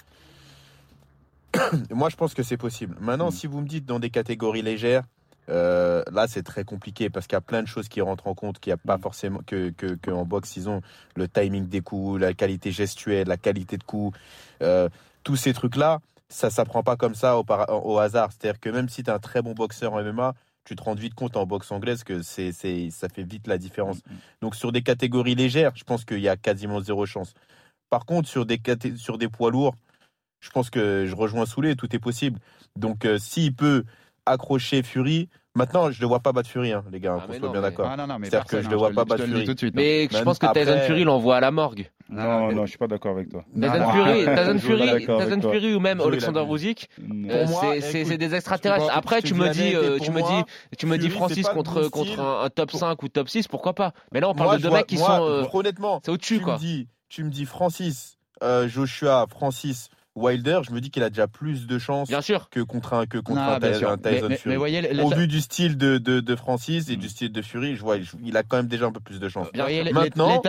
Moi, 1.91 2.09
je 2.09 2.15
pense 2.15 2.33
que 2.33 2.41
c'est 2.43 2.57
possible. 2.57 2.95
Maintenant, 2.99 3.29
si 3.29 3.45
vous 3.47 3.61
me 3.61 3.67
dites 3.67 3.85
dans 3.85 3.99
des 3.99 4.09
catégories 4.09 4.63
légères, 4.63 5.03
euh, 5.49 6.03
là, 6.11 6.27
c'est 6.27 6.43
très 6.43 6.63
compliqué 6.63 7.09
parce 7.09 7.27
qu'il 7.27 7.35
y 7.35 7.37
a 7.37 7.41
plein 7.41 7.61
de 7.61 7.67
choses 7.67 7.89
qui 7.89 8.01
rentrent 8.01 8.27
en 8.27 8.35
compte, 8.35 8.59
qu'il 8.59 8.71
n'y 8.71 8.75
a 8.75 8.77
pas 8.77 8.97
forcément 8.97 9.39
que, 9.45 9.69
que, 9.71 9.95
que 9.95 10.11
en 10.11 10.25
boxe, 10.25 10.55
ils 10.57 10.69
ont 10.69 10.81
le 11.15 11.27
timing 11.27 11.67
des 11.67 11.81
coups, 11.81 12.21
la 12.21 12.33
qualité 12.33 12.71
gestuelle, 12.71 13.27
la 13.27 13.37
qualité 13.37 13.77
de 13.77 13.83
coups, 13.83 14.17
euh, 14.61 14.89
tous 15.23 15.35
ces 15.35 15.53
trucs-là, 15.53 15.99
ça 16.29 16.47
ne 16.47 16.51
s'apprend 16.51 16.83
pas 16.83 16.95
comme 16.95 17.15
ça 17.15 17.37
au, 17.37 17.97
hasard. 17.99 18.31
C'est-à-dire 18.31 18.59
que 18.59 18.69
même 18.69 18.89
si 18.89 19.03
tu 19.03 19.09
es 19.09 19.13
un 19.13 19.19
très 19.19 19.41
bon 19.41 19.53
boxeur 19.53 19.93
en 19.93 20.03
MMA, 20.03 20.33
tu 20.65 20.75
te 20.75 20.83
rends 20.83 20.95
vite 20.95 21.13
compte 21.13 21.35
en 21.35 21.45
boxe 21.45 21.71
anglaise 21.71 22.03
que 22.03 22.21
c'est, 22.21 22.53
c'est, 22.53 22.89
ça 22.89 23.09
fait 23.09 23.23
vite 23.23 23.47
la 23.47 23.57
différence. 23.57 23.99
Donc 24.41 24.55
sur 24.55 24.71
des 24.71 24.81
catégories 24.81 25.35
légères, 25.35 25.73
je 25.75 25.83
pense 25.83 26.05
qu'il 26.05 26.19
y 26.19 26.29
a 26.29 26.37
quasiment 26.37 26.79
zéro 26.79 27.05
chance. 27.05 27.33
Par 27.89 28.05
contre, 28.05 28.29
sur 28.29 28.45
des, 28.45 28.59
sur 28.95 29.17
des 29.17 29.27
poids 29.27 29.51
lourds, 29.51 29.75
je 30.39 30.49
pense 30.49 30.69
que 30.69 31.05
je 31.05 31.15
rejoins 31.15 31.45
Soulé, 31.45 31.75
tout 31.75 31.95
est 31.95 31.99
possible. 31.99 32.39
Donc, 32.75 33.05
euh, 33.05 33.17
s'il 33.17 33.55
peut 33.55 33.85
accrocher 34.25 34.83
Fury. 34.83 35.29
Maintenant, 35.55 35.91
je 35.91 35.97
ne 35.97 36.01
le 36.01 36.07
vois 36.07 36.19
pas 36.19 36.31
battre 36.31 36.49
Fury, 36.49 36.71
hein, 36.71 36.83
les 36.91 36.99
gars, 36.99 37.17
Ah, 37.19 37.27
qu'on 37.27 37.33
soit 37.33 37.45
non, 37.45 37.51
bien 37.51 37.61
d'accord. 37.61 37.87
Ah 37.91 37.95
non, 37.95 38.07
non, 38.07 38.17
mais 38.17 38.27
C'est-à-dire 38.27 38.47
que 38.47 38.57
je 38.59 38.65
hein, 38.65 38.69
ne 38.69 38.71
le 38.73 38.77
vois 38.79 38.89
je 38.89 38.95
pas 38.95 39.05
battre 39.05 39.23
Fury. 39.25 39.45
tout 39.45 39.53
de 39.53 39.59
suite. 39.59 39.75
Mais 39.75 40.07
je 40.11 40.21
pense 40.23 40.39
que 40.39 40.47
Tyson 40.47 40.71
après- 40.71 40.85
Fury 40.87 41.03
l'envoie 41.03 41.37
à 41.37 41.39
la 41.41 41.51
morgue. 41.51 41.91
Non, 42.09 42.51
non, 42.51 42.65
je 42.65 42.69
suis 42.69 42.77
pas 42.79 42.87
d'accord 42.87 43.11
avec 43.11 43.29
toi. 43.29 43.43
Tyson 43.53 43.91
Fury, 43.91 44.25
Tyson 44.35 44.59
Fury, 44.59 45.05
Tyson. 45.05 45.41
Fury 45.41 45.75
ou 45.75 45.79
même 45.79 46.01
Alexander 46.01 46.39
Non. 46.39 46.55
euh, 46.55 47.45
Pour 47.45 47.49
moi, 47.49 47.75
c'est- 47.81 48.17
des 48.17 48.33
extraterrestres. 48.35 48.89
Après, 48.91 49.17
la 49.17 49.21
tu 49.21 49.35
me 49.35 49.49
dis, 49.49 49.75
euh, 49.75 49.99
tu 49.99 50.09
me 50.11 50.21
dis, 50.21 50.43
tu 50.77 50.85
me 50.87 50.97
dis 50.97 51.09
Francis 51.09 51.47
contre 51.49 51.87
contre 51.89 52.19
un, 52.19 52.49
top 52.49 52.71
5 52.71 53.01
ou 53.03 53.07
top 53.09 53.29
6, 53.29 53.47
pourquoi 53.47 53.73
pas 53.73 53.91
Mais 54.11 54.21
là, 54.21 54.29
on 54.29 54.33
parle 54.33 54.57
de 54.57 54.63
deux 54.63 54.71
mecs 54.71 54.87
qui 54.87 54.97
sont, 54.97 55.05
euh, 55.23 55.43
honnêtement, 55.53 56.01
c'est 56.03 56.11
au-dessus 56.11 56.37
tu 56.39 56.43
quoi. 56.43 56.55
Me 56.55 56.59
dis, 56.59 56.87
tu 57.09 57.23
me 57.23 57.29
dis 57.29 57.45
Francis, 57.45 58.17
euh, 58.41 58.67
Joshua, 58.67 59.25
Francis, 59.29 59.89
Wilder, 60.15 60.61
je 60.67 60.71
me 60.71 60.79
dis 60.79 60.91
qu'il 60.91 61.01
a 61.03 61.09
déjà 61.09 61.27
plus 61.27 61.65
de 61.65 61.79
chances 61.79 62.07
Bien 62.09 62.21
sûr. 62.21 62.49
que 62.49 62.59
contre 62.59 62.93
un, 62.93 63.05
que 63.07 63.17
contre 63.17 63.41
Non, 63.41 63.47
un, 63.53 63.59
Tyson 63.97 63.97
mais- 64.29 64.37
Fury. 64.37 64.49
mais 64.51 64.57
voyez, 64.57 64.81
les- 64.81 65.01
Au 65.01 65.09
vu 65.09 65.27
du 65.27 65.41
style 65.41 65.77
de, 65.77 65.97
de, 65.97 66.19
de 66.19 66.35
Francis 66.35 66.89
et 66.89 66.95
du 66.97 67.09
style 67.09 67.31
de 67.31 67.41
Fury, 67.41 67.75
je 67.75 67.81
vois, 67.81 67.97
il 68.23 68.37
a 68.37 68.43
quand 68.43 68.57
même 68.57 68.67
déjà 68.67 68.85
un 68.85 68.91
peu 68.91 68.99
plus 68.99 69.19
de 69.19 69.27
chances. 69.27 69.47
Maintenant, 69.91 70.41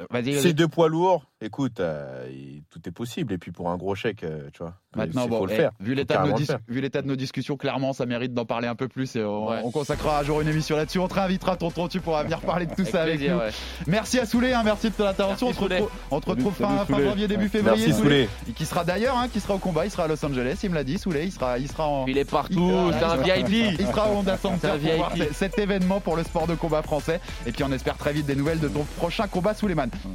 l'état 0.00 0.06
de- 0.20 0.24
Vas-y, 0.24 0.34
ces 0.36 0.42
vas-y. 0.42 0.54
deux 0.54 0.68
poids 0.68 0.88
lourds, 0.88 1.24
écoute, 1.40 1.80
euh, 1.80 2.26
il- 2.30 2.62
tout 2.70 2.80
est 2.86 2.92
possible. 2.92 3.32
Et 3.32 3.38
puis 3.38 3.50
pour 3.52 3.70
un 3.70 3.76
gros 3.76 3.94
chèque, 3.94 4.24
euh, 4.24 4.48
tu 4.52 4.58
vois, 4.62 4.74
Maintenant, 4.94 5.24
il 5.24 5.30
bon, 5.30 5.38
faut 5.40 5.46
le 5.46 5.52
eh, 5.52 5.56
faire. 5.56 5.70
vu 5.78 5.90
Faut 5.92 5.96
l'état 5.96 6.14
de, 6.14 6.18
nos 6.20 6.24
carrément 6.24 6.38
le 6.38 6.44
faire. 6.46 6.58
vu 6.68 6.80
l'état 6.80 7.02
de 7.02 7.06
nos 7.06 7.16
discussions, 7.16 7.56
clairement, 7.58 7.92
ça 7.92 8.06
mérite 8.06 8.32
d'en 8.32 8.46
parler 8.46 8.66
un 8.66 8.74
peu 8.74 8.88
plus 8.88 9.14
et 9.16 9.22
on, 9.24 9.50
Ouais. 9.50 9.60
on 9.62 9.70
consacrera 9.70 10.20
un 10.20 10.22
jour 10.22 10.40
une 10.40 10.48
émission 10.48 10.74
là-dessus. 10.76 10.98
On 10.98 11.08
te 11.08 11.14
réinvitera, 11.14 11.56
tonton, 11.56 11.86
tu 11.88 12.00
pourras 12.00 12.22
venir 12.22 12.40
parler 12.40 12.64
de 12.66 12.70
tout 12.74 12.80
Avec 12.80 12.92
ça 12.92 13.02
avec 13.02 13.16
plaisir, 13.18 13.34
nous. 13.34 13.40
ouais. 13.42 13.50
Merci 13.86 14.18
à 14.18 14.24
Soulé, 14.26 14.52
hein, 14.54 14.62
merci 14.64 14.88
de 14.88 14.94
ton 14.94 15.06
intervention. 15.06 15.48
On 15.48 15.52
te 15.52 15.56
retrouve, 15.60 15.78
Soulé. 15.78 15.88
on 16.10 16.20
te 16.20 16.24
Salut, 16.26 16.36
retrouve 16.44 16.54
fin, 16.54 16.84
fin 16.86 17.02
janvier, 17.02 17.28
début 17.28 17.42
Ouais. 17.44 17.48
février. 17.50 17.86
Merci, 17.86 18.00
Soulé. 18.02 18.28
Qui 18.54 18.64
sera 18.64 18.84
d'ailleurs, 18.84 19.18
hein, 19.18 19.28
qui 19.30 19.40
sera 19.40 19.54
au 19.54 19.58
combat, 19.58 19.84
il 19.84 19.90
sera 19.90 20.04
à 20.04 20.08
Los 20.08 20.24
Angeles, 20.24 20.60
il 20.62 20.70
me 20.70 20.74
l'a 20.74 20.84
dit, 20.84 20.96
Soulé, 20.98 21.24
il 21.24 21.32
sera, 21.32 21.58
il 21.58 21.68
sera 21.70 21.86
en. 21.88 22.06
Il 22.06 22.16
est 22.16 22.24
partout, 22.30 22.70
c'est 22.98 23.04
un 23.04 23.16
VIP. 23.18 23.76
Il 23.78 23.86
sera 23.86 24.10
au 24.10 24.16
Honda 24.16 24.36
Center 24.38 24.56
C'est 24.62 24.68
un 24.70 24.78
pour 24.78 24.96
voir 24.96 25.12
cet 25.32 25.58
événement 25.58 26.00
pour 26.00 26.16
le 26.16 26.24
sport 26.24 26.46
de 26.46 26.54
combat 26.54 26.80
français. 26.82 27.20
Et 27.46 27.52
puis 27.52 27.64
on 27.64 27.72
espère 27.72 27.98
très 27.98 28.14
vite 28.14 28.24
des 28.26 28.34
nouvelles 28.36 28.60
de 28.60 28.68
ton 28.68 28.84
prochain 28.96 29.26
combat 29.28 29.52
sous 29.52 29.68
les 29.68 29.74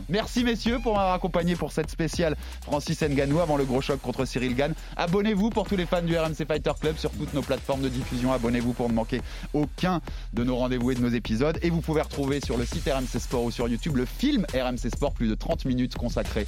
Merci 0.10 0.44
messieurs 0.44 0.80
pour 0.82 0.96
m'avoir 0.96 1.14
accompagné 1.14 1.56
pour 1.56 1.72
cette 1.72 1.90
spéciale 1.90 2.36
Francis 2.62 3.02
Nganou 3.02 3.40
avant 3.40 3.58
le 3.58 3.66
gros 3.66 3.82
choc 3.82 4.02
contre 4.02 4.26
Cyril 4.26 4.56
Gann. 4.56 4.74
Abonnez-vous 4.98 5.50
pour 5.50 5.68
tous 5.68 5.76
les 5.76 5.86
fans 5.86 6.02
du 6.02 6.18
RMC 6.18 6.46
Fighter 6.48 6.72
Club 6.80 6.98
sur 6.98 7.12
toutes 7.12 7.34
nos 7.34 7.42
plateformes 7.42 7.82
de 7.82 7.90
diffusion. 7.90 8.34
Abonnez-vous 8.34 8.74
pour 8.74 8.90
ne 8.90 8.94
manquer 8.94 9.22
aucun 9.54 10.02
de 10.34 10.44
nos 10.44 10.56
rendez-vous 10.56 10.92
et 10.92 10.96
de 10.96 11.02
nos 11.02 11.10
épisodes. 11.10 11.58
Et 11.62 11.70
vous 11.70 11.82
pouvez 11.82 12.02
retrouver 12.02 12.40
sur 12.42 12.58
le 12.58 12.66
site 12.66 12.90
RMC 12.90 13.20
Sport 13.20 13.44
ou 13.44 13.52
sur 13.52 13.68
YouTube 13.68 13.98
le 13.98 14.06
film 14.06 14.46
RMC 14.54 14.90
Sport, 14.94 15.14
plus 15.14 15.28
de 15.28 15.36
30 15.36 15.66
minutes 15.66 15.96
consacré, 15.96 16.46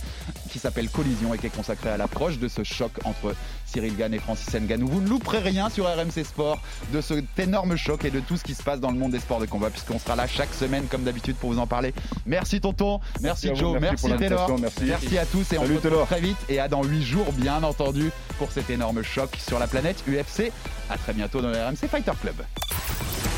qui 0.50 0.60
s'appelle 0.60 0.90
Collision 0.90 1.34
et 1.34 1.38
qui 1.38 1.48
est 1.48 1.56
consacré 1.56 1.90
à 1.90 1.98
l'approche 1.98 2.40
de 2.40 2.48
ce 2.48 2.64
choc 2.64 2.92
entre 3.06 3.36
Cyril 3.74 3.96
Gann 3.98 4.14
et 4.14 4.20
Francis 4.20 4.54
Nganou. 4.54 4.88
Vous 4.88 5.02
ne 5.02 5.10
louperez 5.10 5.40
rien 5.40 5.70
sur 5.70 5.86
RMC 5.86 6.24
Sport 6.24 6.60
de 6.94 7.02
cet 7.02 7.26
énorme 7.40 7.76
choc 7.76 8.06
et 8.06 8.12
de 8.12 8.20
tout 8.20 8.38
ce 8.38 8.44
qui 8.44 8.54
se 8.54 8.62
passe 8.62 8.80
dans 8.80 8.92
le 8.92 8.98
monde 8.98 9.12
des 9.12 9.20
sports 9.20 9.40
de 9.40 9.48
combat, 9.48 9.72
puisqu'on 9.72 9.98
sera 9.98 10.16
là 10.16 10.28
chaque 10.28 10.54
semaine 10.54 10.86
comme 10.90 11.04
d'habitude 11.04 11.36
pour 11.36 11.52
vous 11.52 11.60
en 11.60 11.68
parler. 11.68 11.94
Merci 12.26 12.62
tonton, 12.62 13.00
merci, 13.20 13.48
Merci 13.48 13.50
à 13.50 13.54
vous, 13.54 13.60
Joe, 13.60 13.82
merci 13.82 14.08
merci, 14.08 14.20
Taylor, 14.24 14.60
merci. 14.60 15.18
à 15.18 15.26
tous 15.26 15.54
et 15.54 15.58
on 15.58 15.66
se 15.66 15.74
retrouve 15.74 16.06
très 16.06 16.22
vite 16.22 16.38
et 16.50 16.60
à 16.60 16.68
dans 16.68 16.84
8 16.84 17.04
jours 17.04 17.32
bien 17.34 17.64
entendu 17.64 18.12
pour 18.38 18.52
cet 18.52 18.70
énorme 18.70 19.02
choc 19.02 19.36
sur 19.38 19.58
la 19.58 19.68
planète 19.68 20.04
UFC. 20.08 20.52
À 20.90 20.98
très 20.98 21.14
bientôt 21.14 21.42
dans 21.42 21.50
le 21.50 21.58
RMC 21.58 21.88
Fighter 21.90 22.12
Club. 22.22 22.36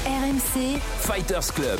RMC 0.05 0.79
Fighters 0.99 1.53
Club. 1.53 1.79